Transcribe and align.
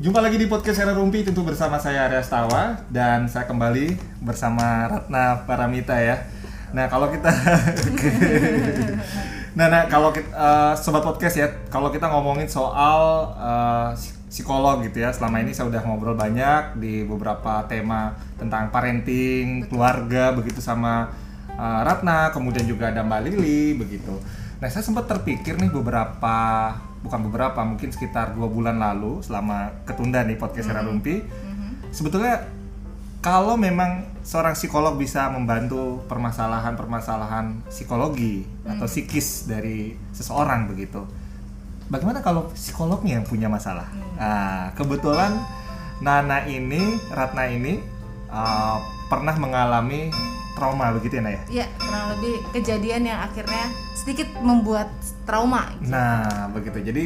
Jumpa 0.00 0.24
lagi 0.24 0.40
di 0.40 0.48
podcast 0.48 0.80
Era 0.80 0.96
Rumpi 0.96 1.20
tentu 1.28 1.44
bersama 1.44 1.76
saya 1.76 2.08
Arya 2.08 2.24
Stawa 2.24 2.88
dan 2.88 3.28
saya 3.28 3.44
kembali 3.44 4.00
bersama 4.24 4.88
Ratna 4.88 5.44
Paramita 5.44 5.92
ya. 6.00 6.24
Nah 6.72 6.88
kalau 6.88 7.12
kita, 7.12 7.28
nah, 9.60 9.68
nah 9.68 9.84
kalau 9.92 10.08
kita, 10.08 10.32
uh, 10.32 10.72
sobat 10.72 11.04
podcast 11.04 11.36
ya, 11.36 11.52
kalau 11.68 11.92
kita 11.92 12.08
ngomongin 12.08 12.48
soal 12.48 13.28
uh, 13.36 13.92
psikolog 14.32 14.80
gitu 14.88 15.04
ya, 15.04 15.12
selama 15.12 15.44
ini 15.44 15.52
saya 15.52 15.68
udah 15.68 15.84
ngobrol 15.84 16.16
banyak 16.16 16.80
di 16.80 17.04
beberapa 17.04 17.68
tema 17.68 18.16
tentang 18.40 18.72
parenting, 18.72 19.68
keluarga 19.68 20.32
begitu 20.32 20.64
sama 20.64 21.12
uh, 21.60 21.84
Ratna, 21.84 22.32
kemudian 22.32 22.64
juga 22.64 22.88
ada 22.88 23.04
Mbak 23.04 23.20
Lili 23.28 23.76
begitu. 23.76 24.16
Nah 24.64 24.68
saya 24.72 24.80
sempat 24.80 25.04
terpikir 25.12 25.60
nih 25.60 25.68
beberapa 25.68 26.72
bukan 27.00 27.20
beberapa 27.28 27.60
mungkin 27.64 27.88
sekitar 27.90 28.36
dua 28.36 28.48
bulan 28.48 28.76
lalu 28.76 29.24
selama 29.24 29.72
ketunda 29.88 30.20
nih 30.24 30.36
podcast 30.36 30.68
mm 30.68 30.76
-hmm. 30.76 30.88
Rumpi 30.88 31.16
mm-hmm. 31.24 31.70
sebetulnya 31.92 32.34
kalau 33.20 33.56
memang 33.56 34.08
seorang 34.24 34.56
psikolog 34.56 34.96
bisa 34.96 35.28
membantu 35.28 36.04
permasalahan-permasalahan 36.08 37.64
psikologi 37.68 38.44
mm. 38.44 38.76
atau 38.76 38.86
psikis 38.88 39.48
dari 39.48 39.96
seseorang 40.12 40.68
begitu 40.68 41.04
bagaimana 41.88 42.20
kalau 42.20 42.52
psikolognya 42.52 43.20
yang 43.20 43.26
punya 43.28 43.48
masalah 43.48 43.88
mm. 43.88 44.20
nah 44.20 44.72
kebetulan 44.76 45.40
Nana 46.00 46.48
ini 46.48 46.96
Ratna 47.12 47.44
ini 47.48 47.76
uh, 48.32 48.80
pernah 49.12 49.36
mengalami 49.36 50.08
trauma 50.60 50.92
begitu 50.92 51.16
ya 51.16 51.22
Naya? 51.24 51.40
Iya, 51.48 51.66
kurang 51.80 52.04
lebih 52.12 52.34
kejadian 52.52 53.02
yang 53.08 53.18
akhirnya 53.24 53.72
sedikit 53.96 54.28
membuat 54.44 54.92
trauma. 55.24 55.72
Gitu. 55.80 55.88
Nah, 55.88 56.52
begitu. 56.52 56.78
Jadi 56.84 57.04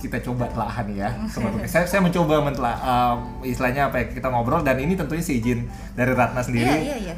kita 0.00 0.16
coba 0.24 0.48
telahan 0.48 0.86
ya 0.96 1.08
saya, 1.68 1.84
saya 1.84 2.00
mencoba 2.00 2.40
mentelah 2.40 2.74
um, 2.80 3.44
istilahnya 3.44 3.92
apa 3.92 4.00
ya 4.00 4.04
kita 4.16 4.32
ngobrol 4.32 4.64
dan 4.64 4.80
ini 4.80 4.96
tentunya 4.96 5.20
seizin 5.20 5.68
dari 5.92 6.16
Ratna 6.16 6.40
sendiri 6.40 6.72
iya, 6.72 6.96
iya, 6.96 6.96
iya. 7.12 7.14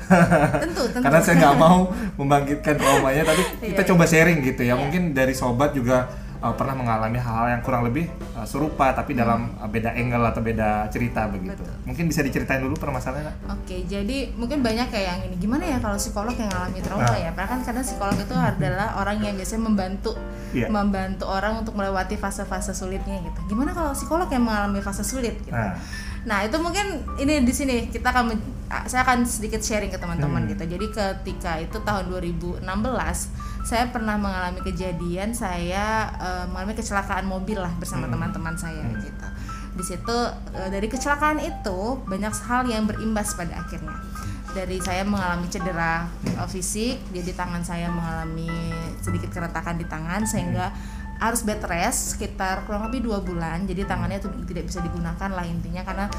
tentu, 0.58 0.82
tentu. 0.92 1.06
karena 1.06 1.22
saya 1.22 1.38
nggak 1.38 1.56
mau 1.62 1.94
membangkitkan 2.18 2.74
traumanya 2.82 3.22
tapi 3.22 3.42
kita 3.70 3.82
iya, 3.86 3.90
coba 3.94 4.04
iya. 4.04 4.10
sharing 4.10 4.38
gitu 4.42 4.62
ya 4.66 4.74
iya. 4.74 4.74
mungkin 4.74 5.14
dari 5.14 5.30
sobat 5.30 5.78
juga 5.78 6.10
uh, 6.42 6.54
pernah 6.58 6.74
mengalami 6.74 7.16
hal-hal 7.22 7.56
yang 7.56 7.62
kurang 7.62 7.86
lebih 7.86 8.10
uh, 8.34 8.42
serupa 8.42 8.90
tapi 8.92 9.14
dalam 9.14 9.54
uh, 9.62 9.70
beda 9.70 9.94
angle 9.94 10.26
atau 10.26 10.42
beda 10.42 10.90
cerita 10.90 11.30
begitu. 11.30 11.62
Betul. 11.62 11.86
Mungkin 11.86 12.04
bisa 12.10 12.20
diceritain 12.26 12.60
dulu 12.60 12.74
permasalahannya. 12.76 13.46
Oke, 13.54 13.86
jadi 13.86 14.34
mungkin 14.34 14.60
banyak 14.60 14.90
kayak 14.90 15.06
yang 15.06 15.20
ini. 15.30 15.36
Gimana 15.38 15.64
ya 15.64 15.78
kalau 15.78 15.96
psikolog 15.96 16.34
yang 16.34 16.50
mengalami 16.50 16.80
trauma 16.82 17.06
nah. 17.06 17.16
ya? 17.16 17.30
Karena 17.32 17.48
kan 17.48 17.60
kadang 17.62 17.86
psikolog 17.86 18.18
itu 18.18 18.34
adalah 18.34 18.88
orang 18.98 19.16
yang 19.22 19.34
biasanya 19.38 19.62
membantu 19.62 20.12
yeah. 20.50 20.68
membantu 20.68 21.24
orang 21.30 21.62
untuk 21.62 21.78
melewati 21.78 22.18
fase-fase 22.18 22.74
sulitnya 22.74 23.22
gitu. 23.22 23.54
Gimana 23.54 23.70
kalau 23.72 23.94
psikolog 23.94 24.26
yang 24.28 24.42
mengalami 24.42 24.82
fase 24.82 25.06
sulit 25.06 25.38
gitu? 25.46 25.54
Nah. 25.54 25.78
Nah 26.22 26.46
itu 26.46 26.54
mungkin 26.62 27.02
ini 27.18 27.42
di 27.42 27.50
sini 27.50 27.90
kita 27.90 28.14
akan 28.14 28.30
saya 28.86 29.02
akan 29.04 29.26
sedikit 29.26 29.60
sharing 29.60 29.90
ke 29.90 29.98
teman-teman 29.98 30.46
hmm. 30.46 30.50
gitu. 30.56 30.64
Jadi 30.78 30.86
ketika 30.90 31.52
itu 31.60 31.78
tahun 31.82 32.08
2016 32.08 32.62
saya 33.62 33.88
pernah 33.94 34.18
mengalami 34.18 34.58
kejadian 34.66 35.30
saya 35.32 36.10
uh, 36.18 36.44
mengalami 36.50 36.74
kecelakaan 36.74 37.24
mobil 37.26 37.62
lah 37.62 37.70
bersama 37.78 38.10
hmm. 38.10 38.14
teman-teman 38.14 38.54
hmm. 38.58 38.62
saya 38.62 38.82
hmm. 38.82 39.00
gitu. 39.06 39.26
Di 39.72 39.84
situ 39.86 40.18
uh, 40.54 40.68
dari 40.68 40.90
kecelakaan 40.90 41.38
itu 41.40 41.80
banyak 42.04 42.34
hal 42.46 42.66
yang 42.66 42.84
berimbas 42.90 43.38
pada 43.38 43.62
akhirnya. 43.62 43.96
Dari 44.52 44.76
saya 44.84 45.06
mengalami 45.06 45.48
cedera 45.48 46.04
uh, 46.36 46.48
fisik, 46.50 47.00
jadi 47.14 47.32
tangan 47.32 47.62
saya 47.64 47.88
mengalami 47.88 48.50
sedikit 49.00 49.32
keretakan 49.32 49.80
di 49.80 49.86
tangan 49.88 50.28
sehingga 50.28 50.74
harus 51.22 51.46
bed 51.46 51.62
rest 51.70 52.18
sekitar 52.18 52.66
kurang 52.66 52.90
lebih 52.90 53.06
dua 53.06 53.22
bulan 53.22 53.62
jadi 53.62 53.86
tangannya 53.86 54.18
itu 54.18 54.26
tidak 54.50 54.66
bisa 54.66 54.82
digunakan 54.82 55.30
lah 55.30 55.46
intinya 55.46 55.86
karena 55.86 56.10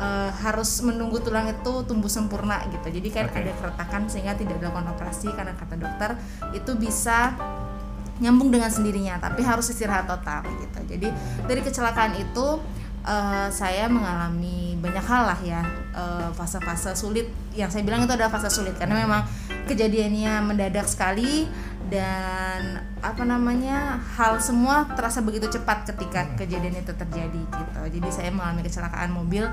uh, 0.00 0.30
harus 0.32 0.80
menunggu 0.80 1.20
tulang 1.20 1.46
itu 1.46 1.84
tumbuh 1.84 2.08
sempurna 2.10 2.64
gitu 2.72 2.88
jadi 2.88 3.08
kan 3.12 3.24
okay. 3.28 3.44
ada 3.44 3.52
keretakan 3.60 4.02
sehingga 4.08 4.34
tidak 4.34 4.58
dilakukan 4.58 4.88
operasi 4.96 5.28
karena 5.36 5.52
kata 5.54 5.76
dokter 5.76 6.10
itu 6.56 6.72
bisa 6.80 7.36
nyambung 8.20 8.52
dengan 8.52 8.68
sendirinya 8.68 9.16
tapi 9.20 9.40
harus 9.40 9.68
istirahat 9.72 10.08
total 10.08 10.44
gitu 10.60 10.96
jadi 10.96 11.08
dari 11.48 11.60
kecelakaan 11.64 12.20
itu 12.20 12.60
uh, 13.04 13.48
saya 13.48 13.88
mengalami 13.88 14.76
banyak 14.80 15.04
hal 15.04 15.22
lah 15.28 15.40
ya 15.44 15.60
eh, 15.92 16.28
fase-fase 16.32 16.92
uh, 16.92 16.96
sulit 16.96 17.28
yang 17.52 17.68
saya 17.68 17.84
bilang 17.84 18.08
itu 18.08 18.16
adalah 18.16 18.32
fase 18.32 18.48
sulit 18.48 18.72
karena 18.80 18.96
memang 18.96 19.28
kejadiannya 19.68 20.40
mendadak 20.40 20.88
sekali 20.88 21.44
dan 21.92 22.80
apa 23.04 23.22
namanya 23.28 24.00
hal 24.16 24.40
semua 24.40 24.88
terasa 24.96 25.20
begitu 25.20 25.52
cepat 25.52 25.84
ketika 25.92 26.24
hmm. 26.24 26.32
kejadian 26.40 26.80
itu 26.80 26.92
terjadi 26.96 27.40
gitu 27.44 27.80
jadi 28.00 28.08
saya 28.08 28.30
mengalami 28.32 28.64
kecelakaan 28.64 29.12
mobil 29.12 29.52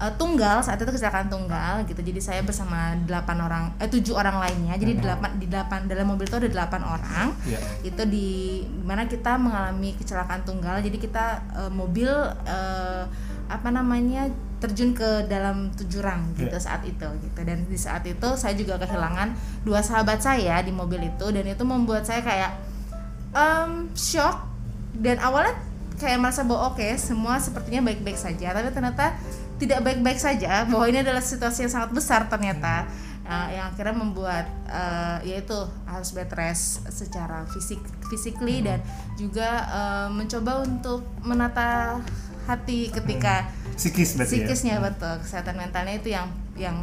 uh, 0.00 0.12
tunggal 0.18 0.62
saat 0.62 0.80
itu 0.80 0.90
kecelakaan 0.90 1.30
tunggal 1.30 1.82
gitu. 1.86 2.00
Jadi 2.00 2.20
saya 2.20 2.40
bersama 2.42 2.94
delapan 3.06 3.36
orang 3.44 3.64
eh 3.78 3.88
tujuh 3.90 4.14
orang 4.14 4.40
lainnya. 4.42 4.74
Jadi 4.78 4.98
delapan 4.98 5.30
di 5.38 5.46
delapan 5.46 5.86
dalam 5.86 6.06
mobil 6.10 6.26
itu 6.26 6.38
ada 6.38 6.50
delapan 6.50 6.82
orang. 6.82 7.26
Yeah. 7.46 7.62
itu 7.84 8.02
di 8.08 8.30
mana 8.82 9.06
kita 9.06 9.38
mengalami 9.38 9.94
kecelakaan 9.98 10.42
tunggal. 10.42 10.82
Jadi 10.82 10.96
kita 10.98 11.44
uh, 11.54 11.70
mobil 11.70 12.10
uh, 12.48 13.02
apa 13.44 13.68
namanya 13.68 14.32
terjun 14.64 14.96
ke 14.96 15.28
dalam 15.28 15.68
tujuh 15.76 16.00
rang 16.00 16.32
gitu 16.40 16.56
yeah. 16.56 16.62
saat 16.62 16.82
itu 16.88 17.06
gitu. 17.20 17.40
Dan 17.44 17.68
di 17.68 17.78
saat 17.78 18.02
itu 18.08 18.28
saya 18.40 18.56
juga 18.56 18.80
kehilangan 18.80 19.36
dua 19.62 19.84
sahabat 19.84 20.18
saya 20.24 20.58
di 20.64 20.72
mobil 20.72 21.04
itu. 21.04 21.26
Dan 21.30 21.44
itu 21.46 21.62
membuat 21.62 22.08
saya 22.08 22.24
kayak 22.24 22.52
um, 23.36 23.92
shock. 23.94 24.50
Dan 24.94 25.18
awalnya 25.18 25.58
kayak 25.98 26.22
merasa 26.22 26.46
bahwa 26.46 26.70
oke 26.70 26.78
okay, 26.78 26.94
semua 26.94 27.38
sepertinya 27.38 27.90
baik-baik 27.90 28.18
saja. 28.18 28.54
Tapi 28.54 28.70
ternyata 28.70 29.14
tidak 29.60 29.80
baik-baik 29.86 30.18
saja 30.18 30.66
bahwa 30.66 30.84
ini 30.90 31.02
adalah 31.04 31.22
situasi 31.22 31.66
yang 31.66 31.72
sangat 31.72 31.90
besar 31.94 32.26
ternyata 32.26 32.90
uh, 33.22 33.48
yang 33.50 33.70
akhirnya 33.70 33.96
membuat 33.96 34.46
uh, 34.66 35.18
yaitu 35.22 35.56
harus 35.86 36.10
bed 36.12 36.30
rest 36.34 36.82
secara 36.90 37.46
fisik 37.50 37.80
physically 38.10 38.60
dan 38.66 38.82
juga 39.14 39.64
uh, 39.70 40.08
mencoba 40.10 40.66
untuk 40.66 41.06
menata 41.22 42.02
hati 42.44 42.92
ketika 42.92 43.48
hmm 43.48 43.64
psikis 43.74 44.14
ya? 44.14 44.24
psikisnya 44.24 44.74
ya? 44.78 44.82
betul 44.86 45.14
kesehatan 45.18 45.58
mentalnya 45.58 45.94
itu 45.98 46.08
yang 46.14 46.30
yang 46.54 46.76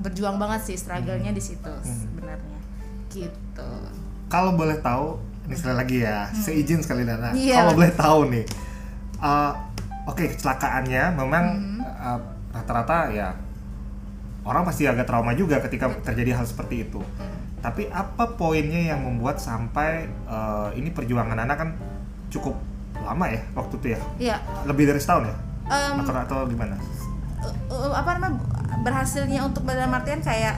berjuang 0.00 0.40
banget 0.40 0.72
sih 0.72 0.76
struggle-nya 0.80 1.32
hmm. 1.32 1.38
di 1.38 1.42
situ 1.44 1.68
hmm. 1.68 1.84
sebenarnya 1.84 2.58
gitu 3.12 3.72
kalau 4.32 4.56
boleh 4.56 4.80
tahu 4.80 5.20
ini 5.48 5.54
sekali 5.56 5.76
lagi 5.76 5.98
ya 6.04 6.28
hmm. 6.28 6.40
seizin 6.40 6.80
sekali 6.80 7.04
Dana 7.04 7.32
yeah. 7.36 7.64
kalau 7.64 7.72
boleh 7.76 7.92
tahu 7.92 8.20
nih 8.32 8.44
uh, 9.20 9.52
oke 10.08 10.16
okay, 10.16 10.26
kecelakaannya 10.32 11.04
memang 11.16 11.44
hmm. 11.56 11.77
Uh, 11.98 12.20
rata-rata 12.54 13.12
ya 13.12 13.34
orang 14.46 14.64
pasti 14.64 14.88
agak 14.88 15.04
trauma 15.04 15.36
juga 15.36 15.60
ketika 15.60 15.92
terjadi 16.06 16.40
hal 16.40 16.46
seperti 16.48 16.88
itu 16.88 17.02
tapi 17.58 17.90
apa 17.90 18.38
poinnya 18.38 18.94
yang 18.94 19.02
membuat 19.02 19.42
sampai 19.42 20.06
uh, 20.30 20.70
ini 20.78 20.94
perjuangan 20.94 21.36
anak 21.36 21.56
kan 21.58 21.70
cukup 22.30 22.54
lama 23.02 23.26
ya 23.26 23.42
waktu 23.54 23.74
itu 23.82 23.86
ya? 23.94 24.00
Iya. 24.18 24.36
Lebih 24.66 24.84
dari 24.90 25.00
setahun 25.02 25.26
ya? 25.26 25.36
um, 25.68 25.94
atau, 26.02 26.12
atau 26.16 26.38
gimana 26.48 26.76
uh, 27.70 27.92
apa 27.94 28.10
namanya 28.18 28.40
berhasilnya 28.82 29.44
untuk 29.44 29.68
dalam 29.68 29.92
artian 29.92 30.24
kayak 30.24 30.56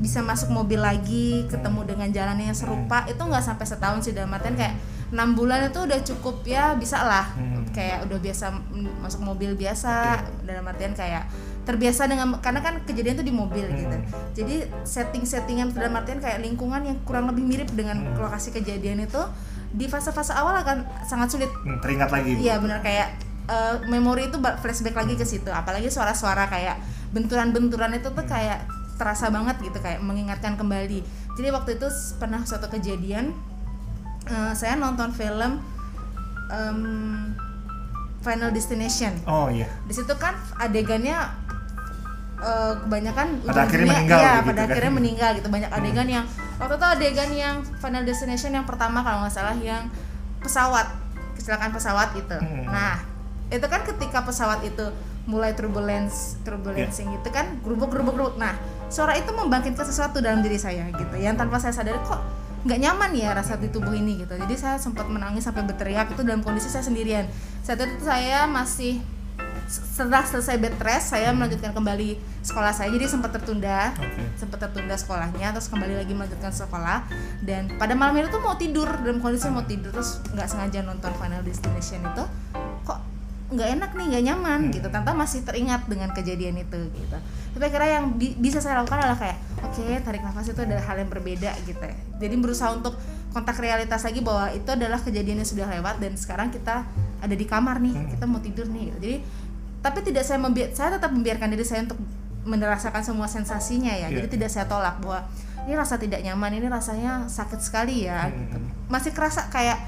bisa 0.00 0.20
masuk 0.20 0.52
mobil 0.52 0.80
lagi 0.80 1.48
ketemu 1.48 1.80
hmm. 1.80 1.88
dengan 1.88 2.08
jalan 2.12 2.36
yang 2.40 2.56
serupa 2.56 3.04
hmm. 3.04 3.12
itu 3.16 3.22
nggak 3.24 3.44
sampai 3.44 3.66
setahun 3.66 4.00
sih 4.04 4.12
dalam 4.12 4.32
artian 4.32 4.56
kayak 4.56 4.76
enam 5.12 5.32
bulan 5.32 5.68
itu 5.68 5.80
udah 5.80 6.00
cukup 6.04 6.44
ya 6.44 6.76
bisa 6.76 7.00
lah 7.00 7.32
hmm. 7.36 7.63
Kayak 7.74 8.06
udah 8.06 8.18
biasa 8.22 8.54
masuk 9.02 9.20
mobil 9.26 9.58
biasa 9.58 10.22
okay. 10.22 10.46
dalam 10.46 10.64
artian 10.70 10.94
kayak 10.94 11.26
terbiasa 11.66 12.06
dengan 12.06 12.38
karena 12.38 12.60
kan 12.62 12.84
kejadian 12.86 13.18
itu 13.18 13.26
di 13.26 13.34
mobil 13.34 13.66
hmm. 13.66 13.76
gitu. 13.76 13.96
Jadi 14.42 14.56
setting-settingan 14.86 15.74
dalam 15.74 15.98
artian 15.98 16.22
kayak 16.22 16.38
lingkungan 16.40 16.86
yang 16.86 16.96
kurang 17.02 17.26
lebih 17.28 17.42
mirip 17.42 17.68
dengan 17.74 18.00
hmm. 18.00 18.20
lokasi 18.20 18.54
kejadian 18.54 19.02
itu 19.02 19.20
di 19.74 19.90
fase-fase 19.90 20.30
awal 20.38 20.54
akan 20.62 20.86
sangat 21.02 21.34
sulit. 21.34 21.50
Hmm, 21.50 21.82
teringat 21.82 22.14
lagi. 22.14 22.38
Iya 22.38 22.62
benar 22.62 22.78
kayak 22.80 23.18
uh, 23.50 23.82
memori 23.90 24.30
itu 24.30 24.38
flashback 24.38 24.94
lagi 24.94 25.18
ke 25.18 25.26
situ. 25.26 25.50
Apalagi 25.50 25.90
suara-suara 25.90 26.46
kayak 26.46 26.78
benturan-benturan 27.10 27.90
itu 27.98 28.12
tuh 28.14 28.24
kayak 28.28 28.70
terasa 28.94 29.26
banget 29.32 29.58
gitu 29.58 29.78
kayak 29.82 29.98
mengingatkan 29.98 30.54
kembali. 30.54 31.02
Jadi 31.34 31.48
waktu 31.50 31.80
itu 31.82 31.88
pernah 32.22 32.46
suatu 32.46 32.70
kejadian 32.70 33.34
uh, 34.30 34.54
saya 34.54 34.78
nonton 34.78 35.10
film 35.10 35.58
um, 36.52 37.34
Final 38.24 38.50
Destination 38.50 39.12
oh 39.28 39.52
iya 39.52 39.68
di 39.84 39.92
situ 39.92 40.10
kan 40.16 40.32
adegannya 40.56 41.20
uh, 42.40 42.74
kebanyakan 42.84 43.44
pada 43.44 43.68
akhirnya 43.68 43.92
meninggal 43.92 44.20
ya 44.20 44.32
gitu 44.32 44.48
pada 44.48 44.60
kan? 44.60 44.68
akhirnya 44.68 44.92
meninggal 44.92 45.30
gitu 45.36 45.48
banyak 45.52 45.70
hmm. 45.70 45.78
adegan 45.78 46.06
hmm. 46.06 46.16
yang 46.16 46.24
waktu 46.58 46.74
itu 46.74 46.86
adegan 46.86 47.30
yang 47.36 47.56
Final 47.78 48.02
Destination 48.08 48.50
yang 48.56 48.66
pertama 48.66 49.04
kalau 49.04 49.24
nggak 49.24 49.34
salah 49.34 49.56
yang 49.60 49.86
pesawat 50.40 50.86
kecelakaan 51.36 51.72
pesawat 51.72 52.10
itu 52.16 52.38
hmm. 52.40 52.64
nah 52.68 53.00
itu 53.52 53.66
kan 53.68 53.84
ketika 53.84 54.24
pesawat 54.24 54.64
itu 54.64 54.86
mulai 55.24 55.56
turbulence 55.56 56.36
turbulencing 56.44 57.08
yeah. 57.08 57.20
itu 57.20 57.28
kan 57.32 57.46
gerubuk 57.64 57.92
gerubuk 57.92 58.16
gerubuk 58.16 58.36
nah 58.36 58.56
suara 58.92 59.16
itu 59.16 59.32
membangkitkan 59.32 59.84
sesuatu 59.84 60.20
dalam 60.20 60.44
diri 60.44 60.60
saya 60.60 60.88
gitu 60.92 61.16
yang 61.16 61.34
tanpa 61.34 61.56
saya 61.56 61.72
sadari 61.72 61.96
kok 62.04 62.20
nggak 62.64 62.80
nyaman 62.80 63.12
ya 63.12 63.36
rasa 63.36 63.60
di 63.60 63.68
tubuh 63.68 63.92
ini 63.92 64.24
gitu. 64.24 64.32
Jadi 64.40 64.54
saya 64.56 64.80
sempat 64.80 65.04
menangis 65.06 65.44
sampai 65.44 65.68
berteriak 65.68 66.16
itu 66.16 66.24
dalam 66.24 66.40
kondisi 66.40 66.72
saya 66.72 66.80
sendirian. 66.80 67.28
Saat 67.60 67.84
itu 67.84 68.00
saya 68.00 68.48
masih 68.48 69.04
setelah 69.64 70.20
selesai 70.20 70.60
bed 70.60 70.76
rest 70.84 71.16
saya 71.16 71.32
melanjutkan 71.32 71.76
kembali 71.76 72.16
sekolah 72.40 72.72
saya. 72.72 72.88
Jadi 72.88 73.04
sempat 73.04 73.36
tertunda 73.36 73.92
okay. 73.96 74.24
sempat 74.40 74.64
tertunda 74.64 74.96
sekolahnya 74.96 75.52
terus 75.52 75.68
kembali 75.68 75.94
lagi 76.00 76.12
melanjutkan 76.16 76.52
sekolah. 76.52 77.04
Dan 77.44 77.76
pada 77.76 77.92
malam 77.92 78.16
itu 78.16 78.32
tuh 78.32 78.40
mau 78.40 78.56
tidur 78.56 78.88
dalam 78.88 79.20
kondisi 79.20 79.48
mau 79.52 79.64
tidur 79.64 79.92
terus 79.92 80.24
nggak 80.32 80.48
sengaja 80.48 80.80
nonton 80.88 81.12
Final 81.20 81.44
Destination 81.44 82.00
itu 82.00 82.24
kok 82.88 83.00
nggak 83.52 83.68
enak 83.76 83.90
nih 83.92 84.04
nggak 84.08 84.24
nyaman 84.32 84.60
hmm. 84.68 84.72
gitu. 84.80 84.88
Tante 84.88 85.12
masih 85.12 85.44
teringat 85.44 85.84
dengan 85.84 86.16
kejadian 86.16 86.64
itu 86.64 86.80
gitu. 86.96 87.18
Tapi 87.56 87.64
kira 87.68 87.86
yang 87.92 88.16
bi 88.16 88.32
bisa 88.40 88.56
saya 88.64 88.80
lakukan 88.80 89.04
adalah 89.04 89.20
kayak 89.20 89.36
oke 89.64 89.80
okay, 89.80 89.98
tarik 90.04 90.20
nafas 90.20 90.52
itu 90.52 90.60
adalah 90.60 90.84
hal 90.84 90.96
yang 91.00 91.10
berbeda 91.10 91.50
gitu 91.64 91.80
ya 91.80 91.96
jadi 92.20 92.34
berusaha 92.36 92.70
untuk 92.76 92.94
kontak 93.34 93.58
realitas 93.58 94.06
lagi 94.06 94.22
bahwa 94.22 94.46
itu 94.54 94.68
adalah 94.70 95.00
kejadian 95.02 95.42
yang 95.42 95.48
sudah 95.48 95.66
lewat 95.66 95.98
dan 95.98 96.14
sekarang 96.14 96.54
kita 96.54 96.86
ada 97.18 97.34
di 97.34 97.46
kamar 97.48 97.82
nih 97.82 97.94
hmm. 97.96 98.08
kita 98.14 98.24
mau 98.30 98.38
tidur 98.38 98.68
nih 98.70 98.92
gitu. 98.92 98.98
jadi 99.02 99.16
tapi 99.84 99.98
tidak 100.00 100.24
saya 100.24 100.38
membiar 100.40 100.68
saya 100.72 100.96
tetap 100.96 101.10
membiarkan 101.12 101.48
diri 101.50 101.64
saya 101.66 101.84
untuk 101.84 102.00
merasakan 102.44 103.02
semua 103.02 103.26
sensasinya 103.26 103.92
ya 103.92 104.08
yeah. 104.08 104.20
jadi 104.20 104.28
tidak 104.30 104.50
saya 104.52 104.68
tolak 104.68 105.00
bahwa 105.00 105.24
ini 105.64 105.74
rasa 105.74 105.96
tidak 105.96 106.20
nyaman 106.20 106.60
ini 106.60 106.68
rasanya 106.68 107.24
sakit 107.26 107.60
sekali 107.60 108.04
ya 108.04 108.28
hmm. 108.28 108.36
gitu. 108.36 108.56
masih 108.92 109.10
kerasa 109.16 109.48
kayak 109.48 109.80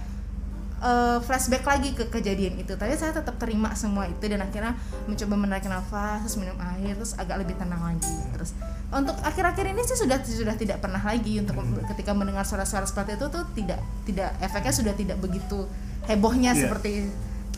uh, 0.81 1.19
flashback 1.23 1.64
lagi 1.64 1.93
ke 1.93 2.08
kejadian 2.08 2.56
itu 2.61 2.75
tapi 2.76 2.96
saya 2.96 3.12
tetap 3.12 3.37
terima 3.37 3.73
semua 3.76 4.08
itu 4.08 4.25
dan 4.26 4.43
akhirnya 4.44 4.76
mencoba 5.05 5.34
menarik 5.37 5.64
nafas 5.69 6.25
terus 6.25 6.37
minum 6.40 6.56
air 6.61 6.96
terus 6.96 7.12
agak 7.17 7.44
lebih 7.44 7.56
tenang 7.56 7.81
lagi 7.81 8.17
terus 8.34 8.56
untuk 8.87 9.19
akhir-akhir 9.19 9.67
ini 9.67 9.83
sih 9.83 9.99
sudah 9.99 10.23
sudah 10.23 10.55
tidak 10.55 10.79
pernah 10.79 11.03
lagi 11.03 11.43
untuk 11.43 11.59
hmm. 11.59 11.91
ketika 11.91 12.15
mendengar 12.15 12.47
suara-suara 12.47 12.87
seperti 12.87 13.19
itu 13.19 13.27
tuh 13.27 13.43
tidak 13.59 13.81
tidak 14.06 14.31
efeknya 14.38 14.73
sudah 14.73 14.94
tidak 14.94 15.19
begitu 15.19 15.67
hebohnya 16.06 16.55
yeah. 16.55 16.62
seperti 16.67 17.11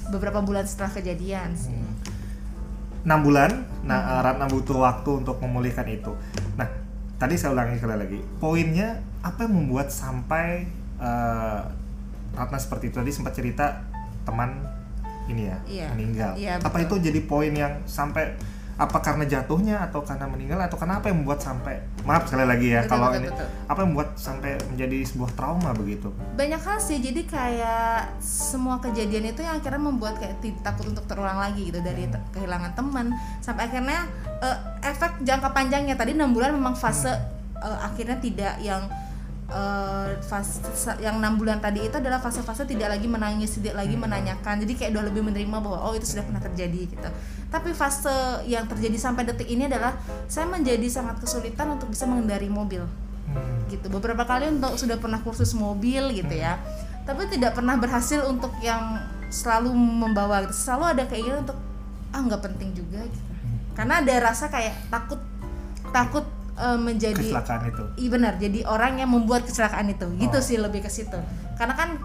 beberapa 0.08 0.40
bulan 0.40 0.64
setelah 0.64 0.88
kejadian 0.96 1.52
sih. 1.52 1.69
Hmm 1.69 1.98
enam 3.08 3.25
bulan 3.25 3.64
nah 3.88 4.20
hmm. 4.20 4.20
Ratna 4.20 4.46
butuh 4.52 4.84
waktu 4.84 5.10
untuk 5.25 5.40
memulihkan 5.40 5.88
itu 5.88 6.12
nah 6.60 6.69
tadi 7.16 7.40
saya 7.40 7.54
ulangi 7.54 7.80
sekali 7.80 7.96
lagi 7.96 8.20
poinnya 8.36 9.00
apa 9.25 9.48
yang 9.48 9.64
membuat 9.64 9.88
sampai 9.88 10.69
uh, 11.00 11.64
Ratna 12.36 12.58
seperti 12.60 12.92
itu 12.92 13.00
tadi 13.00 13.08
sempat 13.08 13.32
cerita 13.32 13.80
teman 14.28 14.60
ini 15.28 15.48
ya 15.48 15.58
iya. 15.64 15.88
meninggal 15.96 16.32
iya, 16.36 16.54
apa 16.60 16.84
itu 16.84 17.00
jadi 17.00 17.20
poin 17.25 17.52
yang 17.52 17.80
sampai 17.88 18.36
apa 18.78 19.02
karena 19.02 19.26
jatuhnya 19.26 19.82
atau 19.90 20.06
karena 20.06 20.30
meninggal 20.30 20.62
atau 20.62 20.78
karena 20.78 21.02
apa 21.02 21.10
yang 21.10 21.26
membuat 21.26 21.42
sampai 21.42 21.82
maaf 22.06 22.30
sekali 22.30 22.46
lagi 22.46 22.70
ya 22.70 22.86
betul, 22.86 22.94
kalau 22.94 23.06
betul, 23.10 23.19
ini 23.19 23.28
betul. 23.34 23.48
apa 23.66 23.78
yang 23.82 23.88
membuat 23.90 24.10
sampai 24.14 24.52
menjadi 24.70 24.98
sebuah 25.02 25.30
trauma 25.34 25.70
begitu 25.75 26.08
banyak 26.38 26.62
hal 26.62 26.78
sih 26.78 27.02
jadi 27.02 27.20
kayak 27.26 28.22
semua 28.22 28.78
kejadian 28.78 29.34
itu 29.34 29.42
yang 29.42 29.58
akhirnya 29.58 29.82
membuat 29.82 30.22
kayak 30.22 30.38
takut 30.62 30.86
untuk 30.94 31.02
terulang 31.10 31.42
lagi 31.42 31.75
gitu 31.75 31.82
dari 31.82 32.06
hmm. 32.06 32.30
kehilangan 32.30 32.72
teman 32.78 33.19
sampai 33.42 33.66
akhirnya 33.66 34.06
uh, 34.46 34.56
efek 34.86 35.26
jangka 35.26 35.50
panjangnya 35.50 35.98
tadi 35.98 36.14
enam 36.14 36.30
bulan 36.30 36.54
memang 36.54 36.78
fase 36.78 37.10
hmm. 37.10 37.58
uh, 37.58 37.78
akhirnya 37.82 38.22
tidak 38.22 38.62
yang 38.62 38.86
uh, 39.48 40.08
fase 40.24 40.60
yang 41.00 41.18
enam 41.18 41.40
bulan 41.40 41.58
tadi 41.58 41.88
itu 41.88 41.96
adalah 41.96 42.20
fase-fase 42.20 42.68
tidak 42.68 42.92
lagi 42.92 43.08
menangis 43.08 43.56
tidak 43.56 43.80
lagi 43.80 43.96
hmm. 43.96 44.04
menanyakan. 44.04 44.54
Jadi 44.62 44.72
kayak 44.76 44.90
udah 44.96 45.04
lebih 45.08 45.22
menerima 45.24 45.56
bahwa 45.58 45.78
oh 45.88 45.92
itu 45.96 46.04
sudah 46.04 46.24
pernah 46.24 46.42
terjadi 46.42 46.80
gitu. 46.88 47.08
Tapi 47.48 47.72
fase 47.72 48.44
yang 48.44 48.68
terjadi 48.68 48.96
sampai 49.00 49.24
detik 49.24 49.48
ini 49.48 49.66
adalah 49.66 49.96
saya 50.28 50.44
menjadi 50.48 50.84
sangat 50.88 51.24
kesulitan 51.24 51.74
untuk 51.74 51.88
bisa 51.92 52.04
mengendari 52.04 52.48
mobil. 52.48 52.84
Hmm. 53.28 53.68
gitu. 53.68 53.92
Beberapa 53.92 54.24
kali 54.24 54.48
untuk 54.48 54.80
sudah 54.80 54.96
pernah 54.96 55.20
kursus 55.20 55.52
mobil 55.52 56.16
gitu 56.16 56.32
ya. 56.32 56.56
Tapi 57.04 57.28
tidak 57.28 57.56
pernah 57.56 57.76
berhasil 57.76 58.24
untuk 58.24 58.52
yang 58.64 59.00
selalu 59.28 59.72
membawa 59.76 60.44
gitu. 60.48 60.56
Selalu 60.56 60.84
ada 60.96 61.04
keinginan 61.08 61.44
untuk 61.44 61.58
ah 62.08 62.20
nggak 62.24 62.40
penting 62.40 62.72
juga 62.72 63.04
gitu. 63.04 63.28
Karena 63.76 64.00
ada 64.00 64.14
rasa 64.32 64.48
kayak 64.48 64.74
takut 64.88 65.20
takut 65.92 66.24
uh, 66.58 66.78
menjadi 66.78 67.16
kecelakaan 67.16 67.62
itu. 67.70 67.84
Iya 67.94 68.08
benar, 68.10 68.32
jadi 68.37 68.60
orang 68.66 68.99
yang 68.99 69.10
membuat 69.10 69.46
kecelakaan 69.46 69.88
itu. 69.88 70.06
Gitu 70.19 70.38
oh. 70.38 70.43
sih 70.43 70.58
lebih 70.58 70.82
ke 70.82 70.90
situ. 70.90 71.19
Karena 71.55 71.75
kan 71.78 71.96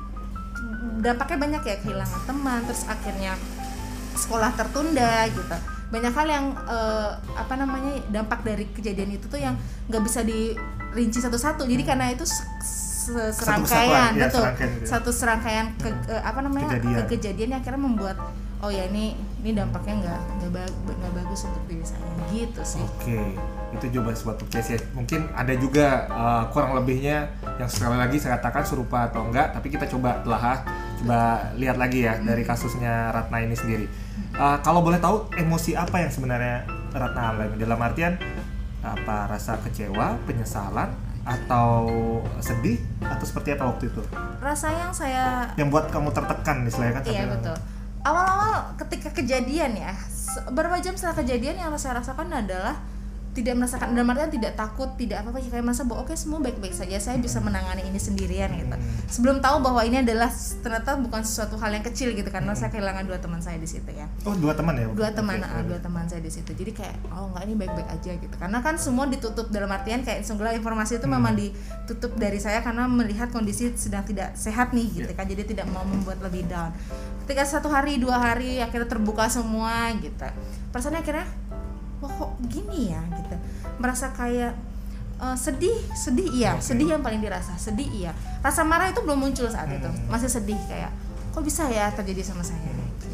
dampaknya 1.02 1.38
banyak 1.42 1.62
ya 1.66 1.76
kehilangan 1.82 2.22
teman, 2.30 2.60
terus 2.70 2.86
akhirnya 2.86 3.34
sekolah 4.14 4.54
tertunda 4.54 5.26
gitu. 5.28 5.58
Banyak 5.90 6.14
hal 6.14 6.28
yang 6.30 6.46
uh, 6.66 7.18
apa 7.38 7.54
namanya 7.58 8.02
dampak 8.10 8.42
dari 8.46 8.66
kejadian 8.72 9.18
itu 9.18 9.26
tuh 9.30 9.42
yang 9.42 9.58
nggak 9.90 10.02
bisa 10.06 10.22
dirinci 10.22 11.20
satu-satu. 11.22 11.66
Jadi 11.66 11.84
karena 11.86 12.14
itu 12.14 12.26
serangkaian, 13.04 14.16
satu 14.16 14.24
betul, 14.24 14.24
ya, 14.24 14.32
serangkaian 14.32 14.72
gitu. 14.72 14.88
satu 14.88 15.10
serangkaian 15.12 15.66
ke, 15.76 15.90
uh, 16.08 16.24
apa 16.24 16.40
namanya 16.40 16.80
kejadian. 16.80 16.96
ke 16.96 17.04
kejadian 17.18 17.50
yang 17.52 17.60
akhirnya 17.60 17.82
membuat 17.84 18.16
oh 18.64 18.72
ya 18.72 18.88
ini 18.88 19.20
ini 19.44 19.51
dampaknya 19.51 19.94
nggak 20.07 20.22
nggak 20.48 21.13
bagus 21.13 21.45
untuk 21.51 21.63
diri 21.68 21.84
saya. 21.84 22.01
Gitu 22.31 22.62
sih. 22.63 22.81
Oke. 22.81 23.04
Okay 23.04 23.28
itu 23.74 24.00
coba 24.00 24.13
suatu 24.13 24.45
case 24.48 24.78
ya 24.78 24.80
mungkin 24.94 25.25
ada 25.34 25.54
juga 25.57 26.06
uh, 26.13 26.44
kurang 26.54 26.78
lebihnya 26.78 27.34
yang 27.57 27.69
sekali 27.69 27.98
lagi 27.98 28.22
saya 28.22 28.38
katakan 28.38 28.63
serupa 28.63 29.10
atau 29.10 29.25
enggak 29.25 29.50
tapi 29.50 29.74
kita 29.74 29.90
coba 29.90 30.22
telah 30.22 30.62
coba 31.01 31.22
lihat 31.57 31.78
lagi 31.81 32.06
ya 32.06 32.22
dari 32.22 32.45
kasusnya 32.45 33.12
Ratna 33.12 33.44
ini 33.44 33.57
sendiri. 33.57 33.86
Uh, 34.38 34.57
kalau 34.62 34.86
boleh 34.86 35.01
tahu 35.01 35.28
emosi 35.36 35.74
apa 35.74 36.06
yang 36.06 36.12
sebenarnya 36.13 36.69
Ratna 36.94 37.34
alami? 37.34 37.57
Dalam 37.57 37.81
artian 37.81 38.13
apa 38.86 39.31
rasa 39.31 39.57
kecewa 39.63 40.22
penyesalan 40.30 40.92
atau 41.24 41.88
sedih 42.44 42.78
atau 43.00 43.25
seperti 43.25 43.56
apa 43.56 43.74
waktu 43.74 43.89
itu? 43.89 44.01
Rasa 44.39 44.69
yang 44.69 44.92
saya 44.94 45.50
yang 45.57 45.74
buat 45.74 45.89
kamu 45.89 46.13
tertekan 46.13 46.68
istilahnya 46.68 47.00
kan 47.00 47.04
iya 47.10 47.25
betul 47.25 47.57
awal-awal 48.04 48.76
ketika 48.80 49.10
kejadian 49.16 49.80
ya 49.80 49.96
beberapa 50.52 50.80
jam 50.84 50.94
setelah 50.98 51.24
kejadian 51.24 51.56
yang 51.60 51.72
saya 51.80 52.00
rasakan 52.04 52.30
adalah 52.32 52.80
tidak 53.34 53.58
merasakan 53.58 53.98
dalam 53.98 54.14
artian 54.14 54.30
tidak 54.30 54.54
takut 54.54 54.94
tidak 54.94 55.26
apa 55.26 55.34
apa 55.34 55.42
kayak 55.42 55.66
merasa 55.66 55.84
bahwa 55.90 56.06
oke 56.06 56.14
okay, 56.14 56.18
semua 56.18 56.38
baik-baik 56.38 56.70
saja 56.70 57.02
saya 57.02 57.18
bisa 57.18 57.42
menangani 57.42 57.82
ini 57.90 57.98
sendirian 57.98 58.54
gitu. 58.54 58.78
Sebelum 59.10 59.42
tahu 59.42 59.66
bahwa 59.66 59.82
ini 59.82 60.06
adalah 60.06 60.30
ternyata 60.62 61.02
bukan 61.02 61.26
sesuatu 61.26 61.58
hal 61.58 61.74
yang 61.74 61.82
kecil 61.82 62.14
gitu 62.14 62.30
karena 62.30 62.54
saya 62.54 62.70
kehilangan 62.70 63.10
dua 63.10 63.18
teman 63.18 63.42
saya 63.42 63.58
di 63.58 63.66
situ 63.66 63.90
ya. 63.90 64.06
Oh 64.30 64.38
dua 64.38 64.54
teman 64.54 64.78
ya? 64.78 64.86
Dua 64.94 65.10
teman 65.10 65.42
okay. 65.42 65.50
uh, 65.50 65.64
dua 65.66 65.80
teman 65.82 66.06
saya 66.06 66.22
di 66.22 66.30
situ. 66.30 66.54
Jadi 66.54 66.72
kayak 66.78 66.96
oh 67.10 67.34
nggak 67.34 67.44
ini 67.50 67.54
baik-baik 67.58 67.90
aja 67.90 68.12
gitu. 68.22 68.36
Karena 68.38 68.58
kan 68.62 68.78
semua 68.78 69.10
ditutup 69.10 69.50
dalam 69.50 69.70
artian 69.74 70.06
kayak 70.06 70.22
segala 70.22 70.54
informasi 70.54 71.02
itu 71.02 71.10
hmm. 71.10 71.16
memang 71.18 71.34
ditutup 71.34 72.14
dari 72.22 72.38
saya 72.38 72.62
karena 72.62 72.86
melihat 72.86 73.34
kondisi 73.34 73.74
sedang 73.74 74.06
tidak 74.06 74.38
sehat 74.38 74.77
nih 74.77 74.86
gitu 74.94 75.10
yeah. 75.10 75.18
kan. 75.18 75.25
Jadi 75.25 75.58
tidak 75.58 75.66
mau 75.74 75.82
membuat 75.82 76.22
lebih 76.22 76.46
down 76.46 76.70
ketika 77.24 77.44
satu 77.48 77.72
hari 77.72 77.98
dua 77.98 78.20
hari 78.20 78.60
akhirnya 78.60 78.88
terbuka 78.88 79.32
semua 79.32 79.92
gitu 79.98 80.27
perasaannya 80.75 81.00
akhirnya 81.00 81.27
wah 82.03 82.12
kok 82.12 82.32
gini 82.51 82.92
ya 82.92 83.01
gitu 83.15 83.36
merasa 83.80 84.12
kayak 84.12 84.51
uh, 85.24 85.38
sedih 85.39 85.75
sedih 85.96 86.27
iya 86.36 86.60
okay. 86.60 86.75
sedih 86.75 86.96
yang 86.98 87.01
paling 87.01 87.24
dirasa 87.24 87.56
sedih 87.56 87.88
iya 87.96 88.12
rasa 88.44 88.68
marah 88.68 88.92
itu 88.92 89.00
belum 89.00 89.24
muncul 89.24 89.48
saat 89.48 89.72
hmm. 89.72 89.80
itu 89.80 89.89
masih 90.12 90.27
sedih 90.27 90.60
kayak 90.68 90.92
kok 91.34 91.42
bisa 91.42 91.65
ya 91.72 91.89
terjadi 91.96 92.22
sama 92.22 92.44
saya 92.44 92.60
gitu. 92.60 93.08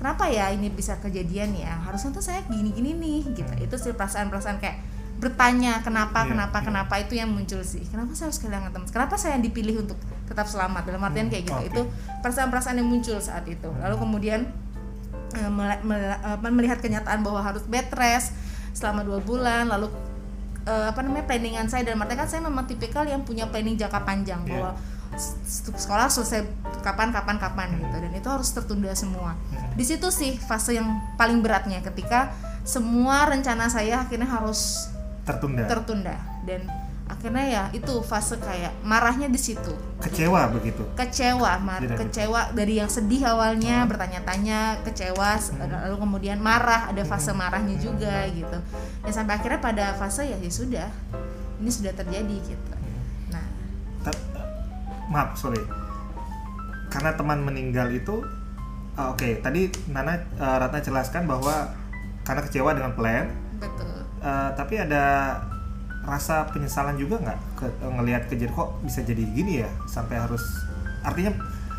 kenapa 0.00 0.26
ya 0.32 0.50
ini 0.50 0.72
bisa 0.72 0.96
kejadian 0.98 1.54
ya 1.54 1.76
harusnya 1.84 2.16
tuh 2.16 2.24
saya 2.24 2.40
gini 2.48 2.72
gini 2.72 2.96
nih 2.96 3.22
gitu 3.36 3.52
hmm. 3.52 3.64
itu 3.68 3.76
sih 3.76 3.92
perasaan 3.92 4.32
perasaan 4.32 4.56
kayak 4.58 4.80
bertanya 5.16 5.80
kenapa 5.80 6.24
yeah, 6.24 6.30
kenapa 6.32 6.56
yeah. 6.60 6.66
kenapa? 6.68 6.94
Itu 7.00 7.14
yang 7.16 7.30
muncul 7.32 7.64
sih. 7.64 7.82
Kenapa 7.88 8.12
saya 8.12 8.28
harus 8.28 8.40
kehilangan 8.40 8.70
teman? 8.74 8.88
Kenapa 8.92 9.14
saya 9.16 9.40
yang 9.40 9.44
dipilih 9.44 9.82
untuk 9.86 9.98
tetap 10.28 10.44
selamat? 10.44 10.92
Dalam 10.92 11.02
artian 11.04 11.32
kayak 11.32 11.44
gitu. 11.48 11.56
Okay. 11.56 11.70
itu 11.72 11.82
perasaan-perasaan 12.20 12.76
yang 12.76 12.88
muncul 12.88 13.16
saat 13.18 13.48
itu. 13.48 13.68
Lalu 13.80 13.96
kemudian 13.96 14.40
Eh, 15.36 15.50
melihat 16.48 16.80
kenyataan 16.80 17.20
bahwa 17.20 17.44
harus 17.44 17.66
bed 17.68 17.92
rest 17.92 18.32
selama 18.72 19.04
dua 19.04 19.20
bulan 19.20 19.68
lalu 19.68 19.88
uh, 20.68 20.88
apa 20.88 21.04
namanya 21.04 21.28
planningan 21.28 21.68
saya. 21.68 21.84
Dan 21.84 22.00
artinya 22.00 22.24
kan 22.24 22.28
saya 22.28 22.42
memang 22.46 22.64
tipikal 22.64 23.04
yang 23.04 23.20
punya 23.26 23.44
planning 23.50 23.76
jangka 23.76 24.00
panjang 24.06 24.40
yeah. 24.46 24.52
bahwa 24.56 24.70
sekolah 25.76 26.08
selesai 26.08 26.46
kapan 26.80 27.12
kapan 27.12 27.36
kapan 27.36 27.68
gitu. 27.76 27.96
Dan 28.00 28.12
itu 28.16 28.28
harus 28.32 28.48
tertunda 28.54 28.92
semua. 28.96 29.36
Di 29.76 29.84
situ 29.84 30.08
sih 30.08 30.40
fase 30.40 30.78
yang 30.78 30.88
paling 31.20 31.44
beratnya 31.44 31.84
ketika 31.84 32.32
semua 32.64 33.28
rencana 33.28 33.68
saya 33.68 34.08
akhirnya 34.08 34.30
harus 34.30 34.88
tertunda. 35.26 35.62
Tertunda. 35.66 36.16
Dan 36.46 36.64
akhirnya 37.06 37.44
ya 37.46 37.62
itu 37.70 38.02
fase 38.02 38.34
kayak 38.38 38.74
marahnya 38.82 39.30
di 39.30 39.38
situ. 39.38 39.74
Kecewa 40.02 40.50
begitu? 40.50 40.82
Kecewa 40.98 41.58
mar 41.62 41.82
kecewa 41.82 42.50
dari 42.50 42.82
yang 42.82 42.90
sedih 42.90 43.22
awalnya 43.26 43.82
hmm. 43.82 43.90
bertanya-tanya 43.90 44.82
kecewa 44.82 45.38
hmm. 45.38 45.70
lalu 45.86 45.96
kemudian 46.02 46.38
marah 46.42 46.90
ada 46.90 47.02
fase 47.06 47.30
hmm. 47.30 47.38
marahnya 47.38 47.76
juga 47.78 48.26
gitu. 48.30 48.58
Ya 49.06 49.10
sampai 49.14 49.38
akhirnya 49.38 49.62
pada 49.62 49.94
fase 49.94 50.26
ya 50.26 50.38
ya 50.38 50.50
sudah 50.50 50.88
ini 51.62 51.70
sudah 51.70 51.94
terjadi 51.94 52.36
gitu. 52.42 52.72
Nah. 53.30 53.46
Maaf 55.10 55.38
sorry. 55.38 55.62
Karena 56.90 57.14
teman 57.14 57.42
meninggal 57.46 57.90
itu 57.94 58.26
uh, 58.98 59.14
oke 59.14 59.22
okay, 59.22 59.38
tadi 59.38 59.70
Nana 59.94 60.26
uh, 60.42 60.56
Ratna 60.58 60.82
jelaskan 60.82 61.30
bahwa 61.30 61.70
karena 62.26 62.42
kecewa 62.42 62.74
dengan 62.74 62.92
plan 62.98 63.45
uh, 64.22 64.50
tapi 64.56 64.80
ada 64.80 65.36
rasa 66.06 66.46
penyesalan 66.54 66.94
juga 66.94 67.18
nggak 67.18 67.38
ke, 67.58 67.66
ngelihat 67.82 68.30
kejadian 68.30 68.54
kok 68.54 68.78
bisa 68.86 69.02
jadi 69.02 69.22
gini 69.26 69.66
ya 69.66 69.70
sampai 69.90 70.22
harus 70.22 70.42
artinya 71.02 71.34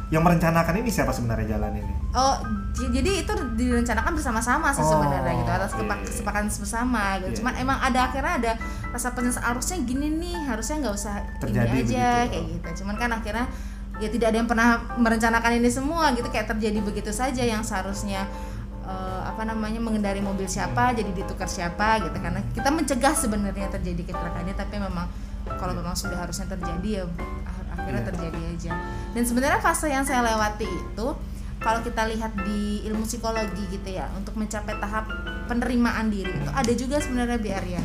yang 0.07 0.23
merencanakan 0.23 0.79
ini 0.79 0.87
siapa 0.87 1.11
sebenarnya 1.11 1.59
jalan 1.59 1.83
ini? 1.83 1.93
Oh, 2.15 2.39
jadi 2.79 3.27
itu 3.27 3.33
direncanakan 3.59 4.15
bersama-sama 4.15 4.71
sih 4.71 4.79
oh, 4.79 4.87
sebenarnya 4.95 5.35
gitu 5.35 5.51
atas 5.51 5.75
okay. 5.75 5.83
kesepakatan 6.07 6.47
bersama 6.47 7.19
gitu. 7.19 7.27
Yeah. 7.27 7.37
Cuman 7.43 7.53
emang 7.59 7.77
ada 7.83 7.99
akhirnya 8.07 8.33
ada 8.39 8.51
rasa 8.95 9.11
penyesalan 9.11 9.51
harusnya 9.51 9.77
gini 9.83 10.07
nih, 10.15 10.37
harusnya 10.47 10.75
nggak 10.79 10.95
usah 10.95 11.15
Terjadi 11.43 11.75
ini 11.75 11.79
aja 11.83 12.07
begitu. 12.23 12.31
kayak 12.31 12.45
gitu. 12.55 12.69
Cuman 12.83 12.95
kan 12.95 13.09
akhirnya 13.19 13.45
ya 13.99 14.07
tidak 14.07 14.27
ada 14.31 14.37
yang 14.39 14.47
pernah 14.47 14.69
merencanakan 14.95 15.51
ini 15.59 15.69
semua 15.73 16.15
gitu 16.15 16.29
kayak 16.31 16.47
terjadi 16.55 16.79
begitu 16.79 17.11
saja 17.11 17.43
yang 17.43 17.59
seharusnya 17.59 18.23
uh, 18.87 19.21
apa 19.27 19.43
namanya 19.43 19.83
mengendari 19.83 20.23
mobil 20.23 20.47
siapa 20.47 20.95
jadi 20.95 21.11
ditukar 21.11 21.45
siapa 21.45 22.01
gitu 22.01 22.17
karena 22.17 22.41
kita 22.55 22.71
mencegah 22.71 23.13
sebenarnya 23.13 23.67
terjadi 23.69 24.01
kecelakaan 24.07 24.49
tapi 24.55 24.75
memang 24.79 25.07
kalau 25.59 25.75
memang 25.75 25.95
sudah 25.95 26.17
harusnya 26.17 26.47
terjadi 26.47 27.03
ya 27.03 27.05
akhirnya 27.77 28.01
yeah. 28.01 28.09
terjadi 28.09 28.39
aja 28.55 28.71
dan 29.13 29.23
sebenarnya 29.23 29.59
fase 29.61 29.87
yang 29.91 30.03
saya 30.03 30.25
lewati 30.25 30.65
itu 30.65 31.07
kalau 31.57 31.79
kita 31.81 32.05
lihat 32.09 32.33
di 32.45 32.85
ilmu 32.89 33.05
psikologi 33.05 33.63
gitu 33.69 33.89
ya 33.89 34.09
untuk 34.13 34.37
mencapai 34.37 34.77
tahap 34.77 35.09
penerimaan 35.49 36.09
diri 36.09 36.31
itu 36.33 36.49
ada 36.49 36.71
juga 36.73 36.97
sebenarnya 37.01 37.37
biar 37.37 37.63
ya 37.65 37.83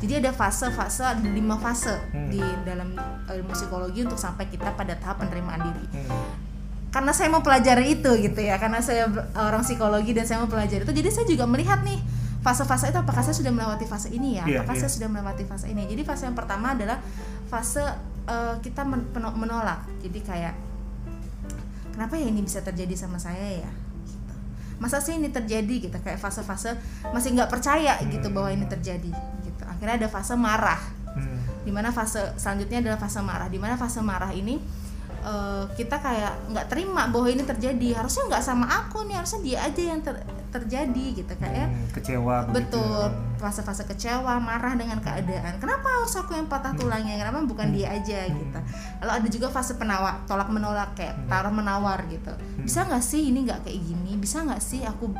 jadi 0.00 0.24
ada 0.24 0.32
fase-fase 0.32 1.04
ada 1.04 1.28
lima 1.28 1.60
fase 1.60 1.92
hmm. 1.92 2.28
di 2.32 2.40
dalam 2.64 2.96
ilmu 3.28 3.52
psikologi 3.52 4.00
untuk 4.00 4.16
sampai 4.16 4.48
kita 4.48 4.72
pada 4.72 4.96
tahap 4.96 5.20
penerimaan 5.20 5.60
diri 5.70 5.86
hmm. 5.92 6.29
Karena 6.90 7.14
saya 7.14 7.30
mau 7.30 7.42
pelajari 7.42 8.02
itu 8.02 8.10
gitu 8.18 8.40
ya 8.42 8.58
karena 8.58 8.82
saya 8.82 9.06
orang 9.38 9.62
psikologi 9.62 10.10
dan 10.10 10.26
saya 10.26 10.42
mau 10.42 10.50
pelajari 10.50 10.82
itu. 10.82 10.94
Jadi 10.94 11.08
saya 11.14 11.26
juga 11.30 11.46
melihat 11.46 11.86
nih 11.86 12.02
fase-fase 12.42 12.90
itu 12.90 12.98
apakah 12.98 13.22
saya 13.22 13.36
sudah 13.36 13.52
melewati 13.54 13.86
fase 13.86 14.10
ini 14.10 14.42
ya? 14.42 14.44
Yeah, 14.44 14.66
apakah 14.66 14.74
yeah. 14.74 14.82
saya 14.82 14.92
sudah 14.98 15.08
melewati 15.08 15.44
fase 15.46 15.70
ini? 15.70 15.86
Jadi 15.86 16.02
fase 16.02 16.26
yang 16.26 16.34
pertama 16.34 16.74
adalah 16.74 16.98
fase 17.46 17.84
uh, 18.26 18.58
kita 18.58 18.82
menolak. 19.38 19.86
Jadi 20.02 20.18
kayak 20.18 20.54
kenapa 21.94 22.18
ya 22.18 22.26
ini 22.26 22.42
bisa 22.42 22.58
terjadi 22.58 22.94
sama 22.98 23.22
saya 23.22 23.62
ya? 23.62 23.72
Gitu. 24.10 24.34
masa 24.82 24.98
sih 24.98 25.14
ini 25.14 25.30
terjadi? 25.30 25.74
Gitu. 25.86 25.94
Kayak 25.94 26.18
fase-fase 26.18 26.74
masih 27.14 27.38
nggak 27.38 27.54
percaya 27.54 28.02
gitu 28.02 28.34
bahwa 28.34 28.50
ini 28.50 28.66
terjadi 28.66 29.14
gitu. 29.46 29.62
Akhirnya 29.62 30.06
ada 30.06 30.08
fase 30.10 30.34
marah. 30.34 30.98
Hmm. 31.10 31.42
di 31.66 31.74
mana 31.74 31.90
fase 31.90 32.22
selanjutnya 32.38 32.82
adalah 32.82 32.98
fase 32.98 33.18
marah. 33.18 33.46
Di 33.50 33.58
mana 33.58 33.74
fase 33.74 33.98
marah 33.98 34.30
ini 34.30 34.62
uh, 35.24 35.64
kita 35.76 35.96
kayak 36.00 36.32
nggak 36.52 36.66
terima 36.68 37.08
bahwa 37.08 37.28
ini 37.28 37.44
terjadi 37.44 38.02
harusnya 38.02 38.22
nggak 38.28 38.44
sama 38.44 38.66
aku 38.66 39.04
nih 39.08 39.16
harusnya 39.20 39.40
dia 39.44 39.58
aja 39.64 39.82
yang 39.82 40.00
ter 40.04 40.16
terjadi 40.50 41.22
gitu 41.22 41.32
kayak 41.38 41.70
hmm, 41.70 41.94
kecewa 41.94 42.50
betul 42.50 43.06
fase-fase 43.38 43.86
kecewa 43.86 44.42
marah 44.42 44.74
dengan 44.74 44.98
keadaan 44.98 45.62
kenapa 45.62 45.86
harus 45.86 46.10
aku 46.18 46.34
yang 46.34 46.50
patah 46.50 46.74
hmm. 46.74 46.80
tulangnya 46.82 47.14
kenapa 47.22 47.46
bukan 47.46 47.70
hmm. 47.70 47.76
dia 47.78 47.88
aja 47.94 48.26
hmm. 48.26 48.34
gitu 48.34 48.58
lalu 48.98 49.10
ada 49.14 49.28
juga 49.30 49.46
fase 49.54 49.78
penawar 49.78 50.26
tolak 50.26 50.50
menolak 50.50 50.90
kayak 50.98 51.14
hmm. 51.14 51.30
tawar 51.30 51.54
menawar 51.54 52.02
gitu 52.10 52.34
hmm. 52.34 52.66
bisa 52.66 52.82
nggak 52.82 53.04
sih 53.04 53.30
ini 53.30 53.46
nggak 53.46 53.62
kayak 53.62 53.78
gini 53.78 54.12
bisa 54.18 54.42
nggak 54.42 54.58
sih 54.58 54.82
aku 54.82 55.14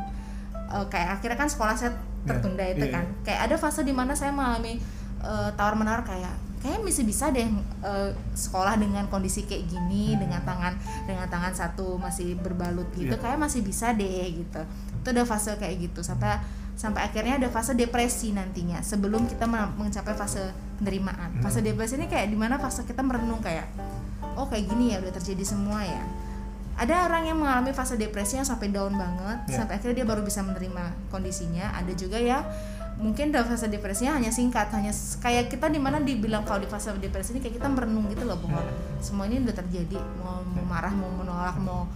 uh, 0.67 0.85
kayak 0.91 1.19
akhirnya 1.19 1.37
kan 1.39 1.47
sekolah 1.47 1.75
saya 1.79 1.95
tertunda 2.27 2.67
yeah. 2.67 2.75
itu 2.75 2.85
yeah. 2.91 2.95
kan 2.99 3.05
kayak 3.23 3.39
ada 3.47 3.55
fase 3.55 3.81
di 3.87 3.95
mana 3.95 4.11
saya 4.11 4.35
mengalami 4.35 4.83
uh, 5.23 5.47
tawar 5.55 5.79
menawar 5.79 6.03
kayak 6.03 6.50
kayak 6.61 6.79
masih 6.85 7.03
bisa 7.03 7.33
deh 7.33 7.49
uh, 7.81 8.13
sekolah 8.37 8.77
dengan 8.77 9.09
kondisi 9.09 9.49
kayak 9.49 9.65
gini 9.65 10.13
hmm. 10.13 10.19
dengan 10.21 10.41
tangan 10.45 10.73
dengan 11.09 11.25
tangan 11.25 11.53
satu 11.57 11.97
masih 11.97 12.37
berbalut 12.37 12.87
gitu 12.93 13.17
yeah. 13.17 13.21
kayak 13.21 13.41
masih 13.41 13.65
bisa 13.65 13.97
deh 13.97 14.29
gitu 14.29 14.61
itu 15.01 15.07
ada 15.09 15.25
fase 15.25 15.57
kayak 15.57 15.89
gitu 15.89 16.05
sampai 16.05 16.37
sampai 16.77 17.01
akhirnya 17.09 17.41
ada 17.41 17.49
fase 17.49 17.73
depresi 17.73 18.31
nantinya 18.31 18.79
sebelum 18.85 19.25
kita 19.25 19.49
mencapai 19.49 20.13
fase 20.13 20.53
penerimaan 20.77 21.41
hmm. 21.41 21.43
fase 21.43 21.65
depresi 21.65 21.97
ini 21.97 22.05
kayak 22.05 22.29
di 22.29 22.37
mana 22.37 22.61
fase 22.61 22.85
kita 22.85 23.01
merenung 23.01 23.41
kayak 23.41 23.65
oh 24.37 24.45
kayak 24.45 24.69
gini 24.69 24.93
ya 24.93 25.01
udah 25.01 25.13
terjadi 25.17 25.43
semua 25.43 25.81
ya 25.81 26.01
ada 26.79 27.05
orang 27.05 27.29
yang 27.29 27.37
mengalami 27.37 27.75
fase 27.75 27.99
depresi 27.99 28.39
yang 28.39 28.47
sampai 28.47 28.69
down 28.69 28.93
banget 28.95 29.49
yeah. 29.49 29.57
sampai 29.61 29.81
akhirnya 29.81 30.01
dia 30.01 30.07
baru 30.07 30.21
bisa 30.21 30.45
menerima 30.45 31.09
kondisinya 31.09 31.73
ada 31.73 31.93
juga 31.97 32.21
ya 32.21 32.45
mungkin 33.01 33.33
dalam 33.33 33.49
fase 33.49 33.65
depresinya 33.65 34.21
hanya 34.21 34.29
singkat 34.29 34.69
hanya 34.77 34.93
kayak 35.17 35.49
kita 35.49 35.73
di 35.73 35.81
mana 35.81 35.97
dibilang 35.97 36.45
kalau 36.45 36.61
di 36.61 36.69
fase 36.69 36.93
depresi 37.01 37.33
ini 37.33 37.41
kayak 37.41 37.57
kita 37.57 37.67
merenung 37.67 38.05
gitu 38.13 38.29
loh 38.29 38.37
bahwa 38.37 38.61
semua 39.01 39.25
ini 39.25 39.41
udah 39.41 39.57
terjadi 39.57 39.97
mau, 40.21 40.45
mau 40.45 40.65
marah 40.69 40.93
mau 40.93 41.09
menolak 41.09 41.57
mau 41.57 41.89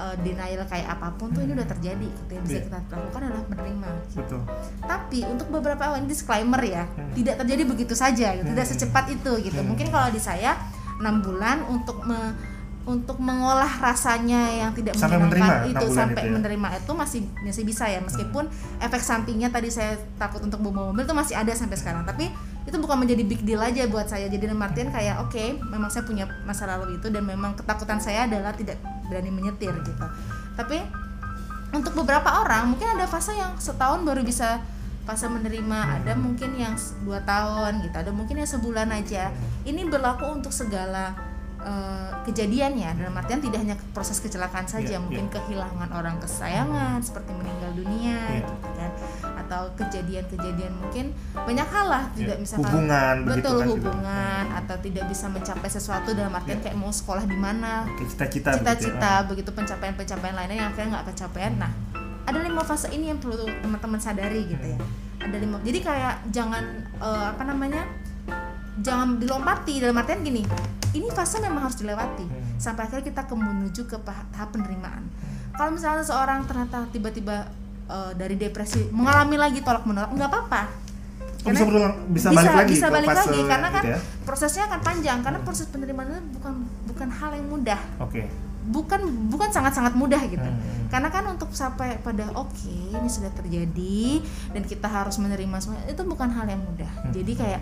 uh, 0.00 0.16
denial 0.24 0.64
kayak 0.64 0.96
apa 0.96 1.12
pun 1.20 1.28
tuh 1.36 1.44
ini 1.44 1.52
udah 1.52 1.68
terjadi 1.68 2.08
gitu 2.08 2.30
yang 2.32 2.44
bisa 2.48 2.56
yeah. 2.56 2.66
kita 2.72 2.96
lakukan 2.96 3.22
adalah 3.28 3.46
menerima 3.52 3.88
gitu. 4.08 4.16
Betul. 4.24 4.40
tapi 4.88 5.20
untuk 5.28 5.48
beberapa 5.52 5.82
awal 5.92 6.08
disclaimer 6.08 6.62
ya 6.64 6.84
hmm. 6.88 7.12
tidak 7.20 7.34
terjadi 7.44 7.62
begitu 7.68 7.94
saja 7.94 8.28
gitu. 8.40 8.48
tidak 8.48 8.64
hmm. 8.64 8.72
secepat 8.72 9.04
itu 9.12 9.32
gitu 9.44 9.60
hmm. 9.60 9.68
mungkin 9.68 9.92
kalau 9.92 10.08
di 10.08 10.20
saya 10.20 10.56
enam 11.00 11.20
bulan 11.20 11.64
untuk 11.68 12.00
me 12.08 12.32
untuk 12.88 13.20
mengolah 13.20 13.68
rasanya 13.78 14.56
yang 14.56 14.72
tidak 14.72 14.96
sampai 14.96 15.20
menyenangkan 15.20 15.68
itu 15.68 15.86
sampai 15.92 16.22
itu 16.24 16.28
ya? 16.32 16.32
menerima 16.32 16.68
itu 16.80 16.92
masih 16.96 17.20
masih 17.44 17.64
bisa 17.68 17.84
ya. 17.86 18.00
Meskipun 18.00 18.48
hmm. 18.48 18.86
efek 18.86 19.02
sampingnya 19.04 19.52
tadi 19.52 19.68
saya 19.68 20.00
takut 20.16 20.40
untuk 20.40 20.64
bawa 20.64 20.90
mobil 20.90 21.04
itu 21.04 21.12
masih 21.12 21.36
ada 21.36 21.52
sampai 21.52 21.76
sekarang. 21.76 22.08
Tapi 22.08 22.32
itu 22.64 22.76
bukan 22.80 23.04
menjadi 23.04 23.22
big 23.24 23.44
deal 23.44 23.60
aja 23.60 23.84
buat 23.84 24.08
saya. 24.08 24.32
Jadi 24.32 24.48
Martin 24.56 24.88
kayak 24.88 25.20
oke 25.20 25.36
okay, 25.36 25.60
memang 25.60 25.92
saya 25.92 26.08
punya 26.08 26.24
masa 26.48 26.64
lalu 26.64 26.96
itu 26.96 27.12
dan 27.12 27.22
memang 27.24 27.52
ketakutan 27.52 28.00
saya 28.00 28.24
adalah 28.24 28.56
tidak 28.56 28.80
berani 29.12 29.28
menyetir 29.28 29.76
gitu. 29.84 30.06
Tapi 30.56 30.80
untuk 31.70 31.94
beberapa 31.94 32.42
orang 32.42 32.74
mungkin 32.74 32.96
ada 32.96 33.06
fase 33.06 33.36
yang 33.36 33.54
setahun 33.60 34.02
baru 34.02 34.24
bisa 34.26 34.58
fase 35.04 35.26
menerima 35.30 36.02
ada 36.02 36.12
mungkin 36.14 36.54
yang 36.58 36.76
dua 37.02 37.24
tahun 37.24 37.82
gitu 37.82 37.96
ada 37.96 38.10
mungkin 38.10 38.40
yang 38.40 38.48
sebulan 38.48 38.88
aja. 38.90 39.30
Ini 39.68 39.84
berlaku 39.86 40.40
untuk 40.40 40.50
segala 40.50 41.29
uh, 41.64 42.10
kejadian 42.24 42.76
ya 42.76 42.90
dalam 42.96 43.16
artian 43.16 43.40
tidak 43.40 43.58
hanya 43.64 43.76
proses 43.96 44.20
kecelakaan 44.20 44.68
saja 44.68 44.96
yeah, 44.96 45.02
mungkin 45.02 45.26
yeah. 45.28 45.34
kehilangan 45.40 45.90
orang 45.92 46.16
kesayangan 46.20 47.00
seperti 47.00 47.30
meninggal 47.32 47.70
dunia 47.74 48.20
yeah. 48.20 48.38
gitu 48.40 48.54
kan 48.76 48.90
atau 49.44 49.62
kejadian-kejadian 49.74 50.72
mungkin 50.78 51.06
banyak 51.34 51.68
hal 51.68 51.86
lah 51.88 52.04
tidak 52.14 52.36
yeah. 52.38 52.42
misalkan 52.42 52.70
hubungan 52.70 53.14
betul 53.26 53.58
kan 53.58 53.68
hubungan 53.72 54.44
juga. 54.46 54.58
atau 54.62 54.76
tidak 54.84 55.04
bisa 55.08 55.26
mencapai 55.26 55.70
sesuatu 55.70 56.10
dalam 56.12 56.32
artian 56.36 56.58
yeah. 56.60 56.64
kayak 56.68 56.76
mau 56.76 56.92
sekolah 56.92 57.24
di 57.24 57.38
mana 57.38 57.88
cita-cita 57.98 58.50
cita-cita 58.60 59.12
begitu, 59.26 59.50
pencapaian-pencapaian 59.52 60.34
lainnya 60.36 60.56
yang 60.60 60.68
akhirnya 60.72 60.88
nggak 60.98 61.06
kecapean 61.12 61.52
nah 61.56 61.72
ada 62.28 62.38
lima 62.46 62.62
fase 62.62 62.92
ini 62.94 63.10
yang 63.10 63.18
perlu 63.18 63.48
teman-teman 63.64 63.98
sadari 63.98 64.46
gitu 64.46 64.66
ya 64.76 64.78
ada 65.20 65.36
lima 65.36 65.60
jadi 65.60 65.78
kayak 65.82 66.14
jangan 66.32 66.64
uh, 67.02 67.34
apa 67.34 67.42
namanya 67.44 67.84
jangan 68.80 69.20
dilompati 69.20 69.82
dalam 69.82 69.98
artian 70.00 70.24
gini 70.24 70.42
ini 70.94 71.08
fase 71.14 71.38
memang 71.38 71.66
harus 71.66 71.78
dilewati 71.78 72.26
hmm. 72.26 72.58
sampai 72.58 72.86
akhirnya 72.86 73.04
kita 73.06 73.22
ke 73.26 73.34
menuju 73.34 73.82
ke 73.86 73.96
tahap 74.06 74.50
penerimaan 74.54 75.06
hmm. 75.06 75.54
kalau 75.54 75.70
misalnya 75.74 76.02
seorang 76.02 76.46
ternyata 76.46 76.86
tiba-tiba 76.90 77.50
uh, 77.90 78.12
dari 78.14 78.38
depresi 78.38 78.90
mengalami 78.94 79.36
lagi 79.38 79.60
tolak 79.62 79.84
menolak 79.86 80.10
nggak 80.14 80.30
apa-apa 80.30 80.90
Oh, 81.40 81.48
bisa 81.56 81.64
berulang 81.64 81.94
bisa, 82.12 82.28
bisa 82.28 82.36
balik 82.36 82.52
lagi 82.52 82.72
bisa 82.76 82.88
balik 82.92 83.08
lagi 83.16 83.40
karena 83.48 83.68
kan 83.72 83.84
gitu 83.88 83.96
ya? 83.96 83.98
prosesnya 84.28 84.62
akan 84.68 84.80
panjang 84.84 85.18
karena 85.24 85.40
proses 85.40 85.66
penerimaan 85.72 86.12
itu 86.12 86.20
bukan 86.36 86.54
bukan 86.84 87.08
hal 87.08 87.30
yang 87.32 87.48
mudah 87.48 87.80
oke 87.96 88.12
okay. 88.12 88.28
bukan 88.68 89.00
bukan 89.32 89.48
sangat 89.48 89.72
sangat 89.72 89.96
mudah 89.96 90.20
gitu 90.28 90.44
hmm. 90.44 90.52
hmm. 90.52 90.92
karena 90.92 91.08
kan 91.08 91.24
untuk 91.32 91.48
sampai 91.56 91.96
pada 92.04 92.28
oke 92.36 92.52
okay, 92.52 92.92
ini 92.92 93.08
sudah 93.08 93.32
terjadi 93.32 94.20
dan 94.52 94.62
kita 94.68 94.84
harus 94.84 95.16
menerima 95.16 95.56
semua 95.64 95.80
itu 95.88 96.02
bukan 96.04 96.28
hal 96.28 96.44
yang 96.44 96.60
mudah 96.60 96.92
hmm. 96.92 97.12
jadi 97.16 97.32
kayak 97.32 97.60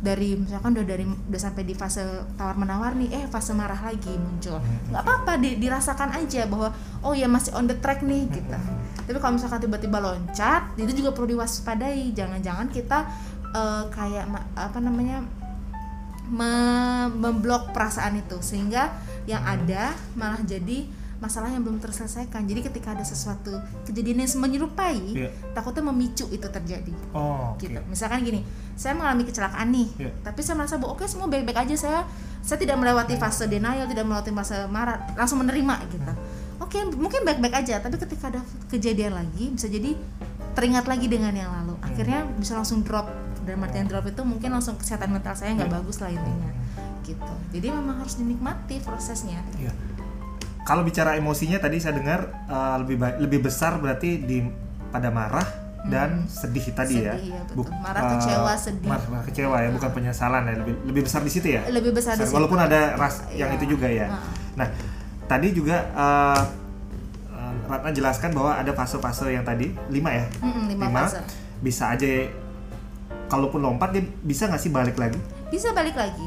dari 0.00 0.32
misalkan 0.32 0.72
udah 0.72 0.86
dari 0.88 1.04
udah 1.04 1.40
sampai 1.40 1.62
di 1.68 1.76
fase 1.76 2.00
tawar 2.40 2.56
menawar 2.56 2.96
nih 2.96 3.12
eh 3.12 3.24
fase 3.28 3.52
marah 3.52 3.76
lagi 3.76 4.16
muncul. 4.16 4.56
Hmm. 4.56 4.96
nggak 4.96 5.02
apa-apa 5.04 5.32
di, 5.36 5.60
dirasakan 5.60 6.16
aja 6.16 6.48
bahwa 6.48 6.72
oh 7.04 7.12
ya 7.12 7.28
masih 7.28 7.52
on 7.52 7.68
the 7.68 7.76
track 7.78 8.00
nih 8.00 8.24
gitu. 8.32 8.56
Hmm. 8.56 8.80
tapi 9.04 9.18
kalau 9.20 9.36
misalkan 9.36 9.60
tiba-tiba 9.60 10.00
loncat 10.00 10.72
itu 10.80 11.04
juga 11.04 11.12
perlu 11.12 11.36
diwaspadai. 11.36 12.16
Jangan-jangan 12.16 12.66
kita 12.72 12.98
uh, 13.52 13.84
kayak 13.92 14.24
apa 14.56 14.78
namanya 14.80 15.20
memblok 17.10 17.76
perasaan 17.76 18.24
itu. 18.24 18.40
Sehingga 18.40 18.88
yang 19.28 19.44
ada 19.44 19.92
malah 20.16 20.40
jadi 20.40 20.99
masalah 21.20 21.52
yang 21.52 21.60
belum 21.60 21.78
terselesaikan. 21.78 22.48
Jadi 22.48 22.60
ketika 22.72 22.96
ada 22.96 23.04
sesuatu 23.04 23.52
kejadian 23.84 24.24
yang 24.24 24.32
menyerupai 24.40 24.98
yeah. 25.12 25.32
takutnya 25.52 25.84
memicu 25.92 26.24
itu 26.32 26.48
terjadi. 26.48 26.92
Oh, 27.12 27.54
okay. 27.54 27.68
gitu. 27.70 27.80
Misalkan 27.86 28.24
gini 28.24 28.40
saya 28.80 28.96
mengalami 28.96 29.28
kecelakaan 29.28 29.68
nih 29.76 29.88
yeah. 30.08 30.14
tapi 30.24 30.40
saya 30.40 30.56
merasa 30.56 30.80
bahwa 30.80 30.96
oke 30.96 31.04
okay, 31.04 31.12
semua 31.12 31.28
baik-baik 31.28 31.68
aja 31.68 31.76
saya 31.76 32.00
saya 32.40 32.56
tidak 32.56 32.80
melewati 32.80 33.20
fase 33.20 33.44
denial 33.44 33.84
tidak 33.84 34.08
melewati 34.08 34.32
fase 34.32 34.64
marah 34.72 35.04
langsung 35.20 35.44
menerima 35.44 35.76
gitu. 35.92 36.00
Hmm. 36.00 36.64
oke 36.64 36.72
okay, 36.72 36.88
mungkin 36.88 37.20
baik-baik 37.28 37.60
aja 37.60 37.84
tapi 37.84 38.00
ketika 38.00 38.32
ada 38.32 38.40
kejadian 38.72 39.20
lagi 39.20 39.52
bisa 39.52 39.68
jadi 39.68 39.92
teringat 40.56 40.88
lagi 40.88 41.12
dengan 41.12 41.36
yang 41.36 41.52
lalu. 41.52 41.76
Hmm. 41.76 41.86
akhirnya 41.92 42.20
bisa 42.40 42.56
langsung 42.56 42.80
drop. 42.80 43.06
Dan 43.40 43.56
artian 43.64 43.88
drop 43.88 44.04
itu 44.04 44.20
mungkin 44.20 44.52
langsung 44.52 44.76
kesehatan 44.76 45.12
mental 45.12 45.32
saya 45.32 45.56
nggak 45.56 45.72
bagus 45.72 46.00
lah 46.00 46.12
intinya. 46.12 46.52
Gitu. 47.00 47.34
Jadi 47.56 47.66
memang 47.72 48.04
harus 48.04 48.20
dinikmati 48.20 48.84
prosesnya. 48.84 49.40
Yeah 49.56 49.72
kalau 50.62 50.82
bicara 50.82 51.16
emosinya 51.16 51.56
tadi 51.56 51.78
saya 51.78 51.96
dengar 51.96 52.30
uh, 52.46 52.76
lebih 52.80 52.96
lebih 53.18 53.40
besar 53.44 53.76
berarti 53.76 54.20
di 54.20 54.44
pada 54.90 55.08
marah 55.08 55.46
dan 55.80 56.28
sedih 56.28 56.70
tadi 56.70 57.00
ya. 57.00 57.16
Sedih, 57.16 57.32
ya, 57.32 57.40
betul. 57.40 57.56
Buk- 57.64 57.72
Marah, 57.80 58.02
eh, 58.04 58.10
kecewa, 58.12 58.52
sedih. 58.52 58.88
Marah 58.90 59.22
kecewa 59.24 59.56
ya, 59.64 59.68
bukan 59.72 59.90
penyesalan 59.90 60.42
ya. 60.44 60.54
Lebih 60.60 60.74
lebih 60.84 61.02
besar 61.08 61.20
di 61.24 61.30
situ 61.32 61.48
ya. 61.50 61.62
lebih 61.66 61.92
besar 61.96 62.20
di 62.20 62.28
situ. 62.28 62.36
Walaupun 62.36 62.58
ada 62.60 62.94
ras 62.94 63.24
yang 63.32 63.48
Iya. 63.50 63.56
itu 63.56 63.64
juga 63.74 63.88
ya. 63.88 64.06
Nah. 64.08 64.20
Nah, 64.60 64.68
tadi 65.24 65.48
juga 65.50 65.76
eh, 65.88 66.42
Ratna 67.70 67.94
jelaskan 67.94 68.34
bahwa 68.34 68.58
ada 68.58 68.74
fase-fase 68.74 69.30
yang 69.30 69.46
tadi 69.46 69.70
lima 69.88 70.10
ya. 70.10 70.26
Mm-mm, 70.42 70.74
lima 70.74 70.90
fase. 70.90 71.22
Bisa 71.62 71.94
aja 71.94 72.06
kalaupun 73.30 73.62
lompat 73.62 73.94
dia 73.94 74.02
bisa 74.20 74.50
nggak 74.50 74.58
sih 74.58 74.70
balik 74.70 74.98
lagi? 74.98 75.18
bisa 75.50 75.74
balik 75.74 75.98
lagi 75.98 76.26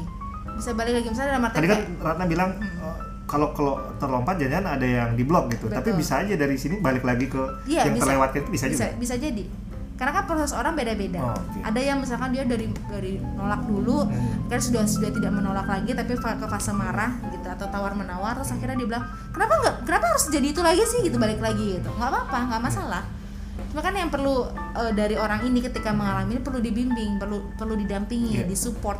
bisa 0.52 0.76
balik 0.76 1.00
lagi 1.00 1.08
misalnya 1.08 1.30
dalam 1.32 1.48
artian 1.48 1.56
Tadi 1.56 1.68
kan 1.72 1.80
Ratna 1.96 2.24
bilang 2.28 2.50
eh, 2.60 2.96
kalau 3.34 3.50
kalau 3.50 3.74
terlompat 3.98 4.38
jangan 4.38 4.64
ada 4.70 4.86
yang 4.86 5.10
di 5.12 5.22
blok 5.22 5.50
gitu. 5.50 5.66
Tapi 5.66 5.90
Betul. 5.90 5.98
bisa 5.98 6.22
aja 6.22 6.34
dari 6.34 6.54
sini 6.54 6.78
balik 6.78 7.02
lagi 7.02 7.26
ke 7.26 7.42
Iya, 7.66 7.84
yang 7.84 7.94
bisa. 7.94 8.06
terlewatkan 8.06 8.38
itu 8.40 8.50
bisa, 8.52 8.66
bisa 8.68 8.86
juga. 8.86 8.96
bisa 8.96 9.14
jadi 9.18 9.46
karena 9.94 10.10
kan 10.12 10.26
proses 10.26 10.50
orang 10.50 10.74
beda-beda 10.74 11.22
Oh, 11.22 11.30
oke. 11.30 11.58
ada 11.62 11.78
yang 11.78 12.02
misalkan 12.02 12.34
dia 12.34 12.42
dari 12.42 12.66
dari 12.84 13.14
nolak 13.30 13.62
dulu 13.62 14.02
Hmm. 14.02 14.50
kan 14.50 14.58
sudah 14.58 14.82
sudah 14.84 15.06
tidak 15.08 15.30
menolak 15.30 15.62
lagi 15.64 15.94
tapi 15.94 16.18
ke 16.18 16.46
fase 16.48 16.74
marah 16.74 17.14
gitu 17.24 17.46
atau 17.46 17.66
tawar 17.68 17.94
menawar 17.94 18.34
terus 18.34 18.50
akhirnya 18.50 18.74
dia 18.74 18.88
bilang 18.90 19.04
kenapa 19.30 19.54
nggak 19.54 19.74
kenapa 19.86 20.04
harus 20.10 20.26
jadi 20.28 20.46
itu 20.50 20.60
lagi 20.60 20.82
sih 20.84 20.98
gitu 21.00 21.14
balik 21.14 21.38
lagi 21.38 21.78
gitu 21.78 21.86
nggak 21.88 22.10
apa-apa 22.10 22.38
nggak 22.44 22.62
masalah 22.64 23.06
cuma 23.70 23.80
kan 23.80 23.94
yang 23.94 24.10
perlu 24.10 24.50
eh, 24.74 24.92
dari 24.92 25.14
orang 25.14 25.46
ini 25.46 25.62
ketika 25.62 25.94
mengalami 25.94 26.30
ini 26.32 26.42
perlu 26.42 26.58
dibimbing 26.58 27.12
perlu 27.16 27.54
perlu 27.54 27.74
didampingi 27.76 28.34
Iya. 28.36 28.50
disupport 28.50 28.98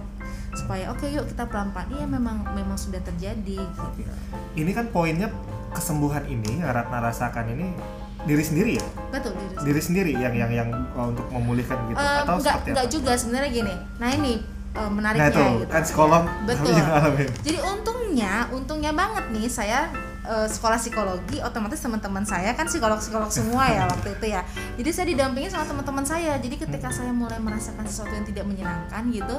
supaya 0.54 0.88
oke 0.88 1.04
yuk 1.06 1.26
kita 1.26 1.44
pelan-pelan 1.46 1.90
iya 1.92 2.06
memang 2.06 2.46
memang 2.54 2.78
sudah 2.78 3.02
terjadi 3.02 3.58
gitu. 3.58 4.02
Ini 4.54 4.70
kan 4.70 4.88
poinnya 4.88 5.28
kesembuhan 5.74 6.24
ini 6.26 6.62
yang 6.62 6.70
Ratna 6.70 7.02
rasakan 7.02 7.50
ini 7.50 7.74
diri 8.24 8.40
sendiri 8.40 8.80
ya, 8.80 8.86
betul 9.12 9.36
diri 9.36 9.54
diri 9.68 9.80
sendiri 9.82 10.12
yang 10.16 10.32
yang 10.32 10.48
yang 10.48 10.68
uh, 10.96 11.12
untuk 11.12 11.28
memulihkan 11.28 11.76
gitu 11.92 11.98
Eh, 12.00 12.18
atau 12.24 12.40
enggak 12.40 12.56
seperti 12.56 12.68
enggak 12.72 12.86
apa? 12.86 12.94
juga 12.94 13.12
sebenarnya 13.18 13.50
gini. 13.52 13.74
Nah 14.00 14.08
ini 14.10 14.34
Nah 14.74 14.90
menariknya 14.90 15.30
itu 15.30 15.42
gitu. 15.60 15.70
kan 15.70 15.82
psikolog 15.86 16.22
kami 16.24 16.46
betul. 16.48 16.74
Jadi 17.46 17.58
untungnya, 17.62 18.32
untungnya 18.50 18.90
banget 18.90 19.24
nih 19.30 19.46
saya 19.46 19.86
eh, 20.24 20.48
sekolah 20.48 20.80
psikologi, 20.80 21.38
otomatis 21.44 21.80
teman-teman 21.80 22.24
saya 22.24 22.56
kan 22.56 22.66
psikolog-psikolog 22.66 23.30
semua 23.30 23.68
ya 23.68 23.84
waktu 23.86 24.16
itu 24.16 24.26
ya. 24.32 24.42
Jadi 24.80 24.90
saya 24.90 25.06
didampingi 25.12 25.48
sama 25.52 25.68
teman-teman 25.68 26.04
saya. 26.04 26.40
Jadi 26.40 26.56
ketika 26.56 26.88
saya 26.88 27.12
mulai 27.12 27.38
merasakan 27.38 27.84
sesuatu 27.84 28.12
yang 28.12 28.26
tidak 28.26 28.44
menyenangkan 28.48 29.02
gitu, 29.12 29.36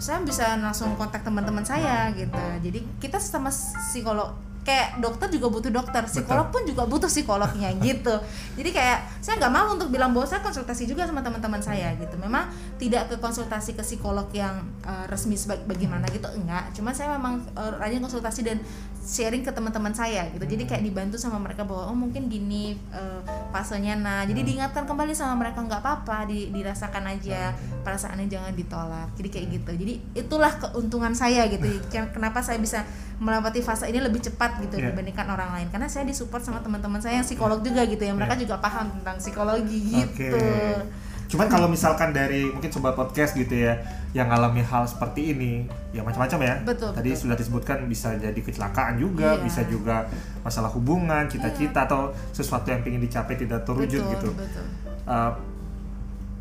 saya 0.00 0.24
bisa 0.24 0.56
langsung 0.58 0.96
kontak 0.96 1.22
teman-teman 1.22 1.62
saya 1.62 2.08
gitu. 2.16 2.42
Jadi 2.64 2.80
kita 2.98 3.20
sama 3.20 3.52
psikolog 3.52 4.53
kayak 4.64 4.98
dokter 4.98 5.28
juga 5.28 5.46
butuh 5.52 5.70
dokter, 5.70 6.02
psikolog 6.08 6.48
pun 6.48 6.64
juga 6.64 6.88
butuh 6.88 7.06
psikolognya 7.06 7.70
gitu. 7.86 8.16
Jadi 8.56 8.70
kayak 8.72 9.20
saya 9.20 9.36
nggak 9.36 9.52
mau 9.52 9.76
untuk 9.76 9.92
bilang 9.92 10.16
bahwa 10.16 10.24
saya 10.24 10.40
konsultasi 10.40 10.88
juga 10.88 11.04
sama 11.04 11.20
teman-teman 11.20 11.60
saya 11.60 11.92
gitu. 12.00 12.16
Memang 12.16 12.48
tidak 12.80 13.12
ke 13.12 13.16
konsultasi 13.20 13.76
ke 13.76 13.84
psikolog 13.84 14.26
yang 14.32 14.64
uh, 14.88 15.04
resmi 15.12 15.36
bagaimana 15.68 16.08
gitu 16.08 16.26
enggak. 16.32 16.72
Cuma 16.72 16.96
saya 16.96 17.14
memang 17.14 17.44
uh, 17.54 17.76
rajin 17.76 18.00
konsultasi 18.00 18.40
dan 18.42 18.58
sharing 19.04 19.44
ke 19.44 19.52
teman-teman 19.52 19.92
saya 19.92 20.24
gitu. 20.32 20.42
Jadi 20.48 20.64
kayak 20.64 20.80
dibantu 20.80 21.20
sama 21.20 21.36
mereka 21.36 21.68
bahwa 21.68 21.92
oh 21.92 21.96
mungkin 21.96 22.32
gini 22.32 22.80
uh, 22.96 23.20
fasenya 23.52 24.00
nah. 24.00 24.24
Jadi 24.24 24.48
diingatkan 24.48 24.88
kembali 24.88 25.12
sama 25.12 25.44
mereka 25.44 25.60
nggak 25.60 25.84
apa-apa, 25.84 26.24
di, 26.24 26.48
dirasakan 26.48 27.04
aja 27.12 27.52
perasaannya 27.84 28.32
jangan 28.32 28.56
ditolak. 28.56 29.12
Jadi 29.20 29.28
kayak 29.28 29.46
gitu. 29.60 29.70
Jadi 29.76 29.94
itulah 30.16 30.56
keuntungan 30.56 31.12
saya 31.12 31.44
gitu. 31.52 31.68
Kenapa 31.92 32.40
saya 32.40 32.56
bisa 32.56 32.88
melewati 33.20 33.60
fase 33.62 33.86
ini 33.92 34.02
lebih 34.02 34.24
cepat 34.24 34.53
gitu 34.60 34.74
Iya. 34.76 34.90
dibandingkan 34.90 35.26
orang 35.26 35.50
lain 35.52 35.66
karena 35.68 35.86
saya 35.86 36.04
disupport 36.04 36.42
sama 36.42 36.58
teman-teman 36.60 36.98
saya 36.98 37.18
yang 37.18 37.26
psikolog 37.26 37.60
juga 37.60 37.82
gitu 37.84 38.00
ya 38.00 38.12
mereka 38.12 38.34
Iya. 38.34 38.42
juga 38.44 38.56
paham 38.58 38.86
tentang 38.92 39.16
psikologi 39.18 39.78
gitu 39.92 40.34
Oke. 40.34 41.02
Cuman 41.24 41.48
kalau 41.48 41.66
misalkan 41.66 42.12
dari 42.12 42.46
mungkin 42.46 42.68
sobat 42.68 42.94
podcast 42.94 43.32
gitu 43.32 43.56
ya 43.56 43.80
yang 44.12 44.28
ngalami 44.28 44.60
hal 44.62 44.86
seperti 44.86 45.34
ini, 45.34 45.66
ya 45.90 46.04
macam-macam 46.04 46.38
ya. 46.38 46.54
Betul, 46.62 46.94
Tadi 46.94 47.10
betul. 47.10 47.22
sudah 47.26 47.34
disebutkan 47.34 47.78
bisa 47.88 48.14
jadi 48.14 48.36
kecelakaan 48.36 49.00
juga, 49.00 49.34
Iya. 49.34 49.42
bisa 49.42 49.64
juga 49.66 50.06
masalah 50.44 50.70
hubungan, 50.70 51.26
cita-cita 51.26 51.88
atau 51.88 52.12
sesuatu 52.30 52.70
yang 52.70 52.84
ingin 52.84 53.02
dicapai 53.02 53.34
tidak 53.34 53.64
terwujud 53.64 54.04
betul 54.04 54.12
gitu. 54.14 54.28
betul 54.36 54.64
Uh, 55.04 55.32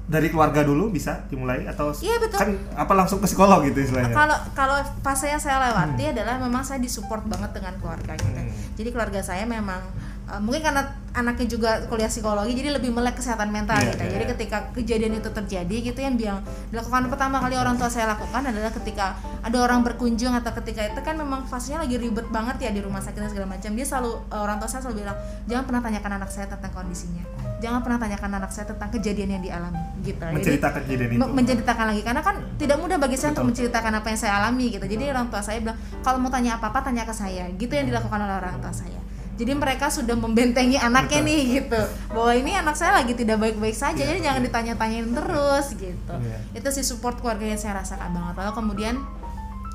dari 0.04 0.28
keluarga 0.28 0.62
dulu 0.62 0.89
bisa 0.89 1.24
dimulai 1.26 1.63
atau 1.63 1.96
Iya, 1.96 2.20
betul. 2.20 2.36
kan 2.36 2.50
apa 2.76 2.92
langsung 2.94 3.18
ke 3.18 3.26
psikolog 3.26 3.63
gitu 3.63 3.80
istilahnya. 3.82 4.12
kalau 4.12 4.36
kalau 4.52 4.76
fase 5.00 5.28
yang 5.28 5.39
saya 5.39 5.63
lewati 5.63 6.12
adalah 6.12 6.36
memang 6.38 6.60
saya 6.60 6.78
disupport 6.78 7.24
banget 7.24 7.56
dengan 7.56 7.74
keluarga 7.80 8.12
gitu 8.13 8.28
Hmm. 8.30 8.52
jadi 8.76 8.89
keluarga 8.92 9.20
saya 9.20 9.44
memang 9.46 9.80
uh, 10.28 10.39
mungkin 10.39 10.60
karena 10.62 10.84
anaknya 11.13 11.45
juga 11.45 11.69
kuliah 11.86 12.10
psikologi 12.10 12.58
jadi 12.58 12.73
lebih 12.73 12.89
melek 12.89 13.21
kesehatan 13.21 13.54
mental 13.54 13.78
Iya, 13.78 13.93
gitu. 13.93 14.02
iya, 14.02 14.12
jadi 14.17 14.26
iya. 14.26 14.32
ketika 14.34 14.58
kejadian 14.73 15.13
itu 15.21 15.30
terjadi 15.30 15.76
gitu 15.93 15.99
yang 16.02 16.15
yang 16.17 16.39
dilakukan 16.73 17.06
pertama 17.06 17.38
kali 17.38 17.54
orang 17.54 17.78
tua 17.78 17.86
saya 17.86 18.10
lakukan 18.10 18.41
adalah 18.41 18.73
ketika 18.73 19.13
ada 19.45 19.58
orang 19.62 19.86
berkunjung 19.86 20.34
atau 20.34 20.49
ketika 20.58 20.89
itu 20.89 20.99
kan 21.06 21.13
memang 21.13 21.45
fasenya 21.45 21.86
lagi 21.86 22.02
ribet 22.02 22.26
banget 22.34 22.58
ya 22.65 22.69
di 22.73 22.82
rumah 22.82 22.97
sakit 22.97 23.19
dan 23.19 23.30
segala 23.30 23.47
macam. 23.54 23.69
Dia 23.76 23.86
selalu 23.86 24.12
uh, 24.32 24.39
orang 24.41 24.58
tua 24.58 24.65
saya 24.71 24.82
selalu 24.82 25.04
bilang 25.04 25.17
jangan 25.45 25.63
pernah 25.67 25.82
tanyakan 25.84 26.12
anak 26.17 26.30
saya 26.32 26.45
tentang 26.49 26.71
kondisinya. 26.71 27.23
Jangan 27.60 27.80
pernah 27.84 27.99
tanyakan 27.99 28.32
anak 28.39 28.52
saya 28.56 28.65
tentang 28.71 28.89
kejadian 28.89 29.30
yang 29.36 29.43
dialami 29.43 29.80
gitu. 30.02 30.17
Jadi, 30.19 30.34
Menceritakan 30.34 30.80
kejadian 30.88 31.10
itu. 31.12 31.19
me- 31.19 31.34
menceritakan 31.36 31.86
lagi. 31.93 32.02
Karena 32.02 32.21
kan 32.23 32.36
tidak 32.56 32.78
mudah 32.80 32.97
bagi 32.97 33.17
saya 33.19 33.30
untuk 33.36 33.43
Betul. 33.43 33.52
menceritakan 33.54 33.91
apa 33.99 34.08
yang 34.10 34.19
saya 34.19 34.34
alami 34.39 34.65
gitu. 34.71 34.86
Jadi 34.88 35.04
orang 35.12 35.28
tua 35.30 35.41
saya 35.43 35.60
bilang 35.60 35.78
kalau 36.02 36.17
mau 36.23 36.32
tanya 36.32 36.58
apa 36.58 36.71
apa 36.71 36.80
tanya 36.82 37.04
ke 37.04 37.13
saya. 37.13 37.43
Gitu 37.54 37.69
yang 37.69 37.86
dilakukan 37.86 38.17
oleh 38.17 38.36
orang 38.39 38.58
tua 38.63 38.71
saya 38.71 39.03
jadi 39.34 39.58
mereka 39.58 39.89
sudah 39.89 40.13
membentengi 40.13 40.78
anaknya 40.78 41.26
Betul. 41.26 41.30
nih 41.30 41.41
gitu. 41.58 41.82
Bahwa 42.13 42.32
ini 42.38 42.52
anak 42.54 42.76
saya 42.78 43.02
lagi 43.02 43.17
tidak 43.17 43.41
baik-baik 43.41 43.74
saja 43.74 43.98
Iya, 43.98 44.13
jadi 44.13 44.19
jangan 44.30 44.41
ditanya-tanyain 44.46 45.08
terus 45.10 45.65
gitu. 45.74 46.13
Iya. 46.13 46.38
itu 46.54 46.69
sih 46.69 46.86
support 46.86 47.17
keluarga 47.17 47.50
yang 47.50 47.58
saya 47.58 47.82
rasakan 47.82 48.13
banget. 48.13 48.34
Lalu 48.38 48.52
kemudian 48.54 48.96